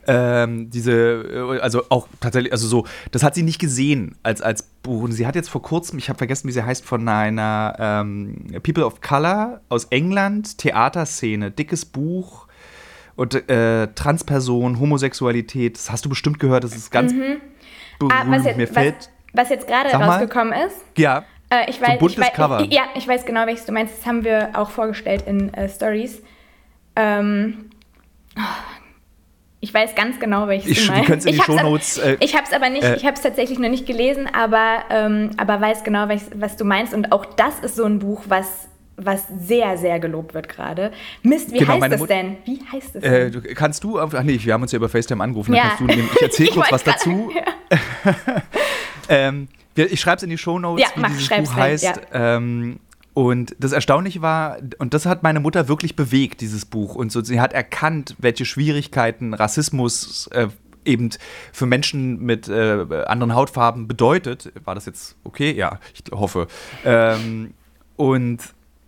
Ähm, 0.05 0.69
diese, 0.69 0.91
äh, 0.91 1.59
also 1.59 1.83
auch 1.89 2.07
tatsächlich, 2.19 2.51
also 2.51 2.67
so, 2.67 2.85
das 3.11 3.23
hat 3.23 3.35
sie 3.35 3.43
nicht 3.43 3.59
gesehen 3.59 4.15
als, 4.23 4.41
als 4.41 4.63
Buch. 4.63 5.03
Und 5.03 5.13
sie 5.13 5.25
hat 5.25 5.35
jetzt 5.35 5.49
vor 5.49 5.61
kurzem, 5.61 5.97
ich 5.97 6.09
habe 6.09 6.17
vergessen, 6.17 6.47
wie 6.47 6.51
sie 6.51 6.63
heißt, 6.63 6.83
von 6.85 7.07
einer 7.07 7.75
ähm, 7.79 8.47
People 8.63 8.85
of 8.85 9.01
Color 9.01 9.61
aus 9.69 9.85
England, 9.85 10.57
Theaterszene, 10.57 11.51
dickes 11.51 11.85
Buch 11.85 12.42
und 13.15 13.49
äh, 13.49 13.87
Transperson, 13.93 14.79
Homosexualität, 14.79 15.77
das 15.77 15.91
hast 15.91 16.05
du 16.05 16.09
bestimmt 16.09 16.39
gehört, 16.39 16.63
das 16.63 16.75
ist 16.75 16.91
ganz 16.91 17.13
mhm. 17.13 17.41
berühmt. 17.99 18.13
Ah, 18.13 18.25
was, 18.27 18.45
jetzt, 18.45 18.57
Mir 18.57 18.67
fällt, 18.67 18.95
was, 19.33 19.43
was 19.43 19.49
jetzt 19.49 19.67
gerade 19.67 19.89
rausgekommen 19.89 20.53
ist. 20.53 20.77
Ja. 20.97 21.25
Äh, 21.49 21.69
ich 21.69 21.79
weiß, 21.79 21.93
so 21.93 21.99
buntes 21.99 22.17
ich 22.17 22.23
weiß, 22.23 22.33
Cover. 22.33 22.61
Ich, 22.61 22.73
ja, 22.73 22.83
ich 22.95 23.07
weiß 23.07 23.25
genau, 23.25 23.45
welches 23.45 23.65
du 23.65 23.71
meinst. 23.71 23.99
Das 23.99 24.05
haben 24.05 24.23
wir 24.23 24.49
auch 24.53 24.69
vorgestellt 24.69 25.23
in 25.27 25.53
äh, 25.53 25.69
Stories. 25.69 26.21
Ähm, 26.95 27.69
ich 29.59 29.73
weiß 29.73 29.95
ganz 29.95 30.19
genau, 30.19 30.47
welches 30.47 30.71
ich, 30.71 30.85
du 30.85 30.91
meinst. 30.91 31.25
Du 31.25 31.29
in 31.29 31.35
die 31.35 31.41
Shownotes. 31.41 31.97
Äh, 31.99 32.17
ich 32.19 32.35
habe 32.35 32.45
es 32.45 32.53
aber 32.53 32.69
nicht, 32.69 32.83
äh, 32.83 32.95
ich 32.95 33.05
habe 33.05 33.15
es 33.15 33.21
tatsächlich 33.21 33.59
noch 33.59 33.69
nicht 33.69 33.85
gelesen, 33.85 34.27
aber, 34.33 34.83
ähm, 34.89 35.31
aber 35.37 35.61
weiß 35.61 35.83
genau, 35.83 36.09
was, 36.09 36.31
was 36.35 36.57
du 36.57 36.65
meinst. 36.65 36.93
Und 36.93 37.11
auch 37.11 37.25
das 37.25 37.59
ist 37.59 37.75
so 37.75 37.85
ein 37.85 37.99
Buch, 37.99 38.23
was 38.27 38.67
was 38.97 39.23
sehr, 39.39 39.77
sehr 39.77 39.99
gelobt 39.99 40.33
wird 40.33 40.49
gerade. 40.49 40.91
Mist, 41.21 41.51
wie 41.51 41.59
genau, 41.59 41.81
heißt 41.81 41.93
das 41.93 42.05
denn? 42.05 42.37
Wie 42.45 42.59
heißt 42.71 42.95
das 42.95 43.03
äh, 43.03 43.31
kannst 43.55 43.83
du, 43.83 43.99
ach 43.99 44.23
nee, 44.23 44.39
wir 44.41 44.53
haben 44.53 44.61
uns 44.61 44.71
ja 44.71 44.77
über 44.77 44.89
FaceTime 44.89 45.23
angerufen, 45.23 45.53
ja. 45.53 45.75
Du, 45.77 45.87
ich 45.87 46.21
erzähle 46.21 46.51
kurz 46.51 46.71
was 46.71 46.83
dazu. 46.83 47.31
Ja. 48.05 48.15
ähm, 49.09 49.47
ich 49.75 49.99
schreibe 49.99 50.17
es 50.17 50.23
in 50.23 50.29
die 50.29 50.37
Shownotes, 50.37 50.85
ja, 50.85 50.95
wie 50.95 51.01
mach, 51.01 51.09
dieses 51.09 51.29
Buch 51.29 51.55
heißt. 51.55 51.83
Ja. 51.83 51.95
Ähm, 52.13 52.79
und 53.13 53.55
das 53.59 53.71
Erstaunliche 53.71 54.21
war, 54.21 54.57
und 54.77 54.93
das 54.93 55.05
hat 55.05 55.23
meine 55.23 55.39
Mutter 55.39 55.67
wirklich 55.67 55.95
bewegt, 55.95 56.41
dieses 56.41 56.65
Buch. 56.65 56.95
Und 56.95 57.11
so, 57.11 57.21
sie 57.23 57.39
hat 57.39 57.53
erkannt, 57.53 58.15
welche 58.19 58.45
Schwierigkeiten 58.45 59.33
Rassismus 59.33 60.27
äh, 60.27 60.47
eben 60.85 61.09
für 61.51 61.65
Menschen 61.65 62.21
mit 62.21 62.47
äh, 62.47 62.85
anderen 63.05 63.35
Hautfarben 63.35 63.87
bedeutet. 63.87 64.51
War 64.63 64.75
das 64.75 64.85
jetzt 64.85 65.15
okay? 65.23 65.51
Ja, 65.51 65.79
ich 65.93 66.11
hoffe. 66.11 66.47
Ähm, 66.85 67.53
und 67.95 68.39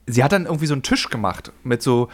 sie 0.07 0.23
hat 0.23 0.31
dann 0.31 0.45
irgendwie 0.45 0.67
so 0.67 0.73
einen 0.73 0.83
Tisch 0.83 1.09
gemacht 1.09 1.51
mit 1.63 1.81
so, 1.81 2.09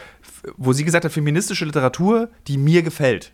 wo 0.58 0.74
sie 0.74 0.86
gesagt 0.86 1.06
hat, 1.06 1.12
feministische 1.12 1.66
Literatur, 1.66 2.30
die 2.48 2.58
mir 2.58 2.84
gefällt. 2.84 3.32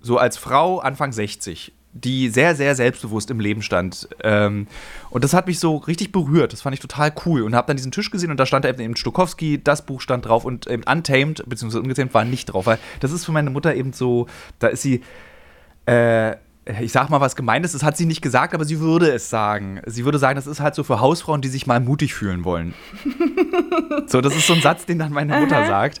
So 0.00 0.18
als 0.18 0.36
Frau 0.36 0.78
Anfang 0.78 1.12
60, 1.12 1.72
die 1.92 2.28
sehr, 2.28 2.54
sehr 2.54 2.74
selbstbewusst 2.74 3.30
im 3.30 3.40
Leben 3.40 3.62
stand. 3.62 4.08
Ähm, 4.22 4.68
und 5.10 5.24
das 5.24 5.34
hat 5.34 5.46
mich 5.46 5.58
so 5.58 5.76
richtig 5.76 6.12
berührt. 6.12 6.52
Das 6.52 6.62
fand 6.62 6.74
ich 6.74 6.80
total 6.80 7.12
cool. 7.26 7.42
Und 7.42 7.54
habe 7.54 7.66
dann 7.66 7.76
diesen 7.76 7.92
Tisch 7.92 8.10
gesehen 8.10 8.30
und 8.30 8.38
da 8.38 8.46
stand 8.46 8.64
eben 8.64 8.96
Stokowski, 8.96 9.62
das 9.62 9.84
Buch 9.84 10.00
stand 10.00 10.26
drauf 10.26 10.44
und 10.44 10.68
eben 10.68 10.84
Untamed, 10.84 11.42
beziehungsweise 11.46 11.82
Ungezähmt 11.82 12.14
war 12.14 12.24
nicht 12.24 12.46
drauf. 12.46 12.66
Weil 12.66 12.78
das 13.00 13.10
ist 13.10 13.24
für 13.24 13.32
meine 13.32 13.50
Mutter 13.50 13.74
eben 13.74 13.92
so, 13.92 14.26
da 14.58 14.68
ist 14.68 14.82
sie. 14.82 15.02
Äh, 15.86 16.36
ich 16.80 16.92
sag 16.92 17.10
mal 17.10 17.20
was 17.20 17.36
Gemeines, 17.36 17.72
das 17.72 17.82
hat 17.82 17.96
sie 17.96 18.06
nicht 18.06 18.22
gesagt, 18.22 18.54
aber 18.54 18.64
sie 18.64 18.80
würde 18.80 19.10
es 19.10 19.30
sagen. 19.30 19.80
Sie 19.86 20.04
würde 20.04 20.18
sagen, 20.18 20.36
das 20.36 20.46
ist 20.46 20.60
halt 20.60 20.74
so 20.74 20.84
für 20.84 21.00
Hausfrauen, 21.00 21.40
die 21.40 21.48
sich 21.48 21.66
mal 21.66 21.80
mutig 21.80 22.14
fühlen 22.14 22.44
wollen. 22.44 22.74
so, 24.06 24.20
das 24.20 24.36
ist 24.36 24.46
so 24.46 24.54
ein 24.54 24.62
Satz, 24.62 24.86
den 24.86 24.98
dann 24.98 25.12
meine 25.12 25.38
Mutter 25.40 25.58
Aha. 25.58 25.66
sagt. 25.66 26.00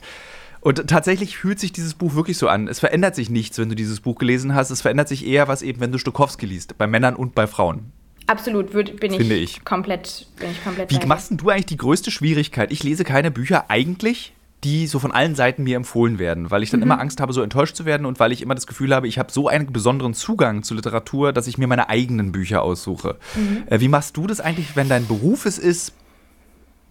Und 0.60 0.88
tatsächlich 0.88 1.38
fühlt 1.38 1.60
sich 1.60 1.72
dieses 1.72 1.94
Buch 1.94 2.14
wirklich 2.14 2.36
so 2.36 2.48
an. 2.48 2.68
Es 2.68 2.80
verändert 2.80 3.14
sich 3.14 3.30
nichts, 3.30 3.58
wenn 3.58 3.68
du 3.68 3.76
dieses 3.76 4.00
Buch 4.00 4.18
gelesen 4.18 4.54
hast. 4.54 4.70
Es 4.70 4.82
verändert 4.82 5.08
sich 5.08 5.26
eher 5.26 5.48
was 5.48 5.62
eben, 5.62 5.80
wenn 5.80 5.92
du 5.92 5.98
Stokowski 5.98 6.46
liest, 6.46 6.76
bei 6.78 6.86
Männern 6.86 7.14
und 7.14 7.34
bei 7.34 7.46
Frauen. 7.46 7.92
Absolut, 8.26 8.74
würd, 8.74 9.00
bin, 9.00 9.12
Finde 9.12 9.36
ich, 9.36 9.56
ich. 9.56 9.64
Komplett, 9.64 10.26
bin 10.38 10.50
ich 10.50 10.62
komplett. 10.62 10.90
Wie 10.90 11.06
machst 11.06 11.30
denn 11.30 11.38
du 11.38 11.48
eigentlich 11.48 11.66
die 11.66 11.78
größte 11.78 12.10
Schwierigkeit? 12.10 12.70
Ich 12.70 12.82
lese 12.82 13.04
keine 13.04 13.30
Bücher 13.30 13.70
eigentlich, 13.70 14.34
die 14.64 14.86
so 14.86 14.98
von 14.98 15.12
allen 15.12 15.34
Seiten 15.34 15.62
mir 15.62 15.76
empfohlen 15.76 16.18
werden, 16.18 16.50
weil 16.50 16.62
ich 16.62 16.70
dann 16.70 16.80
mhm. 16.80 16.84
immer 16.84 17.00
Angst 17.00 17.20
habe, 17.20 17.32
so 17.32 17.42
enttäuscht 17.42 17.76
zu 17.76 17.84
werden 17.84 18.06
und 18.06 18.18
weil 18.18 18.32
ich 18.32 18.42
immer 18.42 18.54
das 18.54 18.66
Gefühl 18.66 18.94
habe, 18.94 19.06
ich 19.06 19.18
habe 19.18 19.30
so 19.30 19.48
einen 19.48 19.72
besonderen 19.72 20.14
Zugang 20.14 20.62
zu 20.62 20.74
Literatur, 20.74 21.32
dass 21.32 21.46
ich 21.46 21.58
mir 21.58 21.68
meine 21.68 21.88
eigenen 21.88 22.32
Bücher 22.32 22.62
aussuche. 22.62 23.16
Mhm. 23.36 23.64
Äh, 23.70 23.80
wie 23.80 23.88
machst 23.88 24.16
du 24.16 24.26
das 24.26 24.40
eigentlich, 24.40 24.74
wenn 24.74 24.88
dein 24.88 25.06
Beruf 25.06 25.46
es 25.46 25.58
ist, 25.58 25.92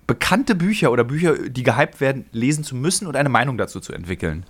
bekannte 0.05 0.55
Bücher 0.55 0.91
oder 0.91 1.03
Bücher, 1.03 1.49
die 1.49 1.63
gehypt 1.63 1.99
werden, 1.99 2.25
lesen 2.31 2.63
zu 2.63 2.75
müssen 2.75 3.07
und 3.07 3.17
eine 3.17 3.29
Meinung 3.29 3.57
dazu 3.57 3.81
zu 3.81 3.91
entwickeln? 3.91 4.45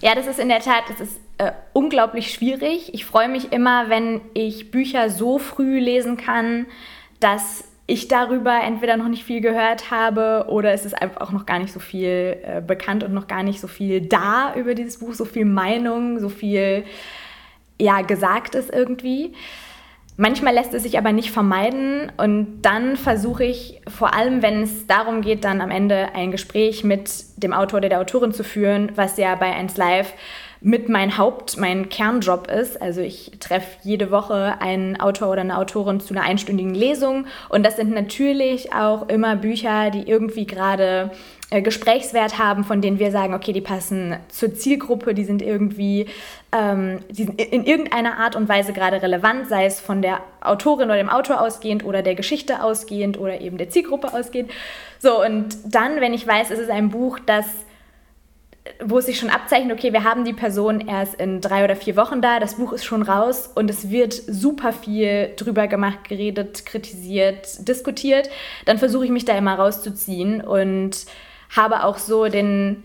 Ja, 0.00 0.14
das 0.14 0.28
ist 0.28 0.38
in 0.38 0.48
der 0.48 0.60
Tat, 0.60 0.84
das 0.88 1.00
ist 1.00 1.20
äh, 1.38 1.50
unglaublich 1.72 2.32
schwierig. 2.32 2.94
Ich 2.94 3.04
freue 3.04 3.28
mich 3.28 3.52
immer, 3.52 3.88
wenn 3.88 4.20
ich 4.34 4.70
Bücher 4.70 5.10
so 5.10 5.38
früh 5.38 5.80
lesen 5.80 6.16
kann, 6.16 6.66
dass 7.18 7.64
ich 7.86 8.08
darüber 8.08 8.60
entweder 8.62 8.96
noch 8.96 9.08
nicht 9.08 9.24
viel 9.24 9.40
gehört 9.40 9.90
habe 9.90 10.46
oder 10.48 10.72
es 10.72 10.86
ist 10.86 10.94
einfach 10.94 11.20
auch 11.20 11.32
noch 11.32 11.44
gar 11.44 11.58
nicht 11.58 11.72
so 11.72 11.80
viel 11.80 12.38
äh, 12.42 12.62
bekannt 12.66 13.04
und 13.04 13.12
noch 13.12 13.26
gar 13.26 13.42
nicht 13.42 13.60
so 13.60 13.66
viel 13.66 14.00
da 14.00 14.54
über 14.54 14.74
dieses 14.74 14.98
Buch, 14.98 15.12
so 15.12 15.24
viel 15.24 15.44
Meinung, 15.44 16.18
so 16.18 16.30
viel 16.30 16.84
ja 17.78 18.00
gesagt 18.00 18.54
ist 18.54 18.72
irgendwie. 18.72 19.34
Manchmal 20.16 20.54
lässt 20.54 20.72
es 20.72 20.84
sich 20.84 20.96
aber 20.96 21.12
nicht 21.12 21.32
vermeiden 21.32 22.10
und 22.16 22.62
dann 22.62 22.96
versuche 22.96 23.44
ich, 23.44 23.82
vor 23.88 24.14
allem 24.14 24.42
wenn 24.42 24.62
es 24.62 24.86
darum 24.86 25.22
geht, 25.22 25.44
dann 25.44 25.60
am 25.60 25.72
Ende 25.72 26.14
ein 26.14 26.30
Gespräch 26.30 26.84
mit 26.84 27.10
dem 27.36 27.52
Autor 27.52 27.78
oder 27.78 27.88
der 27.88 28.00
Autorin 28.00 28.32
zu 28.32 28.44
führen, 28.44 28.92
was 28.94 29.16
ja 29.18 29.34
bei 29.34 29.52
1 29.52 29.76
Live 29.76 30.14
mit 30.64 30.88
mein 30.88 31.18
Haupt, 31.18 31.58
mein 31.58 31.90
Kernjob 31.90 32.50
ist. 32.50 32.80
Also 32.80 33.02
ich 33.02 33.32
treffe 33.38 33.76
jede 33.82 34.10
Woche 34.10 34.54
einen 34.60 34.98
Autor 34.98 35.28
oder 35.28 35.42
eine 35.42 35.58
Autorin 35.58 36.00
zu 36.00 36.14
einer 36.14 36.24
einstündigen 36.24 36.74
Lesung 36.74 37.26
und 37.50 37.66
das 37.66 37.76
sind 37.76 37.92
natürlich 37.92 38.72
auch 38.72 39.08
immer 39.10 39.36
Bücher, 39.36 39.90
die 39.90 40.08
irgendwie 40.08 40.46
gerade 40.46 41.10
äh, 41.50 41.60
Gesprächswert 41.60 42.38
haben, 42.38 42.64
von 42.64 42.80
denen 42.80 42.98
wir 42.98 43.10
sagen, 43.10 43.34
okay, 43.34 43.52
die 43.52 43.60
passen 43.60 44.16
zur 44.28 44.54
Zielgruppe, 44.54 45.12
die 45.12 45.24
sind 45.24 45.42
irgendwie 45.42 46.06
ähm, 46.50 47.00
die 47.10 47.24
sind 47.24 47.38
in 47.38 47.66
irgendeiner 47.66 48.16
Art 48.16 48.34
und 48.34 48.48
Weise 48.48 48.72
gerade 48.72 49.02
relevant, 49.02 49.48
sei 49.48 49.66
es 49.66 49.80
von 49.80 50.00
der 50.00 50.20
Autorin 50.40 50.86
oder 50.86 50.96
dem 50.96 51.10
Autor 51.10 51.42
ausgehend 51.42 51.84
oder 51.84 52.00
der 52.00 52.14
Geschichte 52.14 52.62
ausgehend 52.62 53.18
oder 53.20 53.38
eben 53.42 53.58
der 53.58 53.68
Zielgruppe 53.68 54.14
ausgehend. 54.14 54.50
So, 54.98 55.22
und 55.22 55.56
dann, 55.66 56.00
wenn 56.00 56.14
ich 56.14 56.26
weiß, 56.26 56.50
es 56.50 56.58
ist 56.58 56.70
ein 56.70 56.88
Buch, 56.88 57.18
das 57.26 57.44
wo 58.82 58.98
es 58.98 59.06
sich 59.06 59.18
schon 59.18 59.28
abzeichnet, 59.28 59.76
okay, 59.76 59.92
wir 59.92 60.04
haben 60.04 60.24
die 60.24 60.32
Person 60.32 60.80
erst 60.80 61.14
in 61.16 61.42
drei 61.42 61.64
oder 61.64 61.76
vier 61.76 61.96
Wochen 61.96 62.22
da, 62.22 62.40
das 62.40 62.54
Buch 62.54 62.72
ist 62.72 62.84
schon 62.84 63.02
raus 63.02 63.50
und 63.54 63.68
es 63.68 63.90
wird 63.90 64.14
super 64.14 64.72
viel 64.72 65.32
drüber 65.36 65.66
gemacht, 65.66 66.08
geredet, 66.08 66.64
kritisiert, 66.64 67.68
diskutiert, 67.68 68.30
dann 68.64 68.78
versuche 68.78 69.04
ich 69.04 69.10
mich 69.10 69.26
da 69.26 69.36
immer 69.36 69.54
rauszuziehen 69.54 70.40
und 70.40 71.04
habe 71.54 71.84
auch 71.84 71.98
so 71.98 72.26
den, 72.28 72.82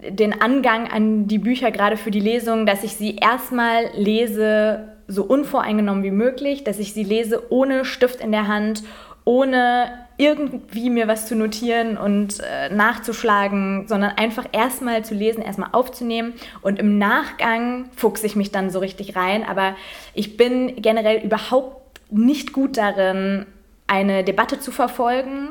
den 0.00 0.40
Angang 0.40 0.88
an 0.88 1.26
die 1.26 1.38
Bücher 1.38 1.72
gerade 1.72 1.96
für 1.96 2.12
die 2.12 2.20
Lesung, 2.20 2.64
dass 2.64 2.84
ich 2.84 2.94
sie 2.94 3.16
erstmal 3.16 3.90
lese, 3.94 4.96
so 5.08 5.24
unvoreingenommen 5.24 6.04
wie 6.04 6.12
möglich, 6.12 6.62
dass 6.62 6.78
ich 6.78 6.94
sie 6.94 7.04
lese 7.04 7.50
ohne 7.50 7.84
Stift 7.84 8.20
in 8.20 8.30
der 8.30 8.46
Hand, 8.46 8.84
ohne 9.24 10.07
irgendwie 10.18 10.90
mir 10.90 11.08
was 11.08 11.26
zu 11.26 11.36
notieren 11.36 11.96
und 11.96 12.40
äh, 12.40 12.68
nachzuschlagen, 12.74 13.86
sondern 13.88 14.10
einfach 14.10 14.44
erstmal 14.52 15.04
zu 15.04 15.14
lesen, 15.14 15.42
erstmal 15.42 15.70
aufzunehmen 15.72 16.34
und 16.60 16.78
im 16.78 16.98
Nachgang 16.98 17.88
fuchse 17.96 18.26
ich 18.26 18.36
mich 18.36 18.50
dann 18.50 18.70
so 18.70 18.80
richtig 18.80 19.16
rein. 19.16 19.44
Aber 19.44 19.76
ich 20.14 20.36
bin 20.36 20.76
generell 20.82 21.24
überhaupt 21.24 22.00
nicht 22.10 22.52
gut 22.52 22.76
darin, 22.76 23.46
eine 23.86 24.24
Debatte 24.24 24.60
zu 24.60 24.72
verfolgen 24.72 25.50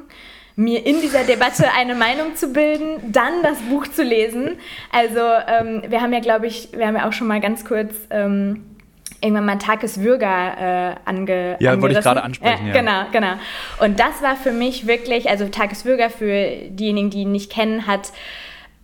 mir 0.57 0.85
in 0.85 1.01
dieser 1.01 1.23
Debatte 1.23 1.71
eine 1.77 1.95
Meinung 1.95 2.35
zu 2.35 2.51
bilden, 2.51 3.13
dann 3.13 3.41
das 3.43 3.59
Buch 3.61 3.87
zu 3.87 4.03
lesen. 4.03 4.57
Also 4.91 5.19
ähm, 5.47 5.83
wir 5.87 6.01
haben 6.01 6.11
ja, 6.11 6.19
glaube 6.19 6.47
ich, 6.47 6.69
wir 6.73 6.87
haben 6.87 6.95
ja 6.95 7.07
auch 7.07 7.13
schon 7.13 7.27
mal 7.27 7.39
ganz 7.39 7.63
kurz 7.63 7.95
ähm, 8.09 8.76
irgendwann 9.21 9.45
mal 9.45 9.57
Takes 9.57 10.01
Würger 10.01 10.57
äh, 10.59 10.95
ange 11.05 11.55
Ja, 11.59 11.81
wollte 11.81 11.97
ich 11.97 12.03
gerade 12.03 12.23
ansprechen. 12.23 12.67
Ja, 12.67 12.73
ja, 12.73 12.79
Genau, 12.79 13.05
genau. 13.11 13.33
Und 13.79 13.99
das 13.99 14.21
war 14.21 14.35
für 14.35 14.51
mich 14.51 14.87
wirklich, 14.87 15.29
also 15.29 15.47
Takes 15.47 15.85
Würger 15.85 16.09
für 16.09 16.49
diejenigen, 16.69 17.09
die 17.09 17.21
ihn 17.21 17.31
nicht 17.31 17.49
kennen, 17.51 17.87
hat, 17.87 18.11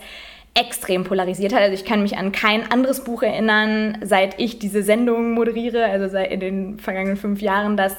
extrem 0.55 1.03
polarisiert 1.03 1.53
hat. 1.53 1.61
Also 1.61 1.73
ich 1.73 1.85
kann 1.85 2.01
mich 2.01 2.17
an 2.17 2.31
kein 2.31 2.71
anderes 2.71 3.03
Buch 3.03 3.23
erinnern, 3.23 3.97
seit 4.01 4.39
ich 4.39 4.57
diese 4.57 4.83
Sendung 4.83 5.33
moderiere, 5.33 5.85
also 5.85 6.07
seit 6.07 6.31
in 6.31 6.39
den 6.39 6.79
vergangenen 6.79 7.17
fünf 7.17 7.41
Jahren, 7.41 7.75
das 7.75 7.97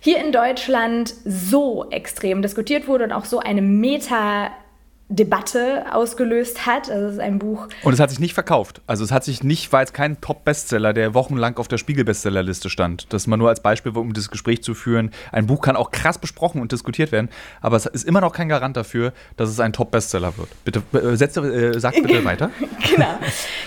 hier 0.00 0.22
in 0.24 0.32
Deutschland 0.32 1.14
so 1.24 1.88
extrem 1.90 2.42
diskutiert 2.42 2.88
wurde 2.88 3.04
und 3.04 3.12
auch 3.12 3.24
so 3.24 3.40
eine 3.40 3.62
Meta- 3.62 4.50
Debatte 5.10 5.86
ausgelöst 5.90 6.66
hat. 6.66 6.90
Also 6.90 7.06
es 7.06 7.12
ist 7.14 7.20
ein 7.20 7.38
Buch. 7.38 7.68
Und 7.82 7.94
es 7.94 8.00
hat 8.00 8.10
sich 8.10 8.20
nicht 8.20 8.34
verkauft. 8.34 8.82
Also 8.86 9.04
es 9.04 9.10
hat 9.10 9.24
sich 9.24 9.42
nicht, 9.42 9.72
war 9.72 9.80
jetzt 9.80 9.94
kein 9.94 10.20
Top-Bestseller, 10.20 10.92
der 10.92 11.14
wochenlang 11.14 11.56
auf 11.56 11.66
der 11.66 11.78
Spiegel-Bestsellerliste 11.78 12.68
stand. 12.68 13.06
Das 13.12 13.26
mal 13.26 13.38
nur 13.38 13.48
als 13.48 13.62
Beispiel, 13.62 13.92
um 13.96 14.12
das 14.12 14.30
Gespräch 14.30 14.62
zu 14.62 14.74
führen. 14.74 15.10
Ein 15.32 15.46
Buch 15.46 15.62
kann 15.62 15.76
auch 15.76 15.92
krass 15.92 16.18
besprochen 16.18 16.60
und 16.60 16.72
diskutiert 16.72 17.10
werden, 17.10 17.30
aber 17.62 17.76
es 17.76 17.86
ist 17.86 18.04
immer 18.04 18.20
noch 18.20 18.32
kein 18.32 18.50
Garant 18.50 18.76
dafür, 18.76 19.14
dass 19.38 19.48
es 19.48 19.60
ein 19.60 19.72
Top-Bestseller 19.72 20.36
wird. 20.36 20.48
Bitte, 20.64 20.82
äh, 20.92 21.16
setz, 21.16 21.38
äh, 21.38 21.80
sag 21.80 21.94
bitte 21.94 22.22
weiter. 22.26 22.50
genau. 22.94 23.18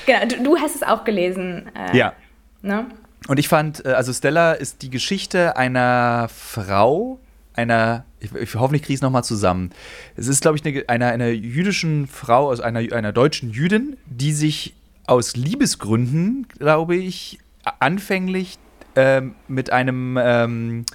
genau. 0.05 0.25
Du, 0.27 0.43
du, 0.43 0.57
hast 0.57 0.75
es 0.75 0.83
auch 0.83 1.03
gelesen. 1.03 1.71
Äh, 1.75 1.97
ja. 1.97 2.13
Ne? 2.61 2.85
Und 3.27 3.39
ich 3.39 3.47
fand, 3.47 3.85
äh, 3.85 3.89
also 3.89 4.13
Stella 4.13 4.53
ist 4.53 4.81
die 4.81 4.89
Geschichte 4.89 5.55
einer 5.55 6.27
Frau, 6.29 7.19
einer, 7.53 8.05
ich, 8.19 8.33
ich 8.33 8.55
hoffentlich 8.55 8.81
kriege 8.81 8.93
ich 8.93 8.97
es 8.97 9.01
nochmal 9.01 9.23
zusammen. 9.23 9.71
Es 10.15 10.27
ist, 10.27 10.41
glaube 10.41 10.57
ich, 10.57 10.65
eine, 10.65 10.89
einer, 10.89 11.07
einer 11.07 11.29
jüdischen 11.29 12.07
Frau, 12.07 12.49
also 12.49 12.63
einer, 12.63 12.79
einer 12.93 13.11
deutschen 13.11 13.51
Jüdin, 13.51 13.97
die 14.05 14.31
sich 14.31 14.73
aus 15.05 15.35
Liebesgründen, 15.35 16.47
glaube 16.57 16.95
ich, 16.95 17.39
anfänglich 17.79 18.57
ähm, 18.95 19.35
mit 19.47 19.71
einem 19.71 20.17
ähm, 20.21 20.85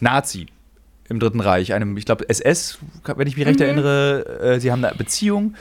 Nazi 0.00 0.46
im 1.08 1.20
Dritten 1.20 1.40
Reich, 1.40 1.72
einem, 1.74 1.96
ich 1.96 2.06
glaube, 2.06 2.28
SS, 2.28 2.78
wenn 3.04 3.26
ich 3.26 3.36
mich 3.36 3.46
recht 3.46 3.60
mhm. 3.60 3.66
erinnere, 3.66 4.40
äh, 4.40 4.60
sie 4.60 4.72
haben 4.72 4.84
eine 4.84 4.94
Beziehung. 4.96 5.54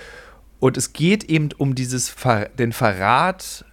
Und 0.60 0.78
es 0.78 0.94
geht 0.94 1.26
eben 1.26 1.50
um 1.58 1.76
dieses 1.76 2.10
Ver 2.10 2.50
den 2.58 2.72
Verrat 2.72 3.66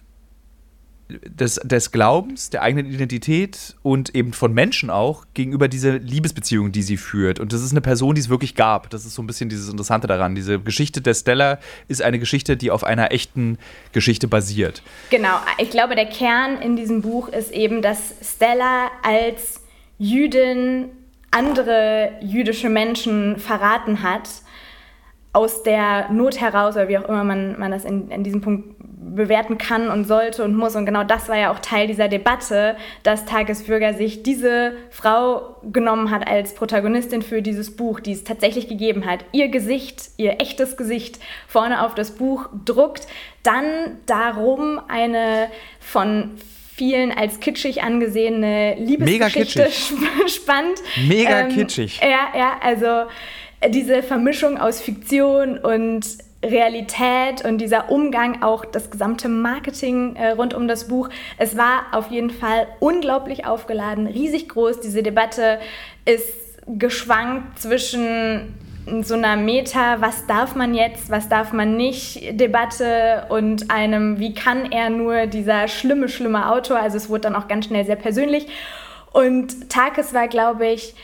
des, 1.25 1.55
des 1.63 1.91
Glaubens, 1.91 2.49
der 2.49 2.61
eigenen 2.61 2.91
Identität 2.91 3.75
und 3.83 4.13
eben 4.15 4.33
von 4.33 4.53
Menschen 4.53 4.89
auch 4.89 5.25
gegenüber 5.33 5.67
dieser 5.67 5.99
Liebesbeziehung, 5.99 6.71
die 6.71 6.81
sie 6.81 6.97
führt. 6.97 7.39
Und 7.39 7.53
das 7.53 7.61
ist 7.61 7.71
eine 7.71 7.81
Person, 7.81 8.15
die 8.15 8.21
es 8.21 8.29
wirklich 8.29 8.55
gab. 8.55 8.89
Das 8.89 9.05
ist 9.05 9.15
so 9.15 9.21
ein 9.21 9.27
bisschen 9.27 9.49
dieses 9.49 9.69
Interessante 9.69 10.07
daran. 10.07 10.35
Diese 10.35 10.59
Geschichte 10.59 11.01
der 11.01 11.13
Stella 11.13 11.59
ist 11.87 12.01
eine 12.01 12.19
Geschichte, 12.19 12.57
die 12.57 12.71
auf 12.71 12.83
einer 12.83 13.11
echten 13.11 13.57
Geschichte 13.91 14.27
basiert. 14.27 14.83
Genau. 15.09 15.39
Ich 15.57 15.69
glaube, 15.69 15.95
der 15.95 16.07
Kern 16.07 16.61
in 16.61 16.75
diesem 16.75 17.01
Buch 17.01 17.27
ist 17.29 17.51
eben, 17.51 17.81
dass 17.81 18.13
Stella 18.21 18.89
als 19.03 19.61
Jüdin 19.97 20.89
andere 21.31 22.11
jüdische 22.21 22.69
Menschen 22.69 23.37
verraten 23.39 24.03
hat 24.03 24.29
aus 25.33 25.63
der 25.63 26.09
Not 26.11 26.41
heraus, 26.41 26.75
oder 26.75 26.87
wie 26.89 26.97
auch 26.97 27.07
immer 27.07 27.23
man, 27.23 27.57
man 27.57 27.71
das 27.71 27.85
in, 27.85 28.09
in 28.11 28.23
diesem 28.23 28.41
Punkt 28.41 28.75
bewerten 29.15 29.57
kann 29.57 29.89
und 29.89 30.05
sollte 30.05 30.43
und 30.43 30.55
muss. 30.55 30.75
Und 30.75 30.85
genau 30.85 31.03
das 31.03 31.27
war 31.27 31.37
ja 31.37 31.51
auch 31.51 31.59
Teil 31.59 31.87
dieser 31.87 32.07
Debatte, 32.07 32.75
dass 33.03 33.25
Tagesbürger 33.25 33.93
sich 33.93 34.23
diese 34.23 34.73
Frau 34.89 35.57
genommen 35.71 36.11
hat 36.11 36.27
als 36.27 36.53
Protagonistin 36.53 37.21
für 37.21 37.41
dieses 37.41 37.75
Buch, 37.75 37.99
die 37.99 38.13
es 38.13 38.23
tatsächlich 38.23 38.67
gegeben 38.67 39.05
hat. 39.05 39.25
Ihr 39.31 39.49
Gesicht, 39.49 40.11
ihr 40.17 40.39
echtes 40.39 40.77
Gesicht 40.77 41.19
vorne 41.47 41.85
auf 41.85 41.95
das 41.95 42.11
Buch 42.11 42.49
druckt, 42.65 43.07
dann 43.43 43.65
darum 44.05 44.79
eine 44.87 45.47
von 45.79 46.31
vielen 46.75 47.11
als 47.11 47.39
kitschig 47.39 47.83
angesehene 47.83 48.75
Liebesgeschichte 48.79 49.67
spannt. 50.27 50.79
Mega 51.07 51.41
ähm, 51.41 51.49
kitschig. 51.49 51.99
Ja, 52.01 52.37
ja, 52.37 52.53
also 52.61 53.09
diese 53.69 54.03
Vermischung 54.03 54.57
aus 54.57 54.81
Fiktion 54.81 55.57
und 55.57 56.05
Realität 56.43 57.45
und 57.45 57.59
dieser 57.59 57.91
Umgang, 57.91 58.41
auch 58.41 58.65
das 58.65 58.89
gesamte 58.89 59.29
Marketing 59.29 60.15
äh, 60.15 60.29
rund 60.29 60.53
um 60.53 60.67
das 60.67 60.87
Buch. 60.87 61.09
Es 61.37 61.55
war 61.55 61.85
auf 61.91 62.09
jeden 62.09 62.31
Fall 62.31 62.67
unglaublich 62.79 63.45
aufgeladen, 63.45 64.07
riesig 64.07 64.49
groß. 64.49 64.81
Diese 64.81 65.03
Debatte 65.03 65.59
ist 66.05 66.59
geschwankt 66.65 67.59
zwischen 67.59 68.55
so 69.03 69.13
einer 69.13 69.35
Meta, 69.35 70.01
was 70.01 70.25
darf 70.25 70.55
man 70.55 70.73
jetzt, 70.73 71.11
was 71.11 71.29
darf 71.29 71.53
man 71.53 71.77
nicht, 71.77 72.39
Debatte 72.39 73.25
und 73.29 73.69
einem, 73.69 74.19
wie 74.19 74.33
kann 74.33 74.71
er 74.71 74.89
nur, 74.89 75.27
dieser 75.27 75.67
schlimme, 75.67 76.09
schlimme 76.09 76.51
Autor. 76.51 76.79
Also 76.79 76.97
es 76.97 77.09
wurde 77.09 77.21
dann 77.21 77.35
auch 77.35 77.47
ganz 77.47 77.65
schnell 77.65 77.85
sehr 77.85 77.95
persönlich. 77.95 78.47
Und 79.13 79.69
Takes 79.69 80.13
war, 80.13 80.27
glaube 80.27 80.65
ich, 80.67 80.95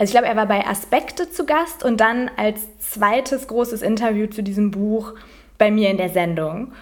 also 0.00 0.12
ich 0.12 0.18
glaube, 0.18 0.28
er 0.28 0.36
war 0.36 0.46
bei 0.46 0.66
Aspekte 0.66 1.30
zu 1.30 1.44
Gast 1.44 1.84
und 1.84 2.00
dann 2.00 2.30
als 2.38 2.78
zweites 2.78 3.46
großes 3.48 3.82
Interview 3.82 4.28
zu 4.28 4.42
diesem 4.42 4.70
Buch 4.70 5.12
bei 5.58 5.70
mir 5.70 5.90
in 5.90 5.98
der 5.98 6.08
Sendung. 6.08 6.72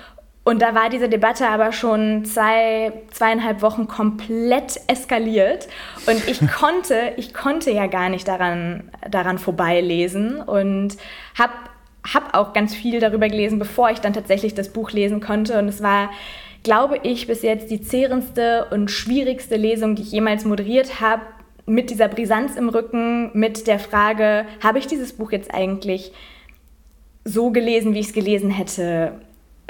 Und 0.44 0.62
da 0.62 0.72
war 0.76 0.88
diese 0.88 1.08
Debatte 1.08 1.48
aber 1.48 1.72
schon 1.72 2.24
zwei, 2.24 2.92
zweieinhalb 3.10 3.60
Wochen 3.60 3.88
komplett 3.88 4.80
eskaliert. 4.86 5.66
Und 6.06 6.28
ich 6.28 6.38
konnte, 6.60 7.14
ich 7.16 7.34
konnte 7.34 7.72
ja 7.72 7.88
gar 7.88 8.08
nicht 8.08 8.28
daran, 8.28 8.88
daran 9.10 9.38
vorbeilesen 9.38 10.40
und 10.40 10.96
habe 11.36 11.54
hab 12.14 12.36
auch 12.36 12.52
ganz 12.52 12.72
viel 12.72 13.00
darüber 13.00 13.28
gelesen, 13.28 13.58
bevor 13.58 13.90
ich 13.90 13.98
dann 13.98 14.12
tatsächlich 14.12 14.54
das 14.54 14.72
Buch 14.72 14.92
lesen 14.92 15.20
konnte. 15.20 15.58
Und 15.58 15.66
es 15.66 15.82
war 15.82 16.10
glaube 16.62 17.00
ich, 17.02 17.26
bis 17.26 17.42
jetzt 17.42 17.70
die 17.70 17.80
zehrendste 17.80 18.66
und 18.70 18.90
schwierigste 18.90 19.56
Lesung, 19.56 19.94
die 19.94 20.02
ich 20.02 20.12
jemals 20.12 20.44
moderiert 20.44 21.00
habe, 21.00 21.22
mit 21.68 21.90
dieser 21.90 22.08
Brisanz 22.08 22.56
im 22.56 22.68
Rücken, 22.68 23.30
mit 23.38 23.66
der 23.66 23.78
Frage, 23.78 24.46
habe 24.62 24.78
ich 24.78 24.86
dieses 24.86 25.12
Buch 25.12 25.32
jetzt 25.32 25.52
eigentlich 25.52 26.12
so 27.24 27.50
gelesen, 27.50 27.94
wie 27.94 28.00
ich 28.00 28.08
es 28.08 28.12
gelesen 28.12 28.50
hätte, 28.50 29.20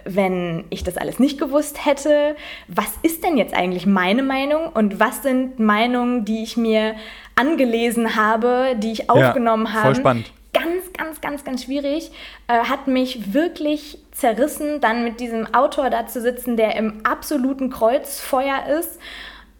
wenn 0.04 0.64
ich 0.70 0.84
das 0.84 0.96
alles 0.96 1.18
nicht 1.18 1.38
gewusst 1.38 1.84
hätte? 1.84 2.36
Was 2.68 2.92
ist 3.02 3.24
denn 3.24 3.36
jetzt 3.36 3.54
eigentlich 3.54 3.86
meine 3.86 4.22
Meinung 4.22 4.68
und 4.68 5.00
was 5.00 5.22
sind 5.22 5.58
Meinungen, 5.58 6.24
die 6.24 6.42
ich 6.42 6.56
mir 6.56 6.94
angelesen 7.34 8.16
habe, 8.16 8.76
die 8.76 8.92
ich 8.92 9.10
aufgenommen 9.10 9.66
ja, 9.66 9.72
habe? 9.72 9.94
Voll 9.94 9.96
spannend. 9.96 10.32
Ganz, 10.52 10.92
ganz, 10.96 11.20
ganz, 11.20 11.44
ganz 11.44 11.64
schwierig. 11.64 12.10
Äh, 12.46 12.60
hat 12.60 12.86
mich 12.88 13.34
wirklich 13.34 13.98
zerrissen, 14.12 14.80
dann 14.80 15.04
mit 15.04 15.20
diesem 15.20 15.52
Autor 15.54 15.90
da 15.90 16.06
zu 16.06 16.20
sitzen, 16.20 16.56
der 16.56 16.74
im 16.76 17.04
absoluten 17.04 17.70
Kreuzfeuer 17.70 18.66
ist 18.80 18.98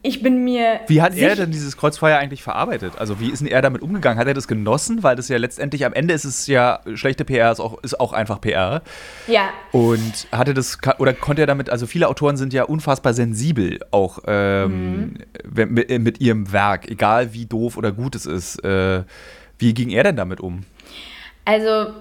ich 0.09 0.23
bin 0.23 0.43
mir. 0.43 0.81
Wie 0.87 1.03
hat 1.03 1.15
er 1.15 1.37
denn 1.37 1.51
dieses 1.51 1.77
Kreuzfeuer 1.77 2.19
eigentlich 2.19 2.43
verarbeitet? 2.43 2.95
Also, 2.99 3.21
wie 3.21 3.31
ist 3.31 3.41
denn 3.41 3.49
er 3.49 3.61
damit 3.61 3.83
umgegangen? 3.83 4.19
Hat 4.19 4.27
er 4.27 4.35
das 4.35 4.49
genossen? 4.49 5.03
Weil 5.03 5.17
das 5.17 5.29
ja 5.29 5.37
letztendlich 5.37 5.85
am 5.85 5.93
Ende 5.93 6.15
ist 6.15 6.25
es 6.25 6.47
ja 6.47 6.81
schlechte 6.95 7.25
PR, 7.25 7.53
ist 7.53 7.61
auch, 7.61 7.83
ist 7.83 8.01
auch 8.01 8.15
einfach 8.15 8.41
PR. 8.41 8.83
Ja. 9.27 9.51
Und 9.73 10.27
hatte 10.33 10.55
das, 10.55 10.79
oder 10.99 11.13
konnte 11.13 11.43
er 11.43 11.47
damit, 11.47 11.69
also 11.69 11.87
viele 11.87 12.09
Autoren 12.09 12.39
sind 12.39 12.55
ja 12.55 12.65
unfassbar 12.65 13.13
sensibel 13.13 13.81
auch 13.91 14.21
ähm, 14.27 15.17
mhm. 15.45 15.75
mit, 15.75 15.91
mit, 16.01 16.21
ihrem 16.21 16.53
Werk, 16.53 16.91
egal 16.91 17.35
wie 17.35 17.45
doof 17.45 17.77
oder 17.77 17.93
gut 17.93 18.15
es 18.15 18.25
ist. 18.25 18.65
Äh, 18.65 19.05
wie 19.59 19.75
ging 19.75 19.91
er 19.91 20.05
denn 20.05 20.17
damit 20.17 20.41
um? 20.41 20.65
Also, 21.45 21.93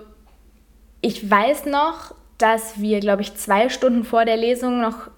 ich 1.02 1.30
weiß 1.30 1.66
noch, 1.66 2.16
dass 2.38 2.80
wir, 2.80 3.02
glaube 3.02 3.24
ich, 3.24 3.36
zwei 3.36 3.68
Stunden 3.68 4.06
vor 4.06 4.24
der 4.24 4.38
Lesung 4.38 4.80
noch 4.80 5.10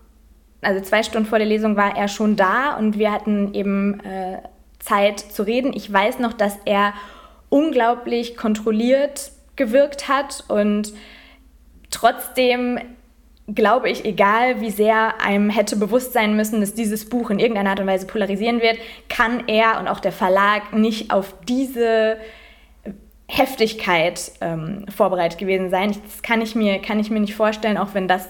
also 0.62 0.82
zwei 0.82 1.04
Stunden 1.04 1.28
vor 1.28 1.40
der 1.40 1.48
Lesung 1.48 1.76
war 1.76 1.96
er 1.96 2.08
schon 2.08 2.36
da 2.36 2.76
und 2.78 2.98
wir 2.98 3.12
hatten 3.12 3.54
eben 3.54 4.00
äh, 4.02 4.40
Zeit 4.80 5.20
zu 5.20 5.44
reden. 5.44 5.74
Ich 5.74 5.92
weiß 5.92 6.20
noch, 6.20 6.34
dass 6.34 6.58
er 6.66 6.94
unglaublich 7.50 8.38
kontrolliert 8.38 9.32
gewirkt 9.56 10.08
hat 10.08 10.44
und 10.48 10.94
trotzdem 11.90 12.80
glaube 13.56 13.90
ich, 13.90 14.06
egal 14.06 14.62
wie 14.62 14.70
sehr 14.70 15.22
einem 15.22 15.50
hätte 15.50 15.76
bewusst 15.76 16.14
sein 16.14 16.36
müssen, 16.36 16.60
dass 16.60 16.74
dieses 16.74 17.10
Buch 17.10 17.30
in 17.30 17.40
irgendeiner 17.40 17.72
Art 17.72 17.80
und 17.80 17.88
Weise 17.88 18.08
polarisieren 18.08 18.62
wird, 18.62 18.78
kann 19.08 19.48
er 19.48 19.80
und 19.80 19.88
auch 19.88 20.00
der 20.00 20.12
Verlag 20.12 20.74
nicht 20.74 21.12
auf 21.12 21.34
diese 21.48 22.18
Heftigkeit 23.28 24.32
ähm, 24.42 24.86
vorbereitet 24.96 25.40
gewesen 25.40 25.70
sein. 25.70 25.96
Das 26.04 26.22
kann 26.22 26.42
ich, 26.42 26.56
mir, 26.56 26.80
kann 26.80 27.00
ich 27.00 27.10
mir 27.10 27.20
nicht 27.20 27.36
vorstellen, 27.36 27.78
auch 27.78 27.94
wenn 27.94 28.08
das 28.08 28.28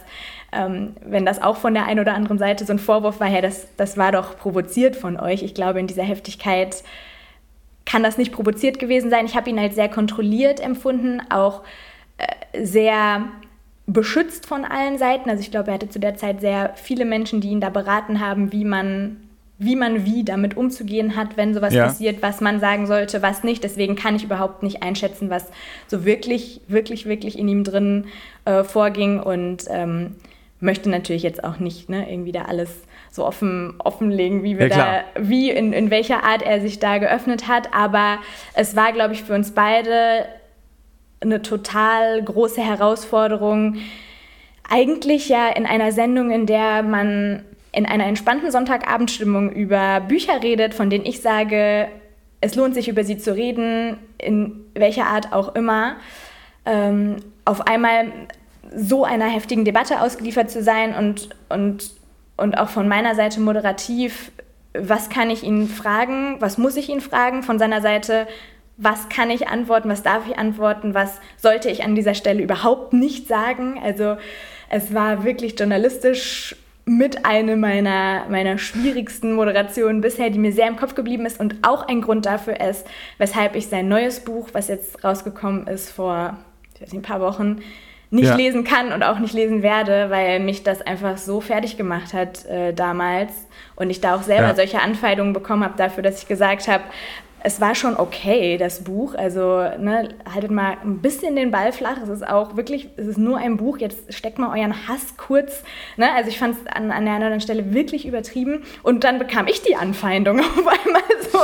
ähm, 0.52 0.96
wenn 1.06 1.26
das 1.26 1.42
auch 1.42 1.58
von 1.58 1.74
der 1.74 1.86
einen 1.86 2.00
oder 2.00 2.14
anderen 2.14 2.38
Seite 2.38 2.66
so 2.66 2.74
ein 2.74 2.80
Vorwurf 2.80 3.20
war, 3.20 3.28
ja, 3.28 3.42
das, 3.42 3.68
das 3.78 3.98
war 3.98 4.12
doch 4.12 4.38
provoziert 4.38 4.96
von 4.96 5.20
euch. 5.20 5.44
Ich 5.44 5.54
glaube, 5.54 5.80
in 5.80 5.88
dieser 5.88 6.04
Heftigkeit 6.04 6.84
kann 7.86 8.04
das 8.04 8.18
nicht 8.18 8.32
provoziert 8.32 8.80
gewesen 8.80 9.10
sein. 9.10 9.26
Ich 9.26 9.36
habe 9.36 9.50
ihn 9.50 9.60
als 9.60 9.76
sehr 9.76 9.90
kontrolliert 9.90 10.60
empfunden, 10.60 11.22
auch 11.30 11.62
äh, 12.18 12.64
sehr 12.64 13.24
beschützt 13.88 14.46
von 14.46 14.66
allen 14.66 14.98
Seiten. 14.98 15.30
Also 15.30 15.42
ich 15.42 15.52
glaube, 15.52 15.70
er 15.70 15.76
hatte 15.76 15.90
zu 15.90 16.00
der 16.00 16.16
Zeit 16.16 16.42
sehr 16.42 16.74
viele 16.76 17.06
Menschen, 17.06 17.42
die 17.42 17.50
ihn 17.50 17.62
da 17.62 17.70
beraten 17.70 18.20
haben, 18.20 18.52
wie 18.52 18.66
man 18.66 19.18
wie 19.62 19.76
man 19.76 20.06
wie 20.06 20.24
damit 20.24 20.56
umzugehen 20.56 21.18
hat, 21.18 21.36
wenn 21.36 21.54
sowas 21.54 21.74
ja. 21.74 21.86
passiert, 21.88 22.22
was 22.22 22.40
man 22.40 22.62
sagen 22.62 22.88
sollte, 22.88 23.22
was 23.22 23.44
nicht. 23.44 23.62
Deswegen 23.62 23.98
kann 23.98 24.16
ich 24.16 24.24
überhaupt 24.24 24.64
nicht 24.64 24.82
einschätzen, 24.82 25.30
was 25.30 25.48
so 25.88 26.06
wirklich, 26.06 26.62
wirklich, 26.70 27.06
wirklich 27.06 27.38
in 27.38 27.50
ihm 27.50 27.66
drin 27.66 28.06
äh, 28.46 28.64
vorging. 28.64 29.20
Und 29.20 29.66
ähm, 29.70 30.16
möchte 30.60 30.90
natürlich 30.90 31.24
jetzt 31.24 31.44
auch 31.44 31.60
nicht 31.60 31.90
ne, 31.90 32.12
irgendwie 32.12 32.32
da 32.32 32.44
alles 32.44 32.84
so 33.12 33.26
offen 33.26 33.76
offenlegen, 33.80 34.44
wie 34.44 34.60
wir 34.60 34.68
ja, 34.68 34.78
da, 34.78 35.04
wie 35.20 35.50
in, 35.50 35.74
in 35.74 35.90
welcher 35.90 36.24
Art 36.24 36.42
er 36.42 36.62
sich 36.62 36.80
da 36.80 36.98
geöffnet 36.98 37.48
hat. 37.48 37.74
Aber 37.74 38.20
es 38.54 38.76
war, 38.76 38.92
glaube 38.92 39.14
ich, 39.14 39.24
für 39.24 39.34
uns 39.34 39.52
beide 39.52 40.26
eine 41.22 41.42
total 41.42 42.22
große 42.24 42.62
Herausforderung. 42.62 43.78
Eigentlich 44.70 45.30
ja 45.30 45.50
in 45.50 45.66
einer 45.66 45.92
Sendung, 45.92 46.32
in 46.32 46.46
der 46.46 46.84
man 46.84 47.44
in 47.72 47.86
einer 47.86 48.06
entspannten 48.06 48.52
Sonntagabendstimmung 48.52 49.52
über 49.52 50.02
Bücher 50.02 50.42
redet, 50.42 50.74
von 50.74 50.90
denen 50.90 51.06
ich 51.06 51.22
sage, 51.22 51.88
es 52.42 52.56
lohnt 52.56 52.74
sich 52.74 52.88
über 52.88 53.04
sie 53.04 53.18
zu 53.18 53.36
reden, 53.36 53.98
in 54.18 54.66
welcher 54.74 55.06
Art 55.06 55.34
auch 55.34 55.56
immer. 55.56 55.98
Ähm, 56.66 57.18
auf 57.46 57.68
einmal 57.68 58.06
so 58.76 59.04
einer 59.04 59.28
heftigen 59.28 59.66
Debatte 59.66 60.02
ausgeliefert 60.02 60.52
zu 60.52 60.64
sein 60.64 60.96
und, 60.96 61.30
und, 61.50 61.92
und 62.38 62.58
auch 62.58 62.70
von 62.70 62.88
meiner 62.88 63.16
Seite 63.16 63.40
moderativ, 63.40 64.32
was 64.74 65.10
kann 65.10 65.30
ich 65.30 65.44
ihn 65.44 65.68
fragen, 65.68 66.38
was 66.40 66.58
muss 66.58 66.78
ich 66.78 66.90
ihn 66.90 67.02
fragen, 67.02 67.44
von 67.44 67.58
seiner 67.58 67.82
Seite, 67.82 68.28
was 68.78 69.10
kann 69.10 69.30
ich 69.32 69.48
antworten, 69.48 69.90
was 69.90 70.04
darf 70.04 70.24
ich 70.28 70.38
antworten, 70.38 70.94
was 70.94 71.20
sollte 71.38 71.70
ich 71.70 71.84
an 71.84 71.96
dieser 71.96 72.14
Stelle 72.14 72.44
überhaupt 72.44 72.94
nicht 72.94 73.28
sagen. 73.28 73.80
Also 73.84 74.18
es 74.70 74.94
war 74.94 75.24
wirklich 75.24 75.60
journalistisch 75.60 76.56
mit 76.86 77.26
einer 77.26 77.56
meiner, 77.56 78.26
meiner 78.30 78.58
schwierigsten 78.58 79.34
Moderationen 79.34 80.02
bisher, 80.02 80.30
die 80.30 80.40
mir 80.40 80.54
sehr 80.54 80.68
im 80.68 80.76
Kopf 80.76 80.96
geblieben 80.96 81.26
ist 81.26 81.40
und 81.40 81.58
auch 81.62 81.88
ein 81.88 82.02
Grund 82.02 82.26
dafür 82.26 82.60
ist, 82.60 82.88
weshalb 83.18 83.56
ich 83.56 83.68
sein 83.68 83.88
neues 83.88 84.22
Buch, 84.22 84.50
was 84.54 84.70
jetzt 84.70 85.04
rausgekommen 85.04 85.68
ist 85.68 85.92
vor 85.92 86.38
ich 86.80 86.84
weiß 86.84 86.94
nicht, 86.94 87.02
ein 87.02 87.10
paar 87.10 87.20
Wochen, 87.20 87.62
nicht 88.12 88.26
ja. 88.26 88.36
lesen 88.36 88.64
kann 88.64 88.92
und 88.92 89.04
auch 89.04 89.20
nicht 89.20 89.34
lesen 89.34 89.62
werde, 89.62 90.10
weil 90.10 90.40
mich 90.40 90.64
das 90.64 90.82
einfach 90.82 91.18
so 91.18 91.42
fertig 91.42 91.78
gemacht 91.78 92.14
hat 92.14 92.46
äh, 92.46 92.74
damals 92.74 93.32
und 93.76 93.90
ich 93.90 94.02
da 94.02 94.16
auch 94.16 94.24
selber 94.24 94.48
ja. 94.48 94.56
solche 94.56 94.82
Anfeindungen 94.82 95.34
bekommen 95.34 95.64
habe 95.64 95.78
dafür, 95.78 96.02
dass 96.04 96.22
ich 96.22 96.28
gesagt 96.28 96.68
habe, 96.68 96.84
es 97.42 97.62
war 97.62 97.76
schon 97.76 97.96
okay, 97.96 98.58
das 98.58 98.84
Buch. 98.84 99.16
Also 99.16 99.62
ne, 99.80 100.10
haltet 100.32 100.52
mal 100.52 100.78
ein 100.84 101.00
bisschen 101.00 101.36
den 101.36 101.52
Ball 101.52 101.72
flach. 101.72 101.98
Es 102.04 102.10
ist 102.10 102.28
auch 102.28 102.58
wirklich, 102.58 102.90
es 102.98 103.08
ist 103.08 103.18
nur 103.18 103.38
ein 103.38 103.58
Buch. 103.58 103.78
Jetzt 103.78 104.14
steckt 104.14 104.40
mal 104.40 104.58
euren 104.58 104.88
Hass 104.88 105.16
kurz. 105.18 105.64
Ne? 105.96 106.12
Also 106.14 106.30
ich 106.30 106.38
fand 106.38 106.58
es 106.58 106.68
an, 106.68 106.92
an 106.92 107.06
der 107.06 107.14
anderen 107.16 107.40
Stelle 107.40 107.74
wirklich 107.74 108.06
übertrieben. 108.06 108.64
Und 108.84 109.04
dann 109.04 109.20
bekam 109.20 109.48
ich 109.48 109.62
die 109.62 109.76
Anfeindung 109.76 110.40
auf 110.42 110.68
einmal 110.68 111.02
so. 111.32 111.40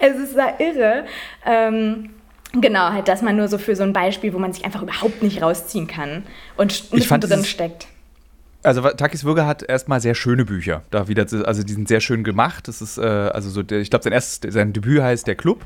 Es 0.00 0.16
ist 0.16 0.36
da 0.36 0.54
irre. 0.58 1.06
Ähm, 1.44 2.10
Genau, 2.60 2.92
halt, 2.92 3.08
dass 3.08 3.22
man 3.22 3.36
nur 3.36 3.48
so 3.48 3.58
für 3.58 3.74
so 3.76 3.82
ein 3.82 3.92
Beispiel, 3.92 4.34
wo 4.34 4.38
man 4.38 4.52
sich 4.52 4.64
einfach 4.64 4.82
überhaupt 4.82 5.22
nicht 5.22 5.42
rausziehen 5.42 5.86
kann 5.86 6.24
und 6.56 6.84
ich 6.92 7.08
fand, 7.08 7.28
drin 7.28 7.44
steckt. 7.44 7.86
Also 8.62 8.82
Takis 8.82 9.24
Würger 9.24 9.46
hat 9.46 9.62
erstmal 9.62 10.00
sehr 10.00 10.14
schöne 10.14 10.44
Bücher. 10.44 10.82
Da 10.90 11.08
wieder, 11.08 11.26
also 11.46 11.62
die 11.62 11.72
sind 11.72 11.88
sehr 11.88 12.00
schön 12.00 12.22
gemacht. 12.22 12.68
Das 12.68 12.80
ist, 12.80 12.98
äh, 12.98 13.02
also 13.02 13.50
so, 13.50 13.62
der, 13.62 13.80
ich 13.80 13.90
glaube, 13.90 14.04
sein 14.04 14.12
erstes, 14.12 14.52
sein 14.52 14.72
Debüt 14.72 15.02
heißt 15.02 15.26
Der 15.26 15.34
Club. 15.34 15.64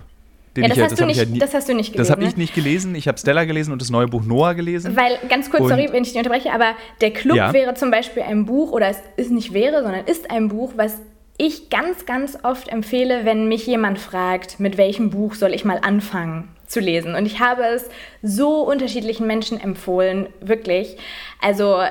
Ja, 0.56 0.68
das, 0.68 0.76
ich, 0.78 0.82
hast 0.82 0.92
das, 0.92 1.06
nicht, 1.06 1.16
ja 1.18 1.24
nie, 1.26 1.38
das, 1.38 1.52
hast 1.52 1.68
du 1.68 1.74
nicht 1.74 1.92
gelesen. 1.92 2.08
Das 2.08 2.10
habe 2.10 2.24
ich 2.24 2.38
nicht 2.38 2.54
gelesen. 2.54 2.94
Ich 2.94 3.08
habe 3.08 3.18
Stella 3.18 3.44
gelesen 3.44 3.72
und 3.72 3.82
das 3.82 3.90
neue 3.90 4.06
Buch 4.06 4.24
Noah 4.24 4.54
gelesen. 4.54 4.96
Weil, 4.96 5.18
ganz 5.28 5.50
kurz, 5.50 5.64
und, 5.64 5.68
sorry, 5.68 5.88
wenn 5.90 6.02
ich 6.02 6.12
dich 6.12 6.18
unterbreche, 6.18 6.50
aber 6.50 6.72
Der 7.02 7.10
Club 7.10 7.36
ja. 7.36 7.52
wäre 7.52 7.74
zum 7.74 7.90
Beispiel 7.90 8.22
ein 8.22 8.46
Buch, 8.46 8.72
oder 8.72 8.88
es 8.88 8.96
ist 9.18 9.30
nicht 9.30 9.52
wäre, 9.52 9.82
sondern 9.82 10.06
ist 10.06 10.30
ein 10.30 10.48
Buch, 10.48 10.72
was 10.76 10.96
ich 11.36 11.68
ganz, 11.68 12.06
ganz 12.06 12.38
oft 12.42 12.68
empfehle, 12.68 13.26
wenn 13.26 13.48
mich 13.48 13.66
jemand 13.66 13.98
fragt, 13.98 14.58
mit 14.58 14.78
welchem 14.78 15.10
Buch 15.10 15.34
soll 15.34 15.52
ich 15.52 15.66
mal 15.66 15.78
anfangen 15.82 16.48
zu 16.66 16.80
lesen. 16.80 17.14
Und 17.14 17.26
ich 17.26 17.40
habe 17.40 17.64
es 17.64 17.88
so 18.22 18.62
unterschiedlichen 18.62 19.26
Menschen 19.26 19.60
empfohlen, 19.60 20.28
wirklich. 20.40 20.96
Also 21.40 21.82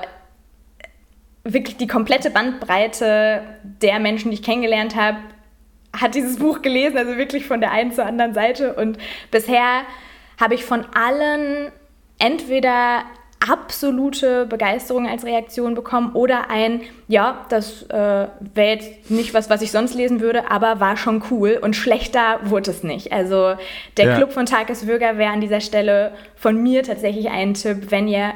wirklich 1.43 1.77
die 1.77 1.87
komplette 1.87 2.31
Bandbreite 2.31 3.41
der 3.63 3.99
Menschen, 3.99 4.31
die 4.31 4.35
ich 4.35 4.43
kennengelernt 4.43 4.95
habe, 4.95 5.17
hat 5.93 6.15
dieses 6.15 6.37
Buch 6.37 6.61
gelesen, 6.61 6.97
also 6.97 7.17
wirklich 7.17 7.45
von 7.45 7.61
der 7.61 7.71
einen 7.71 7.91
zur 7.91 8.05
anderen 8.05 8.33
Seite. 8.33 8.73
Und 8.73 8.97
bisher 9.31 9.83
habe 10.39 10.55
ich 10.55 10.65
von 10.65 10.85
allen 10.93 11.71
entweder 12.19 13.03
absolute 13.49 14.45
Begeisterung 14.45 15.07
als 15.07 15.25
Reaktion 15.25 15.75
bekommen 15.75 16.11
oder 16.13 16.49
ein, 16.49 16.81
ja, 17.07 17.45
das 17.49 17.83
äh, 17.83 18.27
wäre 18.53 18.75
jetzt 18.75 19.11
nicht 19.11 19.33
was, 19.33 19.49
was 19.49 19.61
ich 19.61 19.71
sonst 19.71 19.93
lesen 19.93 20.21
würde, 20.21 20.49
aber 20.49 20.79
war 20.79 20.97
schon 20.97 21.23
cool 21.31 21.59
und 21.61 21.75
schlechter 21.75 22.39
wurde 22.43 22.71
es 22.71 22.83
nicht. 22.83 23.11
Also 23.11 23.55
der 23.97 24.05
ja. 24.05 24.15
Club 24.17 24.31
von 24.31 24.45
Takis 24.45 24.87
Würger 24.87 25.17
wäre 25.17 25.31
an 25.31 25.41
dieser 25.41 25.61
Stelle 25.61 26.11
von 26.35 26.61
mir 26.61 26.83
tatsächlich 26.83 27.29
ein 27.29 27.53
Tipp, 27.53 27.91
wenn 27.91 28.07
ihr 28.07 28.33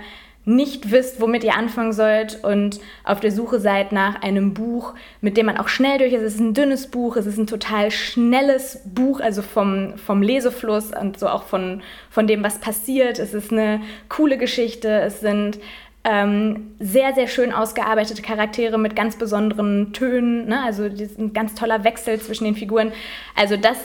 nicht 0.50 0.92
wisst, 0.92 1.22
womit 1.22 1.44
ihr 1.44 1.56
anfangen 1.56 1.94
sollt 1.94 2.44
und 2.44 2.80
auf 3.04 3.20
der 3.20 3.32
Suche 3.32 3.60
seid 3.60 3.92
nach 3.92 4.22
einem 4.22 4.54
Buch, 4.54 4.96
mit 5.22 5.38
dem 5.38 5.46
man 5.46 5.58
auch 5.58 5.68
schnell 5.68 6.00
durch 6.00 6.12
ist. 6.12 6.24
Es 6.24 6.34
ist 6.36 6.40
ein 6.40 6.56
dünnes 6.56 6.88
Buch, 6.88 7.16
es 7.18 7.28
ist 7.28 7.38
ein 7.38 7.46
total 7.48 7.92
schnelles 7.92 8.82
Buch, 8.84 9.20
also 9.20 9.44
vom, 9.44 9.98
vom 9.98 10.22
Lesefluss 10.24 10.92
und 10.92 11.20
so 11.20 11.28
auch 11.28 11.44
von, 11.44 11.82
von 12.10 12.26
dem, 12.26 12.44
was 12.44 12.58
passiert. 12.58 13.20
Es 13.20 13.34
ist 13.34 13.52
eine 13.52 13.82
coole 14.10 14.38
Geschichte, 14.38 14.90
es 14.90 15.20
sind 15.20 15.60
ähm, 16.04 16.72
sehr, 16.80 17.14
sehr 17.14 17.28
schön 17.28 17.54
ausgearbeitete 17.54 18.24
Charaktere 18.24 18.80
mit 18.80 18.96
ganz 18.96 19.18
besonderen 19.18 19.94
Tönen, 19.94 20.48
ne? 20.48 20.64
also 20.64 20.84
ein 20.84 21.34
ganz 21.34 21.54
toller 21.54 21.84
Wechsel 21.84 22.20
zwischen 22.20 22.46
den 22.46 22.56
Figuren. 22.56 22.92
Also 23.36 23.56
das 23.56 23.78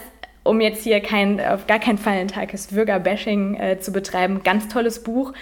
um 0.44 0.60
jetzt 0.60 0.84
hier 0.84 1.00
kein, 1.00 1.40
auf 1.40 1.66
gar 1.66 1.78
keinen 1.78 1.98
Fall 1.98 2.18
ein 2.18 2.28
Tagesbürger-Bashing 2.28 3.54
äh, 3.54 3.80
zu 3.80 3.92
betreiben. 3.92 4.42
Ganz 4.44 4.68
tolles 4.68 5.02
Buch 5.02 5.32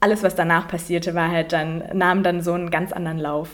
alles, 0.00 0.22
was 0.22 0.34
danach 0.34 0.68
passierte, 0.68 1.14
war 1.14 1.30
halt 1.30 1.52
dann, 1.52 1.84
nahm 1.92 2.22
dann 2.22 2.42
so 2.42 2.52
einen 2.54 2.70
ganz 2.70 2.92
anderen 2.92 3.18
Lauf. 3.18 3.50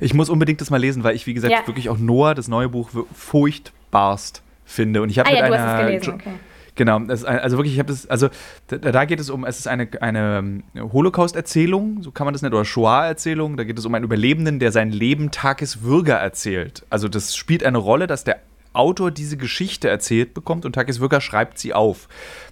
Ich 0.00 0.14
muss 0.14 0.30
unbedingt 0.30 0.60
das 0.60 0.70
mal 0.70 0.80
lesen, 0.80 1.04
weil 1.04 1.14
ich, 1.14 1.26
wie 1.26 1.34
gesagt, 1.34 1.52
ja. 1.52 1.66
wirklich 1.66 1.88
auch 1.88 1.98
Noah, 1.98 2.34
das 2.34 2.48
neue 2.48 2.68
Buch, 2.68 2.90
furchtbarst 3.12 4.42
finde. 4.64 5.02
Und 5.02 5.10
ich 5.10 5.18
habe 5.18 5.28
ah, 5.28 5.32
mit 5.32 5.40
ja, 5.40 5.44
einer. 5.46 5.56
Du 5.56 5.62
hast 5.62 5.80
es 5.80 5.86
gelesen, 5.86 6.14
okay. 6.14 6.34
Genau, 6.76 6.98
also 7.06 7.56
wirklich, 7.56 7.74
ich 7.74 7.78
habe 7.78 7.92
das, 7.92 8.08
also 8.08 8.28
da, 8.66 9.04
geht 9.04 9.20
es 9.20 9.30
um, 9.30 9.44
es 9.44 9.60
ist 9.60 9.68
eine, 9.68 9.88
eine 10.00 10.38
ähm, 10.38 10.92
Holocaust-Erzählung, 10.92 12.02
so 12.02 12.10
kann 12.10 12.24
man 12.24 12.34
das 12.34 12.42
nennen, 12.42 12.54
oder 12.54 12.64
Shoah-Erzählung. 12.64 13.56
Da 13.56 13.62
geht 13.62 13.78
es 13.78 13.86
um 13.86 13.94
einen 13.94 14.04
Überlebenden, 14.04 14.58
der 14.58 14.72
sein 14.72 14.90
Leben 14.90 15.30
Tageswürger 15.30 16.16
erzählt. 16.16 16.84
Also 16.90 17.06
das 17.06 17.36
spielt 17.36 17.62
eine 17.62 17.78
Rolle, 17.78 18.08
dass 18.08 18.24
der 18.24 18.40
Autor 18.72 19.12
diese 19.12 19.36
Geschichte 19.36 19.88
erzählt 19.88 20.34
bekommt 20.34 20.64
und 20.64 20.72
Tageswürger 20.72 21.20
schreibt 21.20 21.60
sie 21.60 21.74
auf. 21.74 22.08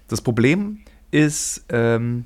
Das 0.07 0.21
Problem 0.21 0.79
ist, 1.11 1.65
ähm, 1.67 2.25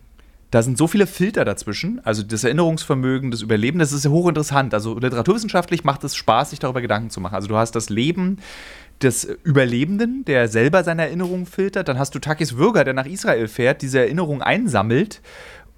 da 0.51 0.61
sind 0.61 0.77
so 0.77 0.87
viele 0.87 1.07
Filter 1.07 1.43
dazwischen, 1.43 1.99
also 2.05 2.23
das 2.23 2.43
Erinnerungsvermögen, 2.43 3.31
das 3.31 3.41
Überleben, 3.41 3.79
das 3.79 3.91
ist 3.91 4.05
ja 4.05 4.11
hochinteressant. 4.11 4.73
Also 4.73 4.97
literaturwissenschaftlich 4.97 5.83
macht 5.83 6.03
es 6.05 6.15
Spaß, 6.15 6.51
sich 6.51 6.59
darüber 6.59 6.81
Gedanken 6.81 7.09
zu 7.09 7.19
machen. 7.19 7.35
Also 7.35 7.49
du 7.49 7.57
hast 7.57 7.73
das 7.73 7.89
Leben 7.89 8.37
des 9.01 9.25
Überlebenden, 9.25 10.23
der 10.25 10.47
selber 10.47 10.83
seine 10.83 11.03
Erinnerungen 11.03 11.45
filtert. 11.45 11.89
Dann 11.89 11.99
hast 11.99 12.15
du 12.15 12.19
Takis 12.19 12.55
Würger, 12.55 12.85
der 12.85 12.93
nach 12.93 13.05
Israel 13.05 13.47
fährt, 13.49 13.81
diese 13.81 13.99
Erinnerungen 13.99 14.41
einsammelt 14.41 15.21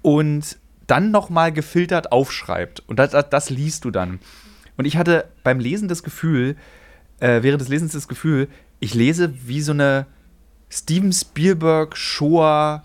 und 0.02 0.56
dann 0.86 1.10
nochmal 1.10 1.52
gefiltert 1.52 2.12
aufschreibt. 2.12 2.82
Und 2.86 2.98
das, 2.98 3.10
das, 3.10 3.28
das, 3.28 3.50
liest 3.50 3.84
du 3.84 3.90
dann. 3.90 4.20
Und 4.76 4.84
ich 4.84 4.96
hatte 4.96 5.26
beim 5.42 5.58
Lesen 5.58 5.88
das 5.88 6.04
Gefühl, 6.04 6.56
äh, 7.18 7.42
während 7.42 7.60
des 7.60 7.68
Lesens 7.68 7.92
das 7.92 8.08
Gefühl, 8.08 8.48
ich 8.78 8.94
lese 8.94 9.34
wie 9.46 9.60
so 9.60 9.72
eine 9.72 10.06
Steven 10.70 11.12
Spielberg 11.12 11.96
Shoah 11.96 12.84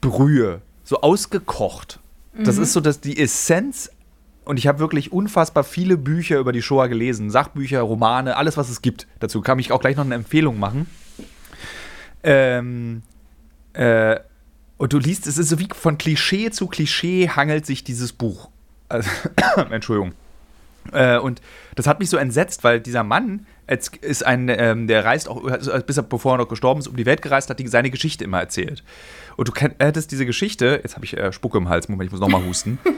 Brühe 0.00 0.60
so 0.88 1.02
ausgekocht. 1.02 2.00
Das 2.32 2.56
mhm. 2.56 2.62
ist 2.62 2.72
so 2.72 2.80
dass 2.80 3.00
die 3.00 3.18
Essenz. 3.20 3.90
Und 4.46 4.58
ich 4.58 4.66
habe 4.66 4.78
wirklich 4.78 5.12
unfassbar 5.12 5.62
viele 5.62 5.98
Bücher 5.98 6.38
über 6.38 6.52
die 6.52 6.62
Shoah 6.62 6.88
gelesen. 6.88 7.28
Sachbücher, 7.28 7.82
Romane, 7.82 8.38
alles, 8.38 8.56
was 8.56 8.70
es 8.70 8.80
gibt. 8.80 9.06
Dazu 9.20 9.42
kann 9.42 9.58
ich 9.58 9.70
auch 9.70 9.80
gleich 9.80 9.96
noch 9.96 10.06
eine 10.06 10.14
Empfehlung 10.14 10.58
machen. 10.58 10.86
Ähm, 12.22 13.02
äh, 13.74 14.18
und 14.78 14.94
du 14.94 14.98
liest, 14.98 15.26
es 15.26 15.36
ist 15.36 15.50
so 15.50 15.58
wie 15.58 15.68
von 15.70 15.98
Klischee 15.98 16.50
zu 16.50 16.68
Klischee 16.68 17.28
hangelt 17.28 17.66
sich 17.66 17.84
dieses 17.84 18.14
Buch. 18.14 18.48
Also, 18.88 19.10
Entschuldigung. 19.70 20.14
Äh, 20.92 21.18
und 21.18 21.40
das 21.74 21.86
hat 21.86 22.00
mich 22.00 22.10
so 22.10 22.16
entsetzt, 22.16 22.64
weil 22.64 22.80
dieser 22.80 23.04
Mann 23.04 23.46
ist 24.00 24.24
ein, 24.24 24.48
ähm, 24.48 24.86
der 24.86 25.04
reist 25.04 25.28
auch, 25.28 25.42
bis 25.86 25.96
er, 25.96 26.02
bevor 26.02 26.34
er 26.34 26.38
noch 26.38 26.48
gestorben 26.48 26.80
ist, 26.80 26.88
um 26.88 26.96
die 26.96 27.06
Welt 27.06 27.22
gereist, 27.22 27.50
hat 27.50 27.58
die, 27.58 27.68
seine 27.68 27.90
Geschichte 27.90 28.24
immer 28.24 28.40
erzählt. 28.40 28.82
Und 29.36 29.48
du 29.48 29.52
hättest 29.78 30.10
diese 30.10 30.24
Geschichte, 30.26 30.80
jetzt 30.82 30.96
habe 30.96 31.04
ich 31.04 31.16
äh, 31.16 31.32
Spucke 31.32 31.58
im 31.58 31.68
Hals, 31.68 31.88
Moment, 31.88 32.08
ich 32.08 32.12
muss 32.12 32.20
nochmal 32.20 32.44
husten. 32.44 32.78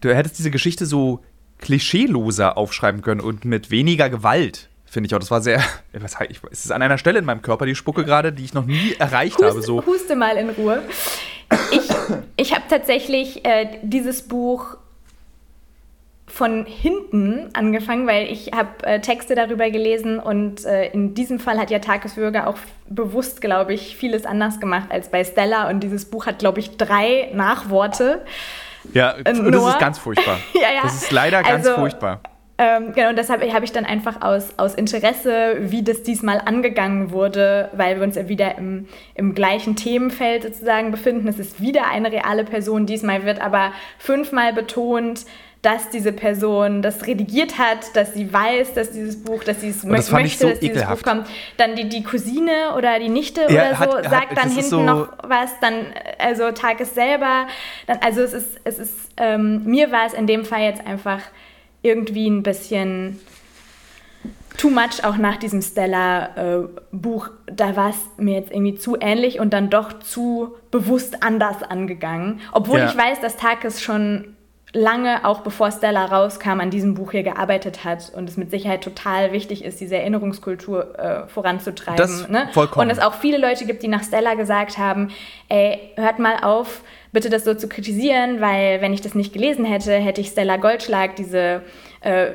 du 0.00 0.14
hättest 0.14 0.38
diese 0.38 0.50
Geschichte 0.50 0.86
so 0.86 1.22
klischeeloser 1.58 2.56
aufschreiben 2.56 3.02
können 3.02 3.20
und 3.20 3.44
mit 3.44 3.70
weniger 3.70 4.10
Gewalt, 4.10 4.68
finde 4.84 5.06
ich 5.06 5.14
auch. 5.14 5.20
Das 5.20 5.30
war 5.30 5.40
sehr, 5.40 5.62
was, 5.92 6.16
ich, 6.28 6.40
es 6.50 6.64
ist 6.64 6.72
an 6.72 6.82
einer 6.82 6.98
Stelle 6.98 7.18
in 7.18 7.24
meinem 7.24 7.42
Körper, 7.42 7.66
die 7.66 7.74
Spucke 7.74 8.04
gerade, 8.04 8.32
die 8.32 8.44
ich 8.44 8.54
noch 8.54 8.66
nie 8.66 8.94
erreicht 8.98 9.36
Hust, 9.36 9.44
habe. 9.44 9.62
So. 9.62 9.84
Huste 9.86 10.16
mal 10.16 10.36
in 10.36 10.50
Ruhe. 10.50 10.82
Ich, 11.70 11.88
ich 12.36 12.54
habe 12.54 12.64
tatsächlich 12.68 13.44
äh, 13.44 13.78
dieses 13.82 14.28
Buch 14.28 14.76
von 16.32 16.64
hinten 16.64 17.50
angefangen, 17.52 18.06
weil 18.06 18.26
ich 18.26 18.52
habe 18.52 18.86
äh, 18.86 19.00
Texte 19.00 19.34
darüber 19.34 19.70
gelesen 19.70 20.18
und 20.18 20.64
äh, 20.64 20.86
in 20.86 21.14
diesem 21.14 21.38
Fall 21.38 21.58
hat 21.58 21.70
ja 21.70 21.78
Tagesbürger 21.78 22.46
auch 22.46 22.56
bewusst, 22.88 23.42
glaube 23.42 23.74
ich, 23.74 23.96
vieles 23.96 24.24
anders 24.24 24.58
gemacht 24.58 24.88
als 24.90 25.10
bei 25.10 25.24
Stella 25.24 25.68
und 25.68 25.80
dieses 25.80 26.06
Buch 26.06 26.24
hat, 26.24 26.38
glaube 26.38 26.60
ich, 26.60 26.78
drei 26.78 27.30
Nachworte. 27.34 28.22
Ja, 28.94 29.12
äh, 29.12 29.24
das 29.24 29.38
ist 29.38 29.78
ganz 29.78 29.98
furchtbar. 29.98 30.38
ja, 30.54 30.72
ja. 30.74 30.82
Das 30.82 31.02
ist 31.02 31.12
leider 31.12 31.42
ganz 31.42 31.66
also, 31.66 31.78
furchtbar. 31.78 32.20
Ähm, 32.58 32.92
genau, 32.92 33.10
und 33.10 33.16
deshalb 33.16 33.42
habe 33.52 33.64
ich 33.64 33.72
dann 33.72 33.86
einfach 33.86 34.20
aus, 34.20 34.58
aus 34.58 34.74
Interesse, 34.74 35.56
wie 35.60 35.82
das 35.82 36.02
diesmal 36.02 36.40
angegangen 36.44 37.10
wurde, 37.10 37.70
weil 37.72 37.96
wir 37.96 38.02
uns 38.02 38.14
ja 38.14 38.28
wieder 38.28 38.56
im, 38.58 38.88
im 39.14 39.34
gleichen 39.34 39.74
Themenfeld 39.74 40.42
sozusagen 40.42 40.90
befinden. 40.90 41.26
Es 41.28 41.38
ist 41.38 41.60
wieder 41.60 41.88
eine 41.88 42.12
reale 42.12 42.44
Person, 42.44 42.86
diesmal 42.86 43.24
wird 43.24 43.40
aber 43.40 43.72
fünfmal 43.98 44.52
betont, 44.52 45.24
dass 45.62 45.90
diese 45.90 46.12
Person 46.12 46.82
das 46.82 47.06
redigiert 47.06 47.56
hat, 47.56 47.94
dass 47.94 48.14
sie 48.14 48.32
weiß, 48.32 48.74
dass 48.74 48.90
dieses 48.90 49.22
Buch, 49.22 49.44
dass 49.44 49.60
sie 49.60 49.68
es 49.68 49.82
das 49.82 50.10
möchte, 50.10 50.38
so 50.38 50.48
dass 50.50 50.58
dieses 50.58 50.76
ekelhaft. 50.76 51.04
Buch 51.04 51.10
kommt. 51.10 51.28
Dann 51.56 51.76
die, 51.76 51.88
die 51.88 52.02
Cousine 52.02 52.74
oder 52.76 52.98
die 52.98 53.08
Nichte 53.08 53.42
ja, 53.48 53.68
oder 53.68 53.76
so 53.76 53.80
hat, 53.80 54.10
sagt 54.10 54.36
dann 54.36 54.48
hinten 54.50 54.62
so 54.62 54.82
noch 54.82 55.08
was, 55.22 55.58
dann, 55.60 55.86
also 56.18 56.50
Tag 56.50 56.80
ist 56.80 56.96
selber. 56.96 57.46
Dann, 57.86 57.98
also 58.04 58.22
es 58.22 58.32
ist, 58.32 58.60
es 58.64 58.78
ist, 58.80 58.94
ähm, 59.16 59.62
mir 59.64 59.92
war 59.92 60.04
es 60.06 60.14
in 60.14 60.26
dem 60.26 60.44
Fall 60.44 60.62
jetzt 60.62 60.84
einfach 60.84 61.20
irgendwie 61.82 62.28
ein 62.28 62.42
bisschen 62.42 63.20
too 64.56 64.70
much, 64.70 65.04
auch 65.04 65.16
nach 65.16 65.36
diesem 65.36 65.62
Stella-Buch. 65.62 67.26
Äh, 67.26 67.52
da 67.52 67.76
war 67.76 67.90
es 67.90 67.96
mir 68.16 68.34
jetzt 68.34 68.52
irgendwie 68.52 68.74
zu 68.74 68.96
ähnlich 69.00 69.40
und 69.40 69.52
dann 69.52 69.70
doch 69.70 70.00
zu 70.00 70.54
bewusst 70.70 71.22
anders 71.22 71.62
angegangen. 71.62 72.40
Obwohl 72.52 72.78
ja. 72.78 72.86
ich 72.86 72.96
weiß, 72.96 73.20
dass 73.20 73.36
Takis 73.36 73.82
schon 73.82 74.36
lange, 74.74 75.24
auch 75.24 75.40
bevor 75.40 75.70
Stella 75.70 76.06
rauskam, 76.06 76.60
an 76.60 76.70
diesem 76.70 76.94
Buch 76.94 77.12
hier 77.12 77.22
gearbeitet 77.22 77.84
hat 77.84 78.12
und 78.14 78.28
es 78.28 78.36
mit 78.36 78.50
Sicherheit 78.50 78.82
total 78.82 79.32
wichtig 79.32 79.64
ist, 79.64 79.80
diese 79.80 79.96
Erinnerungskultur 79.96 80.98
äh, 80.98 81.28
voranzutreiben. 81.28 81.96
Das 81.96 82.28
ne? 82.28 82.48
vollkommen. 82.52 82.86
Und 82.86 82.90
es 82.90 82.98
auch 82.98 83.14
viele 83.14 83.38
Leute 83.38 83.66
gibt, 83.66 83.82
die 83.82 83.88
nach 83.88 84.02
Stella 84.02 84.34
gesagt 84.34 84.78
haben, 84.78 85.08
ey, 85.48 85.78
hört 85.96 86.18
mal 86.18 86.42
auf, 86.42 86.82
bitte 87.12 87.28
das 87.28 87.44
so 87.44 87.54
zu 87.54 87.68
kritisieren, 87.68 88.40
weil 88.40 88.80
wenn 88.80 88.94
ich 88.94 89.02
das 89.02 89.14
nicht 89.14 89.34
gelesen 89.34 89.64
hätte, 89.64 89.92
hätte 89.92 90.22
ich 90.22 90.28
Stella 90.28 90.56
Goldschlag, 90.56 91.16
diese 91.16 91.62
äh, 92.00 92.30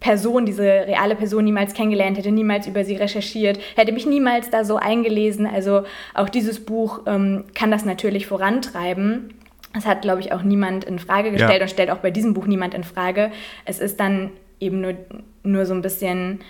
Person, 0.00 0.44
diese 0.44 0.62
reale 0.62 1.14
Person 1.14 1.44
niemals 1.44 1.72
kennengelernt, 1.72 2.18
hätte 2.18 2.32
niemals 2.32 2.66
über 2.66 2.84
sie 2.84 2.96
recherchiert, 2.96 3.58
hätte 3.76 3.92
mich 3.92 4.06
niemals 4.06 4.50
da 4.50 4.64
so 4.64 4.76
eingelesen. 4.76 5.46
Also 5.46 5.84
auch 6.14 6.28
dieses 6.28 6.64
Buch 6.64 7.00
ähm, 7.06 7.44
kann 7.54 7.70
das 7.70 7.84
natürlich 7.84 8.26
vorantreiben. 8.26 9.35
Das 9.76 9.86
hat, 9.86 10.02
glaube 10.02 10.20
ich, 10.20 10.32
auch 10.32 10.42
niemand 10.42 10.84
in 10.84 10.98
Frage 10.98 11.30
gestellt 11.30 11.58
ja. 11.58 11.62
und 11.62 11.68
stellt 11.68 11.90
auch 11.90 11.98
bei 11.98 12.10
diesem 12.10 12.34
Buch 12.34 12.46
niemand 12.46 12.74
in 12.74 12.82
Frage. 12.82 13.30
Es 13.64 13.78
ist 13.78 14.00
dann 14.00 14.30
eben 14.58 14.80
nur, 14.80 14.94
nur 15.42 15.66
so 15.66 15.74
ein 15.74 15.82
bisschen 15.82 16.40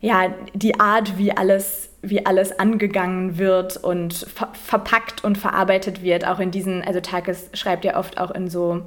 ja, 0.00 0.34
die 0.54 0.80
Art, 0.80 1.18
wie 1.18 1.36
alles, 1.36 1.90
wie 2.00 2.24
alles 2.24 2.58
angegangen 2.58 3.36
wird 3.36 3.76
und 3.76 4.14
ver 4.14 4.48
verpackt 4.54 5.22
und 5.24 5.36
verarbeitet 5.36 6.02
wird, 6.02 6.26
auch 6.26 6.40
in 6.40 6.50
diesen, 6.50 6.82
also 6.82 7.00
Takes 7.00 7.50
schreibt 7.52 7.84
ja 7.84 7.98
oft 7.98 8.18
auch 8.18 8.30
in 8.30 8.48
so 8.48 8.82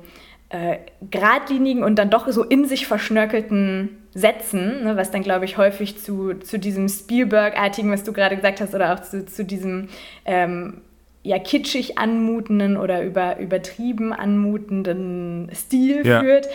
äh, 0.49 0.77
geradlinigen 1.11 1.83
und 1.83 1.97
dann 1.97 2.09
doch 2.09 2.27
so 2.29 2.43
in 2.43 2.65
sich 2.65 2.87
verschnörkelten 2.87 3.89
Sätzen, 4.15 4.83
ne, 4.83 4.97
was 4.97 5.11
dann, 5.11 5.21
glaube 5.21 5.45
ich, 5.45 5.57
häufig 5.57 5.99
zu, 5.99 6.33
zu 6.35 6.57
diesem 6.57 6.89
Spielberg-artigen, 6.89 7.91
was 7.91 8.03
du 8.03 8.13
gerade 8.13 8.35
gesagt 8.35 8.61
hast, 8.61 8.73
oder 8.73 8.93
auch 8.93 9.01
zu, 9.01 9.25
zu 9.25 9.45
diesem 9.45 9.89
ähm, 10.25 10.81
ja 11.23 11.39
kitschig 11.39 11.97
anmutenden 11.97 12.77
oder 12.77 13.01
über, 13.03 13.39
übertrieben 13.39 14.13
anmutenden 14.13 15.49
Stil 15.53 16.05
ja. 16.05 16.21
führt, 16.21 16.47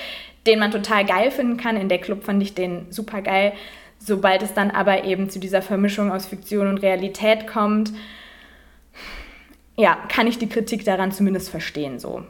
den 0.47 0.59
man 0.59 0.71
total 0.71 1.05
geil 1.05 1.31
finden 1.31 1.57
kann. 1.57 1.77
In 1.77 1.89
der 1.89 1.99
Club 1.99 2.25
fand 2.25 2.43
ich 2.43 2.55
den 2.55 2.87
super 2.91 3.23
geil. 3.23 3.53
Sobald 3.99 4.43
es 4.43 4.55
dann 4.55 4.71
aber 4.71 5.05
eben 5.05 5.29
zu 5.29 5.41
dieser 5.41 5.63
Vermischung 5.63 6.13
aus 6.13 6.27
Fiktion 6.27 6.69
und 6.69 6.79
Realität 6.79 7.47
kommt, 7.47 7.93
ja, 9.77 9.97
kann 10.09 10.27
ich 10.27 10.39
die 10.39 10.49
Kritik 10.49 10.85
daran 10.85 11.13
zumindest 11.13 11.51
verstehen 11.51 11.99
so. 11.99 12.23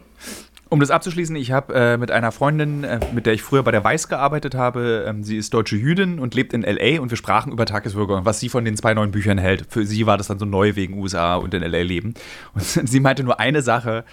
Um 0.71 0.81
das 0.81 0.91
abzuschließen, 0.91 1.35
ich 1.37 1.51
habe 1.51 1.75
äh, 1.75 1.97
mit 1.97 2.11
einer 2.11 2.31
Freundin, 2.31 2.85
äh, 2.85 3.01
mit 3.15 3.25
der 3.25 3.33
ich 3.33 3.43
früher 3.43 3.63
bei 3.63 3.71
der 3.71 3.83
Weiß 3.83 4.09
gearbeitet 4.09 4.55
habe, 4.55 5.07
ähm, 5.09 5.25
sie 5.25 5.39
ist 5.39 5.55
deutsche 5.55 5.77
Jüdin 5.77 6.19
und 6.19 6.35
lebt 6.35 6.53
in 6.53 6.63
LA 6.63 7.01
und 7.01 7.11
wir 7.11 7.17
sprachen 7.17 7.53
über 7.53 7.65
Tagesbürger 7.65 8.17
und 8.19 8.27
was 8.27 8.39
sie 8.39 8.51
von 8.51 8.67
den 8.67 8.77
zwei 8.77 8.93
neuen 8.93 9.11
Büchern 9.11 9.39
hält. 9.39 9.65
Für 9.71 9.87
sie 9.87 10.07
war 10.07 10.19
das 10.19 10.27
dann 10.27 10.39
so 10.39 10.45
neu 10.45 10.77
wegen 10.77 10.99
USA 10.99 11.37
und 11.37 11.55
in 11.55 11.63
LA 11.63 11.83
leben. 11.83 12.15
Und 12.53 12.65
sie 12.89 13.01
meinte 13.01 13.25
nur 13.25 13.41
eine 13.41 13.63
Sache, 13.63 14.05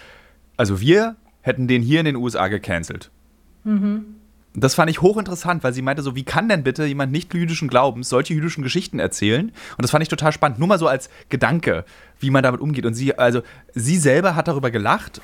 also 0.55 0.79
wir 0.79 1.17
hätten 1.41 1.67
den 1.67 1.81
hier 1.81 1.99
in 1.99 2.05
den 2.05 2.15
USA 2.15 2.47
gecancelt. 2.47 3.11
Mhm. 3.65 4.05
Das 4.53 4.75
fand 4.75 4.89
ich 4.89 5.01
hochinteressant, 5.01 5.61
weil 5.65 5.73
sie 5.73 5.81
meinte 5.81 6.01
so, 6.01 6.15
wie 6.15 6.23
kann 6.23 6.47
denn 6.47 6.63
bitte 6.63 6.85
jemand 6.85 7.11
nicht 7.11 7.33
jüdischen 7.33 7.67
Glaubens 7.67 8.07
solche 8.07 8.33
jüdischen 8.33 8.63
Geschichten 8.63 8.99
erzählen? 8.99 9.47
Und 9.77 9.81
das 9.81 9.91
fand 9.91 10.03
ich 10.03 10.07
total 10.07 10.31
spannend, 10.31 10.59
nur 10.59 10.69
mal 10.69 10.79
so 10.79 10.87
als 10.87 11.09
Gedanke, 11.27 11.83
wie 12.21 12.29
man 12.29 12.43
damit 12.43 12.61
umgeht. 12.61 12.85
Und 12.85 12.93
sie, 12.93 13.17
also 13.17 13.41
sie 13.73 13.97
selber 13.97 14.35
hat 14.35 14.47
darüber 14.47 14.71
gelacht 14.71 15.19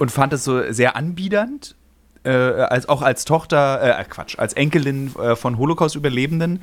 und 0.00 0.10
fand 0.10 0.32
es 0.32 0.44
so 0.44 0.72
sehr 0.72 0.96
anbiedernd. 0.96 1.76
Äh, 2.22 2.30
als 2.30 2.86
auch 2.88 3.00
als 3.00 3.24
Tochter, 3.24 3.98
äh, 3.98 4.04
Quatsch, 4.04 4.38
als 4.38 4.52
Enkelin 4.52 5.14
äh, 5.16 5.36
von 5.36 5.56
Holocaust-Überlebenden. 5.56 6.62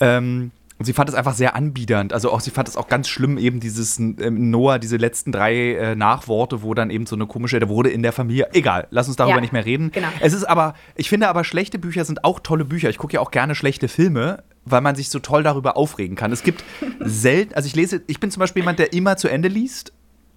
Ähm, 0.00 0.50
und 0.78 0.84
sie 0.84 0.92
fand 0.92 1.08
es 1.08 1.14
einfach 1.14 1.34
sehr 1.34 1.54
anbiedernd. 1.56 2.12
Also 2.12 2.32
auch 2.32 2.40
sie 2.40 2.50
fand 2.50 2.68
es 2.68 2.76
auch 2.76 2.88
ganz 2.88 3.08
schlimm, 3.08 3.36
eben 3.36 3.60
dieses 3.60 3.98
ähm, 3.98 4.50
Noah, 4.50 4.78
diese 4.78 4.96
letzten 4.96 5.30
drei 5.30 5.74
äh, 5.74 5.94
Nachworte, 5.96 6.62
wo 6.62 6.74
dann 6.74 6.90
eben 6.90 7.06
so 7.06 7.16
eine 7.16 7.26
komische, 7.26 7.58
der 7.58 7.68
wurde 7.68 7.90
in 7.90 8.02
der 8.02 8.12
Familie. 8.12 8.48
Egal, 8.52 8.86
lass 8.90 9.06
uns 9.08 9.16
darüber 9.16 9.36
ja, 9.36 9.40
nicht 9.40 9.52
mehr 9.52 9.64
reden. 9.64 9.90
Genau. 9.92 10.08
Es 10.20 10.32
ist 10.32 10.44
aber, 10.44 10.74
ich 10.96 11.08
finde 11.08 11.28
aber, 11.28 11.42
schlechte 11.42 11.78
Bücher 11.78 12.04
sind 12.04 12.24
auch 12.24 12.40
tolle 12.40 12.64
Bücher. 12.64 12.90
Ich 12.90 12.98
gucke 12.98 13.14
ja 13.14 13.20
auch 13.20 13.30
gerne 13.32 13.54
schlechte 13.56 13.88
Filme, 13.88 14.42
weil 14.64 14.80
man 14.80 14.94
sich 14.94 15.10
so 15.10 15.18
toll 15.18 15.42
darüber 15.42 15.76
aufregen 15.76 16.16
kann. 16.16 16.30
Es 16.32 16.44
gibt 16.44 16.64
selten, 17.00 17.54
also 17.54 17.66
ich 17.66 17.74
lese, 17.74 18.02
ich 18.06 18.20
bin 18.20 18.30
zum 18.30 18.40
Beispiel 18.40 18.62
jemand, 18.62 18.78
der 18.78 18.92
immer 18.92 19.16
zu 19.16 19.28
Ende 19.28 19.48
liest. 19.48 19.92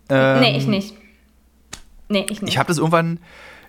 Ähm, 0.09 0.39
nee, 0.39 0.57
ich 0.57 0.67
nicht. 0.67 0.95
Nee, 2.11 2.25
ich 2.29 2.41
nicht. 2.41 2.51
Ich 2.51 2.57
habe 2.57 2.67
das 2.67 2.77
irgendwann, 2.77 3.19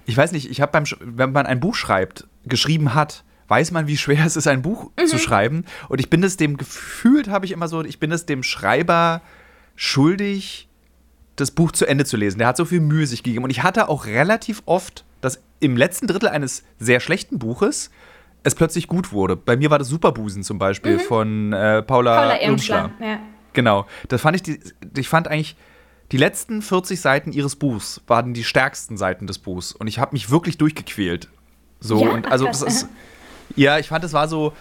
ich 0.04 0.16
weiß 0.16 0.32
nicht, 0.32 0.50
ich 0.50 0.60
habe 0.60 0.72
beim, 0.72 0.84
wenn 1.00 1.32
man 1.32 1.46
ein 1.46 1.60
Buch 1.60 1.74
schreibt, 1.74 2.26
geschrieben 2.44 2.94
hat, 2.94 3.24
weiß 3.48 3.70
man, 3.70 3.86
wie 3.86 3.96
schwer 3.96 4.22
es 4.26 4.36
ist, 4.36 4.46
ein 4.46 4.62
Buch 4.62 4.90
mhm. 4.98 5.06
zu 5.06 5.18
schreiben. 5.18 5.64
Und 5.88 6.00
ich 6.00 6.10
bin 6.10 6.22
es 6.22 6.36
dem 6.36 6.56
gefühlt, 6.56 7.28
habe 7.28 7.46
ich 7.46 7.52
immer 7.52 7.68
so, 7.68 7.84
ich 7.84 8.00
bin 8.00 8.12
es 8.12 8.26
dem 8.26 8.42
Schreiber 8.42 9.22
schuldig, 9.76 10.68
das 11.36 11.50
Buch 11.50 11.72
zu 11.72 11.86
Ende 11.86 12.04
zu 12.04 12.16
lesen. 12.16 12.38
Der 12.38 12.48
hat 12.48 12.56
so 12.56 12.64
viel 12.64 12.80
Mühe 12.80 13.06
sich 13.06 13.22
gegeben. 13.22 13.44
Und 13.44 13.50
ich 13.50 13.62
hatte 13.62 13.88
auch 13.88 14.06
relativ 14.06 14.62
oft, 14.66 15.04
dass 15.20 15.42
im 15.60 15.76
letzten 15.76 16.06
Drittel 16.06 16.28
eines 16.28 16.64
sehr 16.78 17.00
schlechten 17.00 17.38
Buches 17.38 17.90
es 18.42 18.54
plötzlich 18.54 18.88
gut 18.88 19.12
wurde. 19.12 19.36
Bei 19.36 19.56
mir 19.56 19.70
war 19.70 19.78
das 19.78 19.88
Superbusen 19.88 20.42
zum 20.42 20.58
Beispiel 20.58 20.96
mhm. 20.96 21.00
von 21.00 21.52
äh, 21.52 21.82
Paula, 21.82 22.16
Paula 22.16 22.40
Irmschler. 22.42 22.90
Ja. 23.00 23.20
Genau. 23.52 23.86
Das 24.08 24.20
fand 24.20 24.36
ich, 24.36 24.42
die, 24.42 24.60
ich 24.96 25.08
fand 25.08 25.28
eigentlich, 25.28 25.56
die 26.12 26.18
letzten 26.18 26.60
40 26.60 27.00
Seiten 27.00 27.32
ihres 27.32 27.56
Buchs 27.56 28.02
waren 28.06 28.34
die 28.34 28.44
stärksten 28.44 28.98
Seiten 28.98 29.26
des 29.26 29.38
Buchs. 29.38 29.72
Und 29.72 29.86
ich 29.86 29.98
habe 29.98 30.12
mich 30.12 30.30
wirklich 30.30 30.58
durchgequält. 30.58 31.28
So, 31.80 32.04
ja, 32.04 32.10
und 32.10 32.30
also, 32.30 32.44
das 32.44 32.60
ist, 32.62 32.86
ja, 33.56 33.78
ich 33.78 33.88
fand, 33.88 34.04
es 34.04 34.12
war 34.12 34.28
so, 34.28 34.52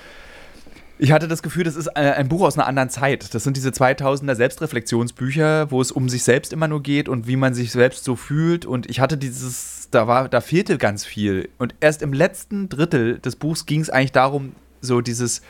ich 0.97 1.11
hatte 1.11 1.27
das 1.27 1.43
Gefühl, 1.43 1.65
das 1.65 1.75
ist 1.75 1.87
äh, 1.87 2.13
ein 2.15 2.29
Buch 2.29 2.41
aus 2.41 2.57
einer 2.57 2.67
anderen 2.67 2.89
Zeit. 2.89 3.33
Das 3.33 3.43
sind 3.43 3.57
diese 3.57 3.69
2000er 3.69 4.33
Selbstreflexionsbücher, 4.35 5.71
wo 5.71 5.81
es 5.81 5.91
um 5.91 6.07
sich 6.07 6.23
selbst 6.23 6.53
immer 6.53 6.69
nur 6.69 6.81
geht 6.81 7.09
und 7.09 7.27
wie 7.27 7.35
man 7.35 7.53
sich 7.53 7.71
selbst 7.71 8.05
so 8.05 8.15
fühlt. 8.15 8.65
Und 8.65 8.89
ich 8.89 9.01
hatte 9.01 9.17
dieses, 9.17 9.89
da 9.91 10.07
war, 10.07 10.29
da 10.29 10.39
fehlte 10.39 10.77
ganz 10.77 11.03
viel. 11.03 11.49
Und 11.57 11.75
erst 11.81 12.01
im 12.01 12.13
letzten 12.13 12.69
Drittel 12.69 13.19
des 13.19 13.35
Buchs 13.35 13.65
ging 13.65 13.81
es 13.81 13.89
eigentlich 13.89 14.13
darum, 14.13 14.53
so 14.79 15.01
dieses 15.01 15.41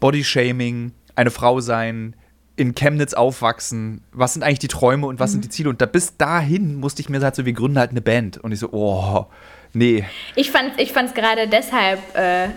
Bodyshaming, 0.00 0.92
eine 1.16 1.30
Frau 1.30 1.60
sein, 1.60 2.16
in 2.56 2.74
Chemnitz 2.74 3.14
aufwachsen, 3.14 4.02
was 4.12 4.34
sind 4.34 4.42
eigentlich 4.42 4.60
die 4.60 4.68
Träume 4.68 5.06
und 5.06 5.18
was 5.18 5.30
mhm. 5.30 5.32
sind 5.32 5.44
die 5.44 5.48
Ziele? 5.48 5.70
Und 5.70 5.80
da 5.80 5.86
bis 5.86 6.16
dahin 6.16 6.76
musste 6.76 7.02
ich 7.02 7.08
mir 7.08 7.20
halt 7.20 7.34
so, 7.34 7.44
wir 7.44 7.52
gründen 7.52 7.78
halt 7.78 7.90
eine 7.90 8.00
Band. 8.00 8.38
Und 8.38 8.52
ich 8.52 8.60
so, 8.60 8.68
oh, 8.72 9.26
nee. 9.72 10.04
Ich 10.36 10.50
fand 10.50 10.72
es 10.76 10.82
ich 10.82 10.94
gerade 11.14 11.48
deshalb 11.48 12.00
äh, 12.16 12.48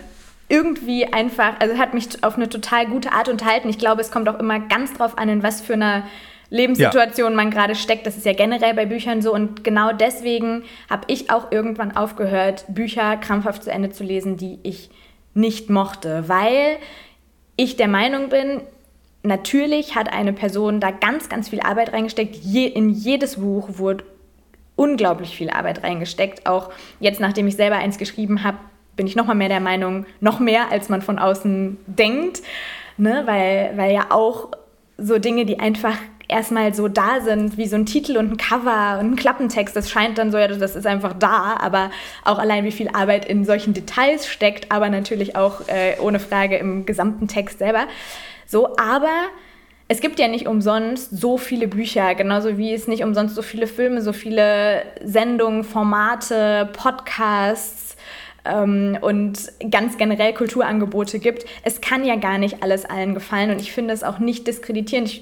irgendwie 0.49 1.05
einfach, 1.11 1.59
also 1.59 1.77
hat 1.77 1.93
mich 1.93 2.23
auf 2.23 2.35
eine 2.35 2.47
total 2.47 2.85
gute 2.87 3.11
Art 3.11 3.27
unterhalten. 3.27 3.69
Ich 3.69 3.79
glaube, 3.79 4.01
es 4.01 4.11
kommt 4.11 4.29
auch 4.29 4.39
immer 4.39 4.59
ganz 4.59 4.93
drauf 4.93 5.17
an, 5.17 5.29
in 5.29 5.43
was 5.43 5.61
für 5.61 5.73
einer 5.73 6.03
Lebenssituation 6.49 7.31
ja. 7.31 7.35
man 7.35 7.51
gerade 7.51 7.75
steckt. 7.75 8.05
Das 8.05 8.17
ist 8.17 8.25
ja 8.25 8.33
generell 8.33 8.73
bei 8.75 8.85
Büchern 8.85 9.21
so. 9.21 9.33
Und 9.33 9.63
genau 9.63 9.93
deswegen 9.93 10.63
habe 10.89 11.03
ich 11.07 11.31
auch 11.31 11.51
irgendwann 11.51 11.97
aufgehört, 11.97 12.65
Bücher 12.69 13.17
krampfhaft 13.17 13.63
zu 13.63 13.71
Ende 13.71 13.89
zu 13.89 14.03
lesen, 14.03 14.37
die 14.37 14.59
ich 14.63 14.89
nicht 15.33 15.69
mochte, 15.69 16.27
weil 16.27 16.77
ich 17.57 17.75
der 17.75 17.87
Meinung 17.87 18.29
bin, 18.29 18.61
natürlich 19.27 19.95
hat 19.95 20.11
eine 20.11 20.33
Person 20.33 20.79
da 20.79 20.91
ganz, 20.91 21.29
ganz 21.29 21.49
viel 21.49 21.59
Arbeit 21.59 21.93
reingesteckt. 21.93 22.35
Je, 22.35 22.65
in 22.65 22.89
jedes 22.89 23.37
Buch 23.37 23.69
wurde 23.73 24.03
unglaublich 24.75 25.35
viel 25.35 25.49
Arbeit 25.49 25.83
reingesteckt. 25.83 26.47
Auch 26.47 26.71
jetzt, 26.99 27.19
nachdem 27.19 27.47
ich 27.47 27.55
selber 27.55 27.75
eins 27.75 27.97
geschrieben 27.97 28.43
habe, 28.43 28.57
bin 28.95 29.07
ich 29.07 29.15
noch 29.15 29.27
mal 29.27 29.35
mehr 29.35 29.49
der 29.49 29.59
Meinung, 29.59 30.05
noch 30.19 30.39
mehr, 30.39 30.71
als 30.71 30.89
man 30.89 31.01
von 31.01 31.19
außen 31.19 31.77
denkt, 31.85 32.41
ne? 32.97 33.23
weil, 33.25 33.73
weil 33.75 33.93
ja 33.93 34.07
auch 34.09 34.49
so 34.97 35.19
Dinge, 35.19 35.45
die 35.45 35.59
einfach 35.59 35.95
erstmal 36.27 36.73
so 36.73 36.87
da 36.87 37.21
sind, 37.21 37.57
wie 37.57 37.67
so 37.67 37.75
ein 37.75 37.85
Titel 37.85 38.17
und 38.17 38.31
ein 38.31 38.37
Cover 38.37 38.97
und 38.99 39.11
ein 39.11 39.15
Klappentext, 39.15 39.75
das 39.75 39.89
scheint 39.89 40.17
dann 40.17 40.31
so, 40.31 40.37
ja, 40.37 40.47
das 40.47 40.75
ist 40.75 40.87
einfach 40.87 41.13
da, 41.13 41.57
aber 41.59 41.91
auch 42.25 42.39
allein 42.39 42.65
wie 42.65 42.71
viel 42.71 42.89
Arbeit 42.89 43.25
in 43.25 43.45
solchen 43.45 43.73
Details 43.73 44.27
steckt, 44.27 44.71
aber 44.71 44.89
natürlich 44.89 45.35
auch 45.35 45.67
äh, 45.67 45.95
ohne 46.01 46.19
Frage 46.19 46.57
im 46.57 46.85
gesamten 46.85 47.27
Text 47.27 47.59
selber. 47.59 47.87
So, 48.47 48.75
aber 48.77 49.27
es 49.87 50.01
gibt 50.01 50.17
ja 50.19 50.27
nicht 50.27 50.47
umsonst 50.47 51.15
so 51.15 51.37
viele 51.37 51.67
Bücher, 51.67 52.15
genauso 52.15 52.57
wie 52.57 52.73
es 52.73 52.87
nicht 52.87 53.03
umsonst 53.03 53.35
so 53.35 53.43
viele 53.43 53.67
Filme, 53.67 54.01
so 54.01 54.11
viele 54.13 54.81
Sendungen, 55.03 55.63
Formate, 55.63 56.69
Podcasts, 56.73 57.87
ähm, 58.47 58.97
und 59.01 59.51
ganz 59.69 59.97
generell 59.97 60.33
Kulturangebote 60.33 61.19
gibt. 61.19 61.45
Es 61.63 61.81
kann 61.81 62.05
ja 62.05 62.15
gar 62.15 62.37
nicht 62.37 62.63
alles 62.63 62.85
allen 62.85 63.13
gefallen 63.13 63.51
und 63.51 63.61
ich 63.61 63.71
finde 63.71 63.93
es 63.93 64.03
auch 64.03 64.19
nicht 64.19 64.47
diskreditierend 64.47 65.21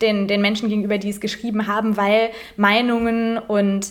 den, 0.00 0.28
den 0.28 0.40
Menschen 0.40 0.68
gegenüber, 0.68 0.98
die 0.98 1.10
es 1.10 1.20
geschrieben 1.20 1.66
haben, 1.66 1.96
weil 1.96 2.30
Meinungen 2.56 3.38
und 3.38 3.88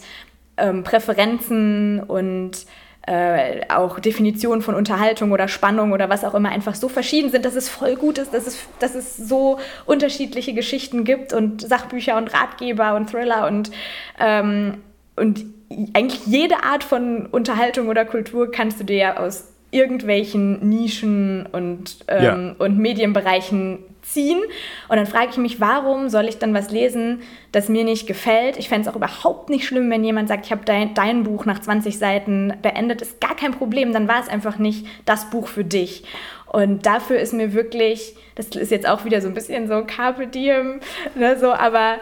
ähm, 0.58 0.84
Präferenzen 0.84 2.02
und 2.02 2.66
äh, 3.10 3.62
auch 3.70 4.00
Definitionen 4.00 4.62
von 4.62 4.76
Unterhaltung 4.76 5.32
oder 5.32 5.48
Spannung 5.48 5.94
oder 5.94 6.10
was 6.10 6.24
auch 6.24 6.36
immer 6.36 6.50
einfach 6.50 6.76
so 6.76 6.90
verschieden 6.90 7.32
sind, 7.32 7.44
dass 7.44 7.56
es 7.56 7.68
voll 7.68 7.96
gut 7.96 8.20
ist, 8.20 8.36
dass 8.36 8.46
es, 8.46 8.60
dass 8.78 8.94
es 8.94 9.18
so 9.18 9.58
unterschiedliche 9.88 10.54
Geschichten 10.54 11.06
gibt 11.06 11.34
und 11.34 11.68
Sachbücher 11.68 12.18
und 12.18 12.32
Ratgeber 12.36 12.96
und 12.96 13.10
Thriller 13.10 13.48
und, 13.48 13.72
ähm, 14.20 14.76
und 15.16 15.44
eigentlich 15.96 16.28
jede 16.28 16.64
Art 16.64 16.84
von 16.84 17.26
Unterhaltung 17.26 17.88
oder 17.88 18.06
Kultur 18.06 18.52
kannst 18.52 18.80
du 18.80 18.84
dir 18.84 18.98
ja 18.98 19.18
aus 19.18 19.54
irgendwelchen 19.72 20.70
Nischen 20.70 21.48
und, 21.52 22.06
ähm, 22.10 22.24
ja. 22.24 22.56
und 22.60 22.78
Medienbereichen 22.78 23.80
ziehen. 24.14 24.40
Und 24.88 24.98
dann 24.98 25.06
frage 25.06 25.30
ich 25.32 25.38
mich, 25.38 25.60
warum 25.60 26.10
soll 26.10 26.26
ich 26.26 26.38
dann 26.38 26.54
was 26.54 26.72
lesen, 26.72 27.22
das 27.52 27.70
mir 27.70 27.84
nicht 27.84 28.08
gefällt? 28.08 28.58
Ich 28.58 28.70
fände 28.70 28.88
es 28.88 28.94
auch 28.94 28.98
überhaupt 28.98 29.50
nicht 29.50 29.66
schlimm, 29.66 29.90
wenn 29.90 30.04
jemand 30.04 30.28
sagt, 30.28 30.46
ich 30.46 30.52
habe 30.52 30.66
dein, 30.66 30.94
dein 30.94 31.24
Buch 31.24 31.46
nach 31.46 31.60
20 31.60 31.98
Seiten 31.98 32.54
beendet. 32.62 33.02
Ist 33.02 33.22
gar 33.22 33.36
kein 33.36 33.52
Problem, 33.52 33.94
dann 33.94 34.08
war 34.08 34.22
es 34.22 34.30
einfach 34.30 34.58
nicht 34.58 34.86
das 35.06 35.30
Buch 35.30 35.48
für 35.48 35.64
dich. 35.64 36.04
Und 36.52 36.86
dafür 36.88 37.20
ist 37.20 37.34
mir 37.34 37.54
wirklich, 37.54 38.16
das 38.36 38.48
ist 38.48 38.72
jetzt 38.72 38.88
auch 38.88 39.06
wieder 39.06 39.22
so 39.22 39.28
ein 39.28 39.36
bisschen 39.36 39.68
so 39.68 39.84
Carpe 39.86 40.26
Diem, 40.26 40.80
ne, 41.14 41.38
so, 41.38 41.54
aber 41.54 41.98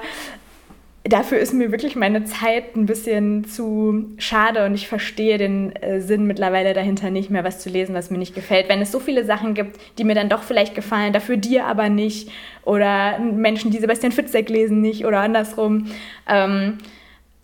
dafür 1.10 1.38
ist 1.40 1.54
mir 1.54 1.72
wirklich 1.72 1.96
meine 1.96 2.26
Zeit 2.26 2.76
ein 2.76 2.86
bisschen 2.86 3.46
zu 3.46 4.06
schade 4.18 4.66
und 4.66 4.74
ich 4.74 4.88
verstehe 4.88 5.38
den 5.38 5.76
äh, 5.76 6.02
Sinn 6.02 6.26
mittlerweile 6.26 6.74
dahinter 6.74 7.12
nicht 7.12 7.30
mehr, 7.30 7.44
was 7.44 7.60
zu 7.60 7.70
lesen, 7.70 7.94
was 7.96 8.10
mir 8.10 8.18
nicht 8.18 8.36
gefällt. 8.36 8.70
Wenn 8.70 8.82
es 8.82 8.92
so 8.92 9.00
viele 9.00 9.26
Sachen 9.26 9.54
gibt, 9.54 9.80
die 9.98 10.04
mir 10.04 10.16
dann 10.16 10.30
doch 10.30 10.44
vielleicht 10.44 10.76
gefallen, 10.76 11.14
dafür 11.14 11.38
dir 11.38 11.66
aber 11.66 11.90
nicht 11.90 12.30
oder 12.64 13.20
Menschen, 13.20 13.72
die 13.72 13.78
Sebastian 13.78 14.12
Fitzek 14.12 14.50
lesen, 14.50 14.82
nicht 14.82 15.06
oder 15.06 15.20
andersrum. 15.20 15.88
Ähm, 16.28 16.80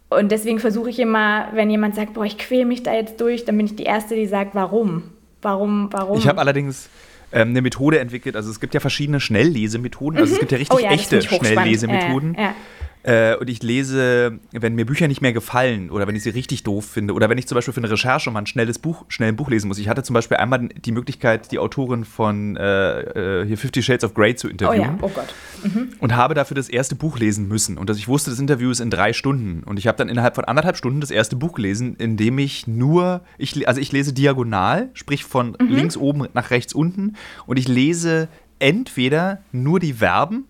und 0.09 0.32
deswegen 0.32 0.59
versuche 0.59 0.89
ich 0.89 0.99
immer, 0.99 1.49
wenn 1.53 1.70
jemand 1.70 1.95
sagt, 1.95 2.14
boah, 2.14 2.26
ich 2.26 2.38
quäle 2.38 2.66
mich 2.66 2.84
da 2.84 2.93
jetzt 2.93 3.20
durch, 3.20 3.45
dann 3.45 3.57
bin 3.57 3.66
ich 3.66 3.76
die 3.76 3.84
Erste, 3.84 4.16
die 4.16 4.28
sagt, 4.28 4.55
warum? 4.55 5.03
Warum, 5.41 5.89
warum? 5.91 6.18
Ich 6.18 6.28
habe 6.28 6.39
allerdings 6.39 6.89
ähm, 7.32 7.49
eine 7.49 7.61
Methode 7.61 7.99
entwickelt. 7.99 8.36
Also 8.36 8.49
es 8.49 8.59
gibt 8.59 8.74
ja 8.74 8.80
verschiedene 8.80 9.20
Schnelllesemethoden. 9.20 10.20
Also 10.20 10.34
es 10.34 10.38
mhm. 10.38 10.39
gibt 10.41 10.51
ja 10.51 10.57
richtig 10.57 10.78
oh 10.78 10.82
ja, 10.82 10.91
echte 10.91 11.22
Schnelllesemethoden. 11.22 12.36
Äh, 12.36 12.41
ja. 12.41 12.55
Äh, 13.04 13.36
und 13.36 13.49
ich 13.49 13.62
lese, 13.62 14.39
wenn 14.51 14.76
mir 14.76 14.86
Bücher 14.86 15.10
nicht 15.10 15.22
mehr 15.22 15.34
gefallen 15.34 15.91
oder 15.91 16.08
wenn 16.08 16.16
ich 16.16 16.24
sie 16.24 16.30
richtig 16.30 16.64
doof 16.64 16.86
finde 16.86 17.14
oder 17.14 17.30
wenn 17.30 17.38
ich 17.38 17.47
zum 17.47 17.56
Beispiel 17.56 17.74
für 17.74 17.82
eine 17.82 17.91
Recherche 17.91 18.32
mal 18.32 18.39
ein 18.39 18.45
schnelles 18.45 18.80
Buch, 18.80 19.04
schnell 19.10 19.30
ein 19.30 19.36
Buch 19.36 19.49
lesen 19.49 19.68
muss. 19.68 19.78
Ich 19.78 19.89
hatte 19.89 20.04
zum 20.04 20.14
Beispiel 20.14 20.38
einmal 20.38 20.70
die 20.70 20.91
Möglichkeit, 20.93 21.51
die 21.51 21.60
Autorin 21.60 22.06
von 22.06 22.56
äh, 22.56 23.41
äh 23.41 23.45
hier 23.45 23.58
Fifty 23.58 23.84
Shades 23.84 24.06
of 24.06 24.14
Grey 24.14 24.36
zu 24.36 24.47
interviewen. 24.47 24.99
Oh 25.01 25.06
ja, 25.06 25.10
oh 25.10 25.10
Gott. 25.10 25.34
Mhm. 25.64 25.89
Und 25.99 26.16
habe 26.16 26.34
dafür 26.34 26.56
das 26.56 26.70
erste 26.70 26.95
Buch 26.95 27.20
lesen 27.20 27.47
müssen. 27.47 27.78
Und 27.78 27.89
dass 27.89 27.97
ich 27.97 28.08
wusste, 28.08 28.30
das 28.30 28.39
Interview 28.39 28.72
ist 28.72 28.80
in 28.80 28.89
drei 28.89 29.12
Stunden. 29.12 29.64
Und 29.64 29.78
ich 29.80 29.88
habe 29.88 29.97
dann 29.97 30.08
innerhalb 30.08 30.36
von 30.36 30.45
anderthalb 30.45 30.78
Stunden 30.78 31.01
das 31.01 31.12
erste 31.12 31.36
Buch 31.36 31.54
gelesen, 31.54 31.97
in 31.97 32.16
dem 32.16 32.38
ich 32.38 32.68
nur, 32.68 33.22
ich, 33.38 33.68
also 33.68 33.82
ich 33.82 33.91
lese 33.91 34.14
diagonal, 34.14 34.89
sprich 34.93 35.26
von 35.26 35.58
mhm. 35.60 35.68
links 35.68 35.97
oben 35.97 36.28
nach 36.34 36.51
rechts 36.51 36.74
unten. 36.74 37.16
Und 37.45 37.60
ich 37.60 37.68
lese 37.68 38.30
entweder 38.60 39.41
nur 39.51 39.82
die 39.82 39.93
Verben 39.93 40.45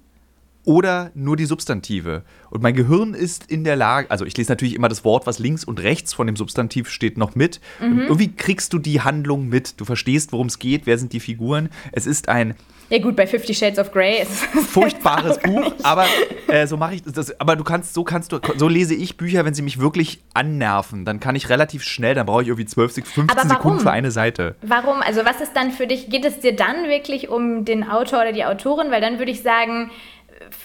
oder 0.65 1.11
nur 1.13 1.35
die 1.35 1.45
Substantive. 1.45 2.23
Und 2.49 2.61
mein 2.61 2.73
Gehirn 2.73 3.13
ist 3.13 3.49
in 3.51 3.63
der 3.63 3.75
Lage, 3.75 4.09
also 4.11 4.25
ich 4.25 4.37
lese 4.37 4.51
natürlich 4.51 4.75
immer 4.75 4.89
das 4.89 5.03
Wort, 5.03 5.25
was 5.27 5.39
links 5.39 5.63
und 5.63 5.81
rechts 5.81 6.13
von 6.13 6.27
dem 6.27 6.35
Substantiv 6.35 6.89
steht, 6.89 7.17
noch 7.17 7.35
mit. 7.35 7.59
Mhm. 7.81 8.01
irgendwie 8.01 8.31
kriegst 8.31 8.73
du 8.73 8.79
die 8.79 9.01
Handlung 9.01 9.49
mit. 9.49 9.79
Du 9.79 9.85
verstehst, 9.85 10.31
worum 10.31 10.47
es 10.47 10.59
geht, 10.59 10.85
wer 10.85 10.97
sind 10.97 11.13
die 11.13 11.19
Figuren. 11.19 11.69
Es 11.91 12.05
ist 12.05 12.29
ein 12.29 12.55
ja 12.89 12.99
gut, 12.99 13.15
bei 13.15 13.25
Fifty 13.25 13.53
Shades 13.55 13.79
of 13.79 13.91
Grey 13.91 14.21
ist 14.21 14.29
es 14.31 14.67
furchtbares 14.67 15.39
Buch, 15.39 15.73
aber 15.83 16.05
äh, 16.47 16.67
so 16.67 16.77
mache 16.77 16.95
ich 16.95 17.01
das. 17.03 17.39
Aber 17.39 17.55
du 17.55 17.63
kannst, 17.63 17.93
so 17.93 18.03
kannst 18.03 18.31
du, 18.31 18.39
so 18.57 18.67
lese 18.67 18.93
ich 18.93 19.17
Bücher, 19.17 19.45
wenn 19.45 19.53
sie 19.53 19.61
mich 19.61 19.79
wirklich 19.79 20.21
annerven. 20.33 21.05
Dann 21.05 21.19
kann 21.19 21.35
ich 21.35 21.49
relativ 21.49 21.83
schnell, 21.83 22.13
dann 22.13 22.25
brauche 22.25 22.43
ich 22.43 22.49
irgendwie 22.49 22.67
12, 22.67 22.93
15 22.93 23.49
Sekunden 23.49 23.79
für 23.79 23.91
eine 23.91 24.11
Seite. 24.11 24.55
Warum? 24.61 25.01
Also 25.01 25.25
was 25.25 25.41
ist 25.41 25.53
dann 25.53 25.71
für 25.71 25.87
dich? 25.87 26.09
Geht 26.09 26.25
es 26.25 26.39
dir 26.39 26.55
dann 26.55 26.87
wirklich 26.87 27.29
um 27.29 27.65
den 27.65 27.83
Autor 27.83 28.21
oder 28.21 28.31
die 28.31 28.45
Autorin? 28.45 28.91
Weil 28.91 29.01
dann 29.01 29.17
würde 29.17 29.31
ich 29.31 29.41
sagen, 29.41 29.89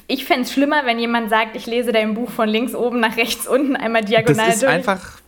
ich 0.06 0.24
fände 0.24 0.42
es 0.42 0.52
schlimmer, 0.52 0.86
wenn 0.86 0.98
jemand 0.98 1.30
sagt, 1.30 1.56
ich 1.56 1.66
lese 1.66 1.92
dein 1.92 2.14
Buch 2.14 2.30
von 2.30 2.48
links 2.48 2.74
oben 2.74 3.00
nach 3.00 3.16
rechts 3.16 3.46
unten 3.46 3.76
einmal 3.76 4.04
diagonal 4.04 4.46
das 4.46 4.54
ist 4.56 4.62
durch. 4.62 4.72
einfach 4.72 5.18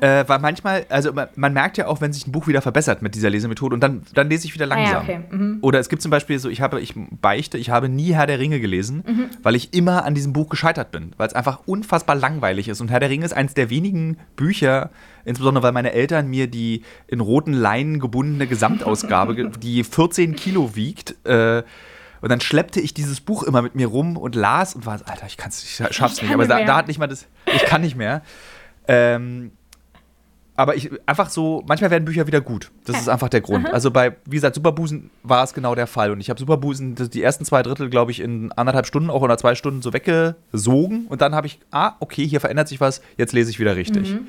äh, 0.00 0.24
weil 0.26 0.40
manchmal, 0.40 0.86
also 0.88 1.12
man, 1.12 1.28
man, 1.36 1.52
merkt 1.52 1.78
ja 1.78 1.86
auch, 1.86 2.00
wenn 2.00 2.12
sich 2.12 2.26
ein 2.26 2.32
Buch 2.32 2.46
wieder 2.46 2.60
verbessert 2.60 3.00
mit 3.00 3.14
dieser 3.14 3.30
Lesemethode 3.30 3.74
und 3.74 3.80
dann, 3.80 4.02
dann 4.12 4.28
lese 4.28 4.46
ich 4.46 4.54
wieder 4.54 4.66
langsam. 4.66 5.04
Ah, 5.04 5.08
ja, 5.08 5.16
okay. 5.16 5.20
mhm. 5.30 5.58
Oder 5.60 5.78
es 5.78 5.88
gibt 5.88 6.02
zum 6.02 6.10
Beispiel 6.10 6.38
so, 6.38 6.48
ich 6.48 6.60
habe, 6.60 6.80
ich 6.80 6.94
beichte, 6.94 7.58
ich 7.58 7.70
habe 7.70 7.88
nie 7.88 8.12
Herr 8.12 8.26
der 8.26 8.38
Ringe 8.38 8.60
gelesen, 8.60 9.04
mhm. 9.06 9.26
weil 9.42 9.54
ich 9.54 9.72
immer 9.72 10.04
an 10.04 10.14
diesem 10.14 10.32
Buch 10.32 10.48
gescheitert 10.48 10.90
bin, 10.90 11.12
weil 11.16 11.28
es 11.28 11.34
einfach 11.34 11.60
unfassbar 11.66 12.16
langweilig 12.16 12.68
ist. 12.68 12.80
Und 12.80 12.90
Herr 12.90 13.00
der 13.00 13.08
Ringe 13.10 13.24
ist 13.24 13.34
eines 13.34 13.54
der 13.54 13.70
wenigen 13.70 14.18
Bücher, 14.34 14.90
insbesondere 15.24 15.62
weil 15.62 15.72
meine 15.72 15.92
Eltern 15.92 16.28
mir 16.28 16.48
die 16.48 16.82
in 17.06 17.20
roten 17.20 17.52
Leinen 17.52 18.00
gebundene 18.00 18.46
Gesamtausgabe, 18.46 19.50
die 19.62 19.84
14 19.84 20.34
Kilo 20.34 20.74
wiegt, 20.74 21.24
äh, 21.24 21.62
und 22.24 22.30
dann 22.30 22.40
schleppte 22.40 22.80
ich 22.80 22.94
dieses 22.94 23.20
Buch 23.20 23.42
immer 23.42 23.60
mit 23.60 23.74
mir 23.74 23.86
rum 23.86 24.16
und 24.16 24.34
las 24.34 24.74
und 24.74 24.86
war, 24.86 24.98
Alter, 25.04 25.26
ich, 25.26 25.36
kann's, 25.36 25.62
ich 25.62 25.74
schaff's 25.94 26.16
ich 26.16 26.22
nicht. 26.22 26.32
Aber 26.32 26.46
da, 26.46 26.64
da, 26.64 26.76
hat 26.76 26.88
nicht 26.88 26.98
mal 26.98 27.06
das, 27.06 27.26
ich 27.54 27.66
kann 27.66 27.82
nicht 27.82 27.96
mehr. 27.96 28.22
Ähm, 28.88 29.50
aber 30.56 30.74
ich 30.74 30.90
einfach 31.04 31.28
so, 31.28 31.62
manchmal 31.68 31.90
werden 31.90 32.06
Bücher 32.06 32.26
wieder 32.26 32.40
gut. 32.40 32.70
Das 32.86 32.98
ist 32.98 33.10
einfach 33.10 33.28
der 33.28 33.42
Grund. 33.42 33.68
Also 33.70 33.90
bei, 33.90 34.16
wie 34.24 34.36
gesagt, 34.36 34.54
Superbusen 34.54 35.10
war 35.22 35.44
es 35.44 35.52
genau 35.52 35.74
der 35.74 35.86
Fall. 35.86 36.12
Und 36.12 36.20
ich 36.20 36.30
habe 36.30 36.40
Superbusen 36.40 36.94
die 36.94 37.22
ersten 37.22 37.44
zwei 37.44 37.62
Drittel, 37.62 37.90
glaube 37.90 38.10
ich, 38.10 38.20
in 38.20 38.52
anderthalb 38.52 38.86
Stunden, 38.86 39.10
auch 39.10 39.20
oder 39.20 39.36
zwei 39.36 39.54
Stunden 39.54 39.82
so 39.82 39.92
weggesogen. 39.92 41.08
Und 41.08 41.20
dann 41.20 41.34
habe 41.34 41.46
ich, 41.46 41.60
ah, 41.72 41.92
okay, 42.00 42.26
hier 42.26 42.40
verändert 42.40 42.68
sich 42.68 42.80
was, 42.80 43.02
jetzt 43.18 43.34
lese 43.34 43.50
ich 43.50 43.60
wieder 43.60 43.76
richtig. 43.76 44.12
Mhm. 44.12 44.28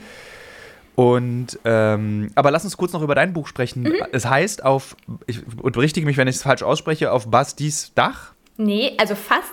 Und 0.95 1.59
ähm, 1.65 2.31
aber 2.35 2.51
lass 2.51 2.63
uns 2.63 2.77
kurz 2.77 2.93
noch 2.93 3.01
über 3.01 3.15
dein 3.15 3.33
Buch 3.33 3.47
sprechen. 3.47 3.83
Mhm. 3.83 3.95
Es 4.11 4.25
heißt 4.25 4.63
auf, 4.63 4.95
ich 5.27 5.41
und 5.61 5.73
berichtige 5.73 6.05
mich, 6.05 6.17
wenn 6.17 6.27
ich 6.27 6.37
es 6.37 6.43
falsch 6.43 6.63
ausspreche, 6.63 7.11
auf 7.11 7.29
Bastis 7.29 7.91
Dach. 7.93 8.33
Nee, 8.57 8.93
also 8.97 9.15
fast 9.15 9.51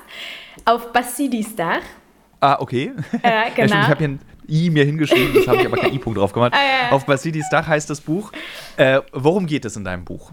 auf 0.64 0.92
Basidis 0.92 1.56
Dach. 1.56 1.82
Ah, 2.40 2.56
okay. 2.60 2.92
Äh, 3.22 3.50
genau. 3.56 3.74
Ja, 3.74 3.82
ich 3.82 3.88
habe 3.88 3.98
hier 3.98 4.08
ein 4.08 4.20
I 4.48 4.70
mir 4.70 4.84
hingeschrieben, 4.84 5.34
das 5.34 5.46
habe 5.46 5.60
ich 5.60 5.66
aber 5.66 5.76
kein 5.76 5.94
I-Punkt 5.94 6.18
drauf 6.18 6.32
gemacht. 6.32 6.52
Ah, 6.56 6.86
ja. 6.86 6.92
Auf 6.92 7.06
Basidis 7.06 7.48
Dach 7.50 7.66
heißt 7.66 7.88
das 7.88 8.00
Buch. 8.00 8.32
Äh, 8.76 9.00
worum 9.12 9.46
geht 9.46 9.64
es 9.64 9.76
in 9.76 9.84
deinem 9.84 10.04
Buch? 10.04 10.32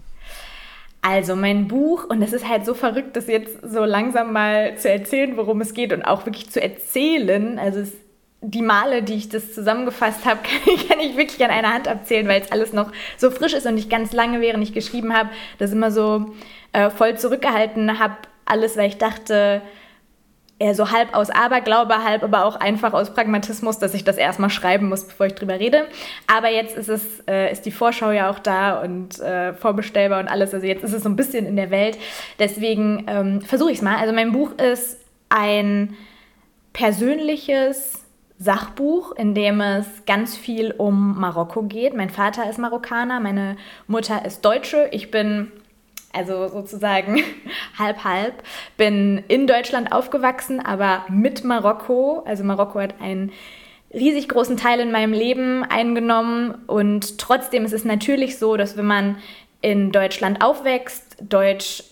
Also 1.02 1.34
mein 1.34 1.66
Buch, 1.66 2.04
und 2.04 2.20
es 2.20 2.32
ist 2.32 2.46
halt 2.46 2.66
so 2.66 2.74
verrückt, 2.74 3.16
das 3.16 3.26
jetzt 3.26 3.58
so 3.62 3.84
langsam 3.84 4.32
mal 4.32 4.76
zu 4.76 4.90
erzählen, 4.90 5.36
worum 5.36 5.62
es 5.62 5.72
geht 5.72 5.92
und 5.92 6.02
auch 6.02 6.26
wirklich 6.26 6.50
zu 6.50 6.60
erzählen. 6.60 7.58
Also 7.58 7.80
es, 7.80 7.92
die 8.42 8.62
Male, 8.62 9.02
die 9.02 9.14
ich 9.14 9.28
das 9.28 9.52
zusammengefasst 9.52 10.24
habe, 10.24 10.40
kann 10.88 11.00
ich, 11.00 11.16
wirklich 11.16 11.44
an 11.44 11.50
einer 11.50 11.72
Hand 11.72 11.88
abzählen, 11.88 12.26
weil 12.26 12.40
es 12.40 12.52
alles 12.52 12.72
noch 12.72 12.90
so 13.16 13.30
frisch 13.30 13.52
ist 13.52 13.66
und 13.66 13.76
ich 13.76 13.88
ganz 13.88 14.12
lange, 14.12 14.40
während 14.40 14.62
ich 14.62 14.72
geschrieben 14.72 15.14
habe, 15.14 15.30
das 15.58 15.72
immer 15.72 15.90
so 15.90 16.32
äh, 16.72 16.90
voll 16.90 17.18
zurückgehalten 17.18 17.98
habe. 17.98 18.16
Alles, 18.46 18.76
weil 18.76 18.88
ich 18.88 18.98
dachte, 18.98 19.62
eher 20.60 20.74
so 20.74 20.90
halb 20.90 21.14
aus 21.14 21.30
Aberglaube, 21.30 22.04
halb 22.04 22.22
aber 22.22 22.44
auch 22.44 22.56
einfach 22.56 22.92
aus 22.92 23.14
Pragmatismus, 23.14 23.78
dass 23.78 23.94
ich 23.94 24.04
das 24.04 24.16
erstmal 24.16 24.50
schreiben 24.50 24.88
muss, 24.88 25.04
bevor 25.04 25.26
ich 25.26 25.34
drüber 25.34 25.58
rede. 25.58 25.86
Aber 26.26 26.50
jetzt 26.50 26.76
ist 26.76 26.88
es, 26.88 27.02
äh, 27.26 27.50
ist 27.50 27.64
die 27.66 27.70
Vorschau 27.70 28.10
ja 28.10 28.30
auch 28.30 28.38
da 28.38 28.80
und 28.80 29.18
äh, 29.20 29.54
vorbestellbar 29.54 30.20
und 30.20 30.28
alles. 30.28 30.52
Also 30.54 30.66
jetzt 30.66 30.84
ist 30.84 30.92
es 30.92 31.02
so 31.02 31.08
ein 31.08 31.16
bisschen 31.16 31.46
in 31.46 31.56
der 31.56 31.70
Welt. 31.70 31.98
Deswegen 32.38 33.06
ähm, 33.08 33.40
versuche 33.40 33.70
ich 33.70 33.78
es 33.78 33.82
mal. 33.82 33.96
Also 33.96 34.12
mein 34.12 34.32
Buch 34.32 34.52
ist 34.58 35.00
ein 35.30 35.96
persönliches 36.72 37.99
Sachbuch, 38.40 39.12
in 39.12 39.34
dem 39.34 39.60
es 39.60 39.86
ganz 40.06 40.34
viel 40.34 40.72
um 40.72 41.20
Marokko 41.20 41.62
geht. 41.62 41.94
Mein 41.94 42.08
Vater 42.08 42.48
ist 42.48 42.58
Marokkaner, 42.58 43.20
meine 43.20 43.58
Mutter 43.86 44.24
ist 44.24 44.46
Deutsche. 44.46 44.88
Ich 44.92 45.10
bin 45.10 45.52
also 46.14 46.48
sozusagen 46.48 47.22
halb 47.78 48.02
halb. 48.02 48.42
Bin 48.78 49.22
in 49.28 49.46
Deutschland 49.46 49.92
aufgewachsen, 49.92 50.58
aber 50.58 51.04
mit 51.10 51.44
Marokko. 51.44 52.22
Also 52.24 52.42
Marokko 52.42 52.80
hat 52.80 52.94
einen 52.98 53.30
riesig 53.92 54.30
großen 54.30 54.56
Teil 54.56 54.80
in 54.80 54.90
meinem 54.90 55.12
Leben 55.12 55.62
eingenommen 55.62 56.54
und 56.66 57.18
trotzdem 57.18 57.66
ist 57.66 57.74
es 57.74 57.84
natürlich 57.84 58.38
so, 58.38 58.56
dass 58.56 58.78
wenn 58.78 58.86
man 58.86 59.16
in 59.60 59.92
Deutschland 59.92 60.42
aufwächst, 60.42 61.18
deutsch 61.20 61.82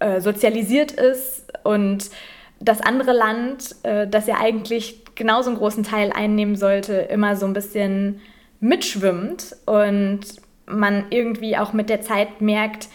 äh, 0.00 0.20
sozialisiert 0.20 0.90
ist 0.90 1.46
und 1.62 2.10
das 2.58 2.80
andere 2.80 3.12
Land, 3.12 3.76
äh, 3.84 4.08
das 4.08 4.26
ja 4.26 4.38
eigentlich 4.40 5.01
genauso 5.14 5.50
einen 5.50 5.58
großen 5.58 5.84
Teil 5.84 6.12
einnehmen 6.12 6.56
sollte, 6.56 6.94
immer 6.94 7.36
so 7.36 7.46
ein 7.46 7.52
bisschen 7.52 8.20
mitschwimmt 8.60 9.56
und 9.66 10.20
man 10.66 11.06
irgendwie 11.10 11.56
auch 11.56 11.72
mit 11.72 11.88
der 11.90 12.00
Zeit 12.00 12.40
merkt, 12.40 12.88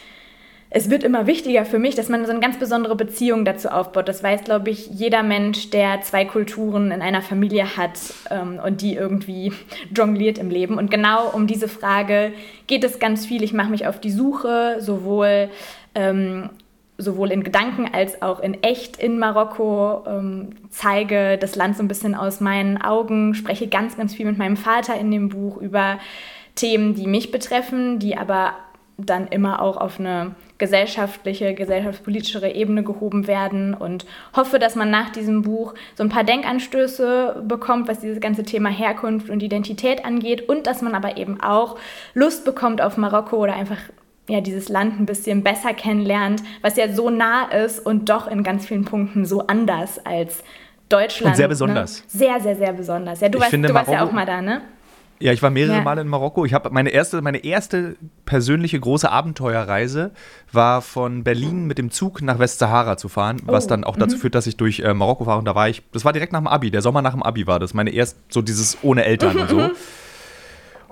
es 0.70 0.90
wird 0.90 1.04
immer 1.04 1.28
wichtiger 1.28 1.64
für 1.64 1.80
mich, 1.80 1.96
dass 1.96 2.10
man 2.10 2.26
so 2.26 2.32
eine 2.32 2.42
ganz 2.42 2.60
besondere 2.60 2.96
Beziehung 2.96 3.46
dazu 3.46 3.70
aufbaut. 3.70 4.10
Das 4.10 4.22
weiß, 4.22 4.44
glaube 4.44 4.70
ich, 4.70 4.88
jeder 4.88 5.24
Mensch, 5.24 5.70
der 5.70 6.02
zwei 6.02 6.26
Kulturen 6.26 6.92
in 6.92 7.02
einer 7.02 7.22
Familie 7.22 7.78
hat 7.78 7.98
ähm, 8.30 8.60
und 8.64 8.82
die 8.82 8.96
irgendwie 8.96 9.54
jongliert 9.96 10.38
im 10.38 10.50
Leben. 10.50 10.78
Und 10.78 10.92
genau 10.92 11.30
um 11.30 11.48
diese 11.48 11.70
Frage 11.70 12.34
geht 12.68 12.84
es 12.84 13.00
ganz 13.00 13.26
viel. 13.26 13.44
Ich 13.44 13.54
mache 13.54 13.70
mich 13.70 13.88
auf 13.88 14.02
die 14.02 14.12
Suche, 14.12 14.78
sowohl, 14.80 15.50
ähm, 15.96 16.50
sowohl 16.98 17.32
in 17.32 17.44
Gedanken 17.44 17.90
als 17.94 18.22
auch 18.22 18.40
in 18.40 18.62
echt 18.64 18.98
in 18.98 19.20
Marokko, 19.20 20.04
ähm, 20.08 20.50
zeige 20.70 21.38
das 21.38 21.56
Land 21.56 21.78
so 21.78 21.84
ein 21.84 21.88
bisschen 21.88 22.16
aus 22.16 22.40
meinen 22.40 22.82
Augen, 22.82 23.34
spreche 23.36 23.68
ganz, 23.68 23.98
ganz 23.98 24.16
viel 24.16 24.26
mit 24.26 24.38
meinem 24.38 24.58
Vater 24.58 24.96
in 24.96 25.12
dem 25.12 25.30
Buch 25.30 25.58
über 25.58 26.00
Themen, 26.56 26.96
die 26.96 27.08
mich 27.08 27.32
betreffen, 27.32 28.00
die 28.00 28.18
aber 28.18 28.54
dann 28.98 29.28
immer 29.28 29.62
auch 29.62 29.78
auf 29.78 30.00
eine 30.00 30.34
gesellschaftliche, 30.58 31.54
gesellschaftspolitischere 31.54 32.52
Ebene 32.54 32.84
gehoben 32.84 33.28
werden. 33.28 33.76
Und 33.76 34.06
hoffe, 34.36 34.58
dass 34.58 34.76
man 34.76 34.90
nach 34.90 35.12
diesem 35.12 35.44
Buch 35.44 35.76
so 35.96 36.04
ein 36.04 36.10
paar 36.10 36.24
Denkanstöße 36.24 37.44
bekommt, 37.48 37.88
was 37.88 38.00
dieses 38.00 38.20
ganze 38.20 38.44
Thema 38.44 38.70
Herkunft 38.70 39.30
und 39.30 39.44
Identität 39.44 40.04
angeht. 40.04 40.50
Und 40.50 40.66
dass 40.66 40.82
man 40.82 40.96
aber 40.96 41.18
eben 41.18 41.40
auch 41.42 41.78
Lust 42.16 42.44
bekommt 42.44 42.82
auf 42.82 42.98
Marokko 42.98 43.38
oder 43.38 43.54
einfach 43.54 43.78
ja, 44.30 44.42
dieses 44.42 44.70
Land 44.70 45.00
ein 45.00 45.06
bisschen 45.06 45.44
besser 45.44 45.74
kennenlernt, 45.74 46.44
was 46.62 46.76
ja 46.76 46.92
so 46.92 47.10
nah 47.10 47.46
ist 47.46 47.80
und 47.80 48.10
doch 48.10 48.28
in 48.28 48.44
ganz 48.44 48.66
vielen 48.66 48.86
Punkten 48.86 49.26
so 49.26 49.48
anders 49.48 50.06
als 50.06 50.44
Deutschland. 50.90 51.34
Und 51.34 51.38
sehr 51.38 51.48
ne? 51.48 51.50
besonders. 51.50 52.00
Ne? 52.00 52.06
Sehr, 52.08 52.40
sehr, 52.42 52.56
sehr 52.56 52.74
besonders. 52.74 53.22
Ja, 53.22 53.30
du, 53.30 53.40
warst, 53.40 53.52
finde, 53.52 53.70
du 53.70 53.74
warst 53.74 53.92
ja 53.92 54.04
auch 54.04 54.12
mal 54.12 54.26
da, 54.26 54.42
ne? 54.42 54.62
Ja, 55.20 55.34
ich 55.34 55.42
war 55.42 55.50
mehrere 55.50 55.78
ja. 55.78 55.82
Male 55.82 56.02
in 56.02 56.08
Marokko. 56.08 56.46
Ich 56.46 56.54
habe 56.54 56.70
meine 56.70 56.92
erste, 56.92 57.24
meine 57.24 57.44
erste 57.44 57.96
persönliche 58.26 58.80
große 58.80 59.10
Abenteuerreise 59.10 60.12
war 60.52 60.84
von 60.84 61.24
Berlin 61.24 61.66
mit 61.66 61.80
dem 61.80 61.90
Zug 61.90 62.22
nach 62.22 62.38
Westsahara 62.38 62.98
zu 62.98 63.10
fahren, 63.10 63.42
oh. 63.48 63.52
was 63.52 63.66
dann 63.66 63.84
auch 63.84 63.96
dazu 63.96 64.16
mhm. 64.16 64.22
führt, 64.22 64.36
dass 64.36 64.46
ich 64.46 64.58
durch 64.58 64.82
äh, 64.82 64.94
Marokko 64.94 65.26
fahre. 65.26 65.40
Und 65.40 65.46
da 65.46 65.56
war 65.56 65.70
ich, 65.70 65.82
das 65.92 66.06
war 66.06 66.14
direkt 66.14 66.34
nach 66.34 66.40
dem 66.40 66.48
Abi, 66.48 66.70
der 66.70 66.84
Sommer 66.84 67.02
nach 67.02 67.14
dem 67.14 67.24
Abi 67.24 67.48
war 67.48 67.60
das. 67.60 67.74
Meine 67.74 67.90
erst 67.90 68.18
so 68.30 68.44
dieses 68.44 68.78
ohne 68.84 69.06
Eltern 69.06 69.38
und 69.38 69.50
so. 69.50 69.72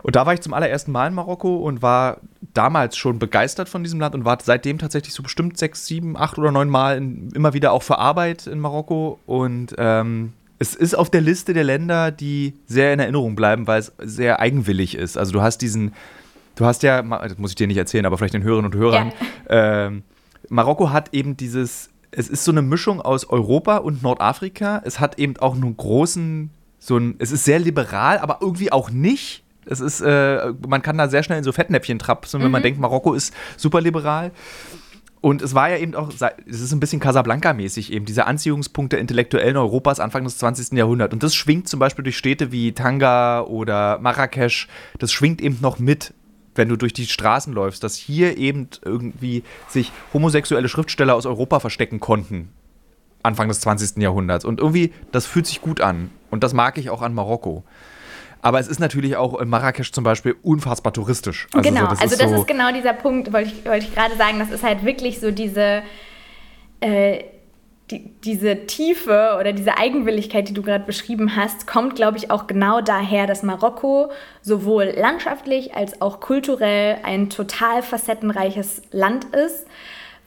Und 0.05 0.15
da 0.15 0.27
war 0.27 0.35
ich 0.35 0.41
zum 0.41 0.53
allerersten 0.53 0.91
Mal 0.91 1.07
in 1.07 1.15
Marokko 1.15 1.55
und 1.55 1.81
war 1.81 2.17
damals 2.55 2.97
schon 2.97 3.19
begeistert 3.19 3.69
von 3.69 3.83
diesem 3.83 3.99
Land 3.99 4.15
und 4.15 4.25
war 4.25 4.37
seitdem 4.41 4.79
tatsächlich 4.79 5.13
so 5.13 5.21
bestimmt 5.21 5.57
sechs, 5.57 5.85
sieben, 5.85 6.17
acht 6.17 6.37
oder 6.37 6.51
neun 6.51 6.69
Mal 6.69 6.97
in, 6.97 7.29
immer 7.35 7.53
wieder 7.53 7.71
auch 7.71 7.83
für 7.83 7.99
Arbeit 7.99 8.47
in 8.47 8.59
Marokko. 8.59 9.19
Und 9.25 9.75
ähm, 9.77 10.33
es 10.57 10.73
ist 10.73 10.95
auf 10.95 11.09
der 11.09 11.21
Liste 11.21 11.53
der 11.53 11.63
Länder, 11.63 12.11
die 12.11 12.53
sehr 12.65 12.93
in 12.93 12.99
Erinnerung 12.99 13.35
bleiben, 13.35 13.67
weil 13.67 13.79
es 13.79 13.93
sehr 13.99 14.39
eigenwillig 14.39 14.95
ist. 14.95 15.17
Also 15.17 15.33
du 15.33 15.41
hast 15.41 15.59
diesen, 15.59 15.93
du 16.55 16.65
hast 16.65 16.83
ja, 16.83 17.01
das 17.01 17.37
muss 17.37 17.51
ich 17.51 17.55
dir 17.55 17.67
nicht 17.67 17.77
erzählen, 17.77 18.05
aber 18.05 18.17
vielleicht 18.17 18.33
den 18.33 18.43
Hörerinnen 18.43 18.71
und 18.71 18.77
Hörern, 18.77 19.11
ja. 19.49 19.85
ähm, 19.87 20.03
Marokko 20.49 20.91
hat 20.91 21.13
eben 21.13 21.35
dieses, 21.37 21.89
es 22.11 22.29
ist 22.29 22.43
so 22.45 22.51
eine 22.51 22.61
Mischung 22.61 23.01
aus 23.01 23.25
Europa 23.25 23.77
und 23.77 24.01
Nordafrika. 24.01 24.81
Es 24.85 24.99
hat 24.99 25.19
eben 25.19 25.37
auch 25.37 25.55
einen 25.55 25.75
großen, 25.75 26.49
so 26.79 26.97
ein, 26.97 27.15
es 27.19 27.31
ist 27.31 27.43
sehr 27.43 27.59
liberal, 27.59 28.19
aber 28.19 28.39
irgendwie 28.41 28.71
auch 28.71 28.89
nicht. 28.89 29.43
Es 29.65 29.79
ist, 29.79 30.01
äh, 30.01 30.53
man 30.67 30.81
kann 30.81 30.97
da 30.97 31.07
sehr 31.07 31.23
schnell 31.23 31.39
in 31.39 31.43
so 31.43 31.51
Fettnäpfchen 31.51 31.99
trapsen, 31.99 32.39
wenn 32.39 32.47
mhm. 32.47 32.51
man 32.53 32.63
denkt, 32.63 32.79
Marokko 32.79 33.13
ist 33.13 33.33
super 33.57 33.81
liberal. 33.81 34.31
Und 35.25 35.41
es 35.41 35.55
war 35.55 35.69
ja 35.71 35.77
eben 35.77 35.95
auch, 35.95 36.11
es 36.11 36.61
ist 36.61 36.71
ein 36.71 36.79
bisschen 36.79 36.99
Casablanca-mäßig 36.99 37.91
eben, 37.91 38.05
diese 38.05 38.27
Anziehungspunkt 38.27 38.93
der 38.93 38.99
Intellektuellen 38.99 39.57
Europas 39.57 39.99
Anfang 39.99 40.23
des 40.23 40.37
20. 40.37 40.77
Jahrhunderts. 40.77 41.15
Und 41.15 41.23
das 41.23 41.33
schwingt 41.33 41.67
zum 41.67 41.79
Beispiel 41.79 42.03
durch 42.03 42.15
Städte 42.15 42.51
wie 42.51 42.73
Tanga 42.73 43.41
oder 43.41 43.97
Marrakesch, 43.97 44.67
das 44.99 45.11
schwingt 45.11 45.41
eben 45.41 45.57
noch 45.61 45.79
mit, 45.79 46.13
wenn 46.53 46.69
du 46.69 46.75
durch 46.75 46.93
die 46.93 47.07
Straßen 47.07 47.53
läufst, 47.53 47.83
dass 47.83 47.95
hier 47.95 48.37
eben 48.37 48.69
irgendwie 48.83 49.43
sich 49.67 49.91
homosexuelle 50.13 50.69
Schriftsteller 50.69 51.15
aus 51.15 51.25
Europa 51.25 51.59
verstecken 51.59 51.99
konnten. 51.99 52.49
Anfang 53.23 53.47
des 53.47 53.61
20. 53.61 53.97
Jahrhunderts. 54.03 54.45
Und 54.45 54.59
irgendwie, 54.59 54.93
das 55.11 55.25
fühlt 55.25 55.47
sich 55.47 55.59
gut 55.59 55.81
an. 55.81 56.11
Und 56.29 56.43
das 56.43 56.53
mag 56.53 56.77
ich 56.77 56.91
auch 56.91 57.01
an 57.01 57.15
Marokko. 57.15 57.63
Aber 58.45 58.59
es 58.59 58.67
ist 58.67 58.79
natürlich 58.79 59.15
auch 59.15 59.41
in 59.41 59.49
Marrakesch 59.49 59.91
zum 59.91 60.03
Beispiel 60.03 60.35
unfassbar 60.43 60.93
touristisch. 60.93 61.47
Also 61.51 61.67
genau, 61.67 61.85
so, 61.85 61.87
das 61.87 62.01
also 62.01 62.13
ist 62.13 62.21
das 62.21 62.29
so 62.29 62.37
ist 62.41 62.47
genau 62.47 62.71
dieser 62.71 62.93
Punkt, 62.93 63.33
wollte 63.33 63.49
ich, 63.49 63.65
wollte 63.65 63.87
ich 63.87 63.95
gerade 63.95 64.15
sagen. 64.17 64.37
Das 64.37 64.51
ist 64.51 64.63
halt 64.63 64.85
wirklich 64.85 65.19
so 65.19 65.31
diese, 65.31 65.81
äh, 66.79 67.23
die, 67.89 68.11
diese 68.23 68.67
Tiefe 68.67 69.37
oder 69.39 69.51
diese 69.51 69.79
Eigenwilligkeit, 69.79 70.47
die 70.47 70.53
du 70.53 70.61
gerade 70.61 70.83
beschrieben 70.83 71.35
hast, 71.35 71.65
kommt, 71.65 71.95
glaube 71.95 72.19
ich, 72.19 72.29
auch 72.29 72.45
genau 72.45 72.81
daher, 72.81 73.25
dass 73.25 73.41
Marokko 73.41 74.11
sowohl 74.43 74.93
landschaftlich 74.95 75.73
als 75.73 75.99
auch 75.99 76.19
kulturell 76.19 76.99
ein 77.01 77.31
total 77.31 77.81
facettenreiches 77.81 78.83
Land 78.91 79.25
ist, 79.33 79.65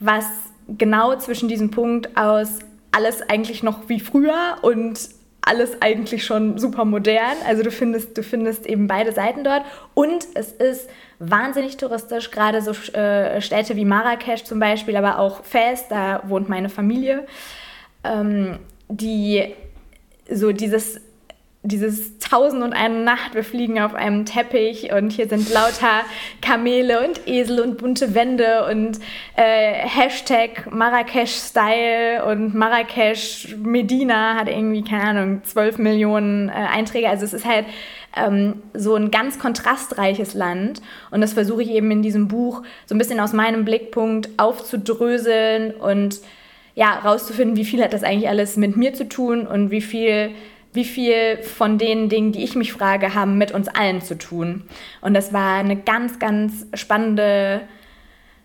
was 0.01 0.25
genau 0.67 1.15
zwischen 1.15 1.47
diesem 1.47 1.71
Punkt 1.71 2.17
aus 2.17 2.59
alles 2.91 3.21
eigentlich 3.29 3.63
noch 3.63 3.87
wie 3.87 4.01
früher 4.01 4.57
und 4.61 5.18
alles 5.41 5.81
eigentlich 5.81 6.25
schon 6.25 6.57
super 6.57 6.85
modern. 6.85 7.37
Also 7.47 7.63
du 7.63 7.71
findest, 7.71 8.17
du 8.17 8.23
findest 8.23 8.65
eben 8.65 8.87
beide 8.87 9.11
Seiten 9.11 9.43
dort. 9.43 9.63
Und 9.93 10.27
es 10.35 10.51
ist 10.51 10.89
wahnsinnig 11.19 11.77
touristisch, 11.77 12.31
gerade 12.31 12.61
so 12.61 12.71
äh, 12.93 13.41
Städte 13.41 13.75
wie 13.75 13.85
Marrakesch 13.85 14.43
zum 14.43 14.59
Beispiel, 14.59 14.95
aber 14.95 15.19
auch 15.19 15.43
Fes, 15.43 15.87
da 15.89 16.21
wohnt 16.27 16.49
meine 16.49 16.69
Familie, 16.69 17.25
ähm, 18.03 18.59
die 18.87 19.53
so 20.31 20.51
dieses 20.51 21.01
dieses 21.69 22.19
Tausend 22.19 22.61
und 22.61 22.73
eine 22.73 22.99
Nacht, 23.03 23.33
wir 23.33 23.43
fliegen 23.43 23.79
auf 23.79 23.95
einem 23.95 24.25
Teppich 24.25 24.91
und 24.91 25.11
hier 25.11 25.27
sind 25.27 25.51
lauter 25.51 26.01
Kamele 26.41 27.07
und 27.07 27.27
Esel 27.27 27.59
und 27.61 27.77
bunte 27.77 28.13
Wände 28.13 28.67
und 28.69 28.99
äh, 29.35 29.73
Hashtag 29.73 30.71
Marrakesch-Style 30.71 32.25
und 32.25 32.53
Marrakesch 32.53 33.55
Medina 33.57 34.35
hat 34.35 34.47
irgendwie, 34.47 34.83
keine 34.83 35.03
Ahnung, 35.03 35.41
12 35.43 35.79
Millionen 35.79 36.49
äh, 36.49 36.51
Einträge. 36.51 37.09
Also 37.09 37.25
es 37.25 37.33
ist 37.33 37.45
halt 37.45 37.65
ähm, 38.15 38.61
so 38.73 38.95
ein 38.95 39.11
ganz 39.11 39.39
kontrastreiches 39.39 40.33
Land. 40.33 40.81
Und 41.11 41.21
das 41.21 41.33
versuche 41.33 41.63
ich 41.63 41.69
eben 41.69 41.89
in 41.91 42.01
diesem 42.01 42.27
Buch 42.27 42.63
so 42.85 42.95
ein 42.95 42.97
bisschen 42.97 43.19
aus 43.19 43.33
meinem 43.33 43.65
Blickpunkt 43.65 44.29
aufzudröseln 44.37 45.71
und 45.71 46.19
ja, 46.75 46.99
rauszufinden, 46.99 47.57
wie 47.57 47.65
viel 47.65 47.83
hat 47.83 47.93
das 47.93 48.03
eigentlich 48.03 48.29
alles 48.29 48.55
mit 48.55 48.77
mir 48.77 48.93
zu 48.93 49.09
tun 49.09 49.47
und 49.47 49.71
wie 49.71 49.81
viel 49.81 50.31
wie 50.73 50.85
viel 50.85 51.37
von 51.37 51.77
den 51.77 52.09
Dingen, 52.09 52.31
die 52.31 52.43
ich 52.43 52.55
mich 52.55 52.73
frage, 52.73 53.15
haben 53.15 53.37
mit 53.37 53.51
uns 53.51 53.67
allen 53.67 54.01
zu 54.01 54.17
tun. 54.17 54.63
Und 55.01 55.13
das 55.13 55.33
war 55.33 55.55
eine 55.55 55.75
ganz, 55.75 56.19
ganz 56.19 56.67
spannende 56.73 57.61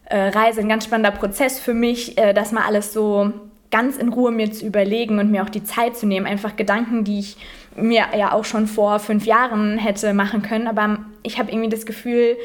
äh, 0.07 0.29
Reise, 0.29 0.61
ein 0.61 0.69
ganz 0.69 0.85
spannender 0.85 1.11
Prozess 1.11 1.61
für 1.61 1.75
mich, 1.75 2.17
äh, 2.19 2.33
das 2.33 2.53
mal 2.53 2.65
alles 2.65 2.93
so 2.93 3.33
ganz 3.71 3.97
in 3.97 4.09
Ruhe 4.09 4.31
mir 4.31 4.53
zu 4.53 4.65
überlegen 4.65 5.19
und 5.19 5.31
mir 5.31 5.43
auch 5.43 5.51
die 5.51 5.65
Zeit 5.65 5.97
zu 5.97 6.07
nehmen. 6.07 6.27
Einfach 6.27 6.57
Gedanken, 6.57 7.05
die 7.05 7.19
ich 7.19 7.37
mir 7.77 8.05
ja 8.17 8.33
auch 8.33 8.45
schon 8.45 8.67
vor 8.67 9.01
fünf 9.01 9.27
Jahren 9.27 9.79
hätte 9.79 10.15
machen 10.15 10.43
können. 10.43 10.69
Aber 10.69 11.01
ich 11.23 11.39
habe 11.39 11.51
irgendwie 11.51 11.71
das 11.71 11.85
Gefühl, 11.85 12.37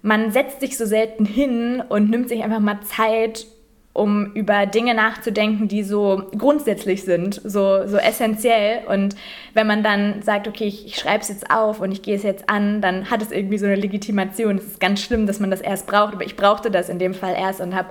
man 0.00 0.32
setzt 0.32 0.60
sich 0.60 0.76
so 0.76 0.86
selten 0.86 1.24
hin 1.24 1.82
und 1.86 2.10
nimmt 2.10 2.28
sich 2.28 2.42
einfach 2.42 2.60
mal 2.60 2.80
Zeit, 2.80 3.46
um 3.94 4.32
über 4.32 4.64
Dinge 4.64 4.94
nachzudenken, 4.94 5.68
die 5.68 5.82
so 5.82 6.22
grundsätzlich 6.36 7.04
sind, 7.04 7.40
so, 7.44 7.86
so 7.86 7.98
essentiell. 7.98 8.80
Und 8.88 9.14
wenn 9.52 9.66
man 9.66 9.82
dann 9.82 10.22
sagt, 10.22 10.48
okay, 10.48 10.64
ich, 10.64 10.86
ich 10.86 10.96
schreibe 10.96 11.20
es 11.20 11.28
jetzt 11.28 11.50
auf 11.50 11.80
und 11.80 11.92
ich 11.92 12.02
gehe 12.02 12.16
es 12.16 12.22
jetzt 12.22 12.48
an, 12.48 12.80
dann 12.80 13.10
hat 13.10 13.20
es 13.20 13.30
irgendwie 13.30 13.58
so 13.58 13.66
eine 13.66 13.76
Legitimation. 13.76 14.56
Es 14.56 14.64
ist 14.64 14.80
ganz 14.80 15.02
schlimm, 15.02 15.26
dass 15.26 15.40
man 15.40 15.50
das 15.50 15.60
erst 15.60 15.86
braucht, 15.86 16.14
aber 16.14 16.24
ich 16.24 16.36
brauchte 16.36 16.70
das 16.70 16.88
in 16.88 16.98
dem 16.98 17.12
Fall 17.12 17.34
erst 17.38 17.60
und 17.60 17.74
habe, 17.74 17.88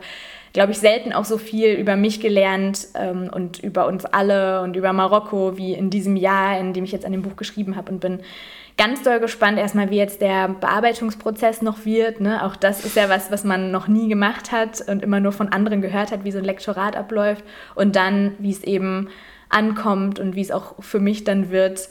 glaube 0.54 0.72
ich, 0.72 0.80
selten 0.80 1.14
auch 1.14 1.26
so 1.26 1.38
viel 1.38 1.74
über 1.74 1.95
mich 1.95 2.20
gelernt 2.20 2.88
ähm, 2.95 3.30
und 3.32 3.60
über 3.60 3.86
uns 3.86 4.04
alle 4.06 4.62
und 4.62 4.76
über 4.76 4.93
Marokko 4.93 5.56
wie 5.58 5.74
in 5.74 5.91
diesem 5.91 6.16
Jahr, 6.16 6.60
in 6.60 6.74
dem 6.74 6.84
ich 6.84 6.91
jetzt 6.91 7.06
an 7.06 7.12
dem 7.12 7.22
Buch 7.22 7.36
geschrieben 7.36 7.76
habe 7.76 7.91
und 7.91 7.99
bin 7.99 8.22
ganz 8.78 9.03
doll 9.03 9.19
gespannt 9.19 9.57
erstmal, 9.57 9.89
wie 9.89 9.97
jetzt 9.97 10.22
der 10.22 10.47
Bearbeitungsprozess 10.47 11.61
noch 11.61 11.86
wird. 11.86 12.22
Ne? 12.22 12.43
Auch 12.43 12.55
das 12.55 12.86
ist 12.86 12.95
ja 12.95 13.09
was, 13.09 13.32
was 13.32 13.43
man 13.43 13.72
noch 13.72 13.88
nie 13.88 14.07
gemacht 14.09 14.51
hat 14.51 14.82
und 14.88 15.03
immer 15.03 15.19
nur 15.19 15.32
von 15.32 15.49
anderen 15.49 15.82
gehört 15.82 16.11
hat, 16.11 16.24
wie 16.24 16.32
so 16.32 16.39
ein 16.39 16.45
Lektorat 16.45 16.95
abläuft. 16.95 17.43
Und 17.76 17.95
dann, 17.95 18.34
wie 18.39 18.51
es 18.51 18.63
eben 18.63 19.09
ankommt 19.49 20.19
und 20.19 20.36
wie 20.36 20.41
es 20.41 20.51
auch 20.51 20.82
für 20.82 20.99
mich 20.99 21.24
dann 21.24 21.51
wird, 21.51 21.89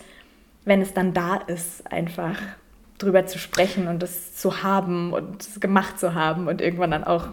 wenn 0.64 0.80
es 0.80 0.94
dann 0.94 1.12
da 1.14 1.36
ist, 1.36 1.90
einfach 1.90 2.36
drüber 2.98 3.26
zu 3.26 3.38
sprechen 3.38 3.88
und 3.88 4.02
das 4.02 4.34
zu 4.34 4.62
haben 4.62 5.12
und 5.12 5.42
es 5.42 5.60
gemacht 5.60 5.98
zu 5.98 6.14
haben 6.14 6.48
und 6.48 6.60
irgendwann 6.60 6.90
dann 6.90 7.04
auch 7.04 7.28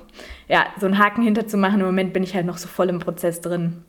ja, 0.47 0.65
so 0.79 0.85
einen 0.85 0.97
Haken 0.97 1.23
hinterzumachen. 1.23 1.79
Im 1.79 1.85
Moment 1.85 2.13
bin 2.13 2.23
ich 2.23 2.35
halt 2.35 2.45
noch 2.45 2.57
so 2.57 2.67
voll 2.67 2.89
im 2.89 2.99
Prozess 2.99 3.41
drin. 3.41 3.83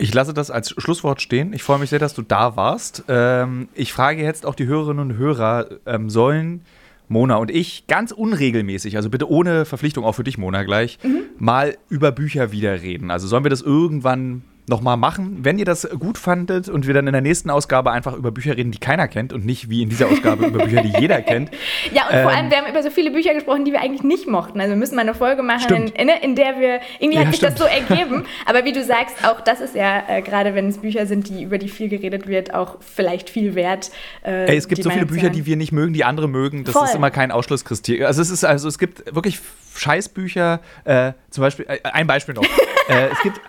Ich 0.00 0.14
lasse 0.14 0.32
das 0.32 0.50
als 0.50 0.70
Schlusswort 0.70 1.20
stehen. 1.20 1.52
Ich 1.52 1.62
freue 1.62 1.78
mich 1.78 1.90
sehr, 1.90 1.98
dass 1.98 2.14
du 2.14 2.22
da 2.22 2.56
warst. 2.56 3.04
Ähm, 3.08 3.68
ich 3.74 3.92
frage 3.92 4.22
jetzt 4.22 4.46
auch 4.46 4.54
die 4.54 4.66
Hörerinnen 4.66 5.10
und 5.10 5.18
Hörer, 5.18 5.66
ähm, 5.84 6.08
sollen 6.08 6.62
Mona 7.08 7.36
und 7.36 7.50
ich 7.50 7.86
ganz 7.86 8.12
unregelmäßig, 8.12 8.96
also 8.96 9.10
bitte 9.10 9.28
ohne 9.28 9.64
Verpflichtung, 9.64 10.04
auch 10.04 10.14
für 10.14 10.24
dich, 10.24 10.38
Mona, 10.38 10.62
gleich, 10.62 10.98
mhm. 11.02 11.22
mal 11.38 11.76
über 11.88 12.12
Bücher 12.12 12.52
wieder 12.52 12.82
reden? 12.82 13.10
Also 13.10 13.26
sollen 13.26 13.44
wir 13.44 13.50
das 13.50 13.62
irgendwann 13.62 14.42
nochmal 14.70 14.96
machen. 14.96 15.40
Wenn 15.42 15.58
ihr 15.58 15.66
das 15.66 15.86
gut 15.98 16.16
fandet 16.16 16.70
und 16.70 16.86
wir 16.86 16.94
dann 16.94 17.06
in 17.06 17.12
der 17.12 17.20
nächsten 17.20 17.50
Ausgabe 17.50 17.90
einfach 17.90 18.16
über 18.16 18.30
Bücher 18.30 18.56
reden, 18.56 18.70
die 18.70 18.78
keiner 18.78 19.08
kennt 19.08 19.34
und 19.34 19.44
nicht 19.44 19.68
wie 19.68 19.82
in 19.82 19.90
dieser 19.90 20.08
Ausgabe 20.08 20.46
über 20.46 20.64
Bücher, 20.64 20.82
die 20.82 20.98
jeder 20.98 21.20
kennt. 21.20 21.50
Ja, 21.92 22.06
und 22.08 22.14
ähm, 22.14 22.22
vor 22.22 22.32
allem, 22.32 22.44
ähm, 22.44 22.50
wir 22.50 22.58
haben 22.58 22.70
über 22.70 22.82
so 22.82 22.90
viele 22.90 23.10
Bücher 23.10 23.34
gesprochen, 23.34 23.64
die 23.64 23.72
wir 23.72 23.80
eigentlich 23.80 24.02
nicht 24.02 24.28
mochten. 24.28 24.60
Also 24.60 24.72
wir 24.72 24.76
müssen 24.76 24.94
mal 24.94 25.02
eine 25.02 25.14
Folge 25.14 25.42
machen, 25.42 25.74
in, 25.74 25.88
in, 25.88 26.08
in, 26.08 26.34
der 26.36 26.58
wir, 26.60 26.80
irgendwie 26.98 27.18
ja, 27.18 27.24
hat 27.24 27.32
sich 27.32 27.40
das 27.40 27.58
so 27.58 27.64
ergeben. 27.64 28.24
Aber 28.46 28.64
wie 28.64 28.72
du 28.72 28.84
sagst, 28.84 29.16
auch 29.26 29.40
das 29.40 29.60
ist 29.60 29.74
ja, 29.74 30.02
äh, 30.08 30.22
gerade 30.22 30.54
wenn 30.54 30.68
es 30.68 30.78
Bücher 30.78 31.06
sind, 31.06 31.28
die, 31.28 31.42
über 31.42 31.58
die 31.58 31.68
viel 31.68 31.88
geredet 31.88 32.28
wird, 32.28 32.54
auch 32.54 32.76
vielleicht 32.80 33.28
viel 33.28 33.54
wert. 33.54 33.90
Äh, 34.22 34.50
Ey, 34.50 34.56
es 34.56 34.68
gibt 34.68 34.82
so 34.82 34.90
viele 34.90 35.06
Bücher, 35.06 35.30
die 35.30 35.46
wir 35.46 35.56
nicht 35.56 35.72
mögen, 35.72 35.92
die 35.92 36.04
andere 36.04 36.28
mögen. 36.28 36.64
Das 36.64 36.74
Voll. 36.74 36.84
ist 36.84 36.94
immer 36.94 37.10
kein 37.10 37.32
Ausschlusskriterium. 37.32 38.06
Also 38.06 38.22
es 38.22 38.30
ist, 38.30 38.44
also 38.44 38.68
es 38.68 38.78
gibt 38.78 39.12
wirklich 39.14 39.40
Scheißbücher, 39.76 40.60
äh, 40.84 41.12
zum 41.30 41.42
Beispiel, 41.42 41.66
äh, 41.68 41.78
ein 41.82 42.06
Beispiel 42.06 42.34
noch. 42.34 42.44
Äh, 42.88 43.10
es 43.12 43.22
gibt 43.22 43.40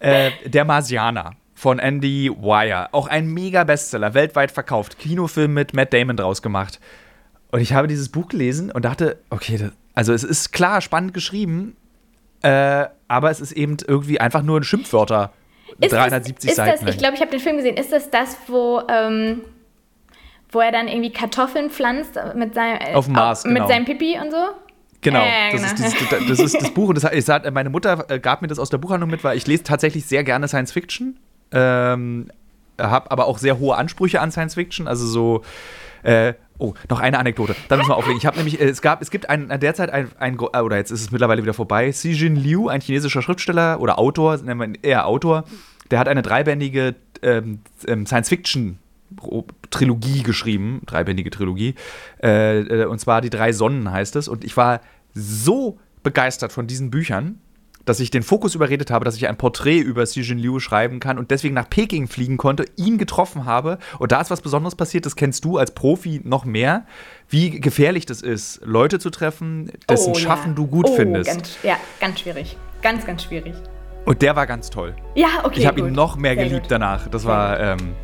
äh, 0.00 0.28
äh, 0.28 0.30
Der 0.48 0.64
Marsianer 0.64 1.32
von 1.54 1.78
Andy 1.78 2.30
Wire. 2.30 2.88
Auch 2.92 3.08
ein 3.08 3.26
mega 3.28 3.64
Bestseller, 3.64 4.14
weltweit 4.14 4.50
verkauft. 4.50 4.98
Kinofilm 4.98 5.54
mit 5.54 5.74
Matt 5.74 5.92
Damon 5.92 6.16
draus 6.16 6.42
gemacht. 6.42 6.80
Und 7.50 7.60
ich 7.60 7.72
habe 7.72 7.88
dieses 7.88 8.10
Buch 8.10 8.28
gelesen 8.28 8.70
und 8.70 8.84
dachte, 8.84 9.18
okay, 9.30 9.56
das, 9.56 9.72
also 9.94 10.12
es 10.12 10.24
ist 10.24 10.52
klar 10.52 10.80
spannend 10.80 11.14
geschrieben, 11.14 11.76
äh, 12.42 12.86
aber 13.08 13.30
es 13.30 13.40
ist 13.40 13.52
eben 13.52 13.78
irgendwie 13.86 14.20
einfach 14.20 14.42
nur 14.42 14.60
ein 14.60 14.64
Schimpfwörter. 14.64 15.32
Ist 15.80 15.92
370 15.92 16.50
das, 16.50 16.56
Seiten. 16.56 16.84
Das, 16.84 16.94
ich 16.94 16.98
glaube, 16.98 17.14
ich 17.14 17.20
habe 17.20 17.30
den 17.30 17.40
Film 17.40 17.56
gesehen. 17.56 17.76
Ist 17.76 17.92
das 17.92 18.10
das, 18.10 18.36
wo, 18.46 18.82
ähm, 18.88 19.40
wo 20.50 20.60
er 20.60 20.72
dann 20.72 20.88
irgendwie 20.88 21.10
Kartoffeln 21.10 21.70
pflanzt 21.70 22.18
mit, 22.34 22.54
seinem, 22.54 22.78
äh, 22.80 23.08
Mars, 23.08 23.44
mit 23.44 23.54
genau. 23.54 23.68
seinem 23.68 23.84
Pipi 23.84 24.18
und 24.20 24.30
so? 24.30 24.48
Genau, 25.06 25.22
äh, 25.24 25.52
das, 25.52 25.60
genau. 25.60 25.86
Ist 25.86 26.00
dieses, 26.00 26.28
das, 26.28 26.38
ist 26.40 26.62
das 26.62 26.70
Buch. 26.72 26.88
Und 26.88 27.00
das, 27.00 27.12
ich 27.12 27.24
sag, 27.24 27.48
meine 27.52 27.70
Mutter 27.70 28.06
äh, 28.08 28.18
gab 28.18 28.42
mir 28.42 28.48
das 28.48 28.58
aus 28.58 28.70
der 28.70 28.78
Buchhandlung 28.78 29.08
mit, 29.08 29.22
weil 29.22 29.36
ich 29.36 29.46
lese 29.46 29.62
tatsächlich 29.62 30.04
sehr 30.04 30.24
gerne 30.24 30.48
Science 30.48 30.72
Fiction. 30.72 31.16
Ähm, 31.52 32.28
habe 32.76 33.12
aber 33.12 33.26
auch 33.26 33.38
sehr 33.38 33.60
hohe 33.60 33.76
Ansprüche 33.76 34.20
an 34.20 34.32
Science 34.32 34.54
Fiction. 34.54 34.88
Also 34.88 35.06
so. 35.06 35.42
Äh, 36.02 36.34
oh, 36.58 36.74
noch 36.90 36.98
eine 36.98 37.20
Anekdote. 37.20 37.54
Da 37.68 37.76
müssen 37.76 37.88
wir 37.88 37.96
auflegen. 37.96 38.18
Ich 38.18 38.26
habe 38.26 38.36
nämlich, 38.36 38.60
äh, 38.60 38.64
es 38.64 38.82
gab, 38.82 39.00
es 39.00 39.12
gibt 39.12 39.30
ein, 39.30 39.48
derzeit 39.60 39.90
ein, 39.90 40.10
ein, 40.18 40.40
oder 40.40 40.76
jetzt 40.76 40.90
ist 40.90 41.02
es 41.02 41.12
mittlerweile 41.12 41.42
wieder 41.42 41.54
vorbei, 41.54 41.90
Xi 41.90 42.10
Jin 42.10 42.34
Liu, 42.34 42.68
ein 42.68 42.80
chinesischer 42.80 43.22
Schriftsteller 43.22 43.80
oder 43.80 44.00
Autor, 44.00 44.36
nennen 44.38 44.58
wir 44.58 44.66
ihn 44.66 44.78
eher 44.82 45.06
Autor, 45.06 45.44
der 45.92 46.00
hat 46.00 46.08
eine 46.08 46.22
dreibändige 46.22 46.96
ähm, 47.22 47.60
ähm 47.86 48.06
Science 48.06 48.28
Fiction 48.28 48.78
Trilogie 49.70 50.22
geschrieben, 50.22 50.82
dreibändige 50.86 51.30
Trilogie. 51.30 51.74
Äh, 52.18 52.84
und 52.86 52.98
zwar 52.98 53.20
Die 53.20 53.30
drei 53.30 53.52
Sonnen 53.52 53.90
heißt 53.90 54.16
es. 54.16 54.28
Und 54.28 54.44
ich 54.44 54.56
war 54.56 54.80
so 55.16 55.78
begeistert 56.02 56.52
von 56.52 56.66
diesen 56.66 56.90
Büchern, 56.90 57.40
dass 57.86 58.00
ich 58.00 58.10
den 58.10 58.22
Fokus 58.22 58.54
überredet 58.54 58.90
habe, 58.90 59.04
dass 59.04 59.16
ich 59.16 59.28
ein 59.28 59.38
Porträt 59.38 59.78
über 59.78 60.04
Xi 60.04 60.20
Jin 60.20 60.38
Liu 60.38 60.58
schreiben 60.58 61.00
kann 61.00 61.18
und 61.18 61.30
deswegen 61.30 61.54
nach 61.54 61.70
Peking 61.70 62.08
fliegen 62.08 62.36
konnte, 62.36 62.64
ihn 62.76 62.98
getroffen 62.98 63.44
habe. 63.44 63.78
Und 63.98 64.12
da 64.12 64.20
ist 64.20 64.30
was 64.30 64.40
Besonderes 64.40 64.74
passiert, 64.74 65.06
das 65.06 65.16
kennst 65.16 65.44
du 65.44 65.56
als 65.56 65.70
Profi 65.70 66.20
noch 66.24 66.44
mehr, 66.44 66.84
wie 67.28 67.60
gefährlich 67.60 68.04
das 68.04 68.22
ist, 68.22 68.60
Leute 68.64 68.98
zu 68.98 69.10
treffen, 69.10 69.70
dessen 69.88 70.12
oh, 70.12 70.14
Schaffen 70.16 70.50
ja. 70.50 70.54
du 70.54 70.66
gut 70.66 70.86
oh, 70.88 70.96
findest. 70.96 71.30
Ganz, 71.30 71.58
ja, 71.62 71.76
ganz 72.00 72.20
schwierig. 72.20 72.56
Ganz, 72.82 73.06
ganz 73.06 73.22
schwierig. 73.22 73.54
Und 74.04 74.20
der 74.22 74.36
war 74.36 74.46
ganz 74.46 74.68
toll. 74.68 74.94
Ja, 75.14 75.44
okay. 75.44 75.60
Ich 75.60 75.66
habe 75.66 75.80
ihn 75.80 75.92
noch 75.92 76.16
mehr 76.16 76.34
Sehr 76.34 76.44
geliebt 76.44 76.62
gut. 76.62 76.70
danach. 76.70 77.08
Das 77.08 77.24
war. 77.24 77.58
Ähm, 77.58 77.94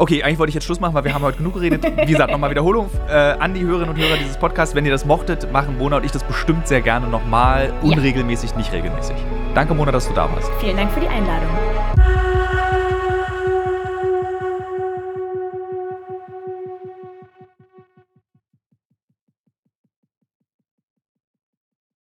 Okay, 0.00 0.22
eigentlich 0.22 0.38
wollte 0.38 0.50
ich 0.50 0.54
jetzt 0.54 0.64
Schluss 0.64 0.78
machen, 0.78 0.94
weil 0.94 1.02
wir 1.02 1.12
haben 1.12 1.22
heute 1.22 1.38
genug 1.38 1.54
geredet. 1.54 1.84
Wie 1.84 2.12
gesagt, 2.12 2.30
nochmal 2.30 2.50
Wiederholung 2.50 2.88
äh, 3.08 3.12
an 3.12 3.52
die 3.52 3.62
Hörerinnen 3.62 3.90
und 3.90 4.00
Hörer 4.00 4.16
dieses 4.16 4.36
Podcasts. 4.36 4.76
Wenn 4.76 4.86
ihr 4.86 4.92
das 4.92 5.04
mochtet, 5.04 5.52
machen 5.52 5.76
Mona 5.76 5.96
und 5.96 6.04
ich 6.04 6.12
das 6.12 6.22
bestimmt 6.22 6.68
sehr 6.68 6.80
gerne 6.80 7.08
nochmal. 7.08 7.72
Unregelmäßig, 7.82 8.52
ja. 8.52 8.58
nicht 8.58 8.72
regelmäßig. 8.72 9.16
Danke, 9.54 9.74
Mona, 9.74 9.90
dass 9.90 10.06
du 10.06 10.14
da 10.14 10.30
warst. 10.32 10.52
Vielen 10.60 10.76
Dank 10.76 10.92
für 10.92 11.00
die 11.00 11.08
Einladung. 11.08 11.48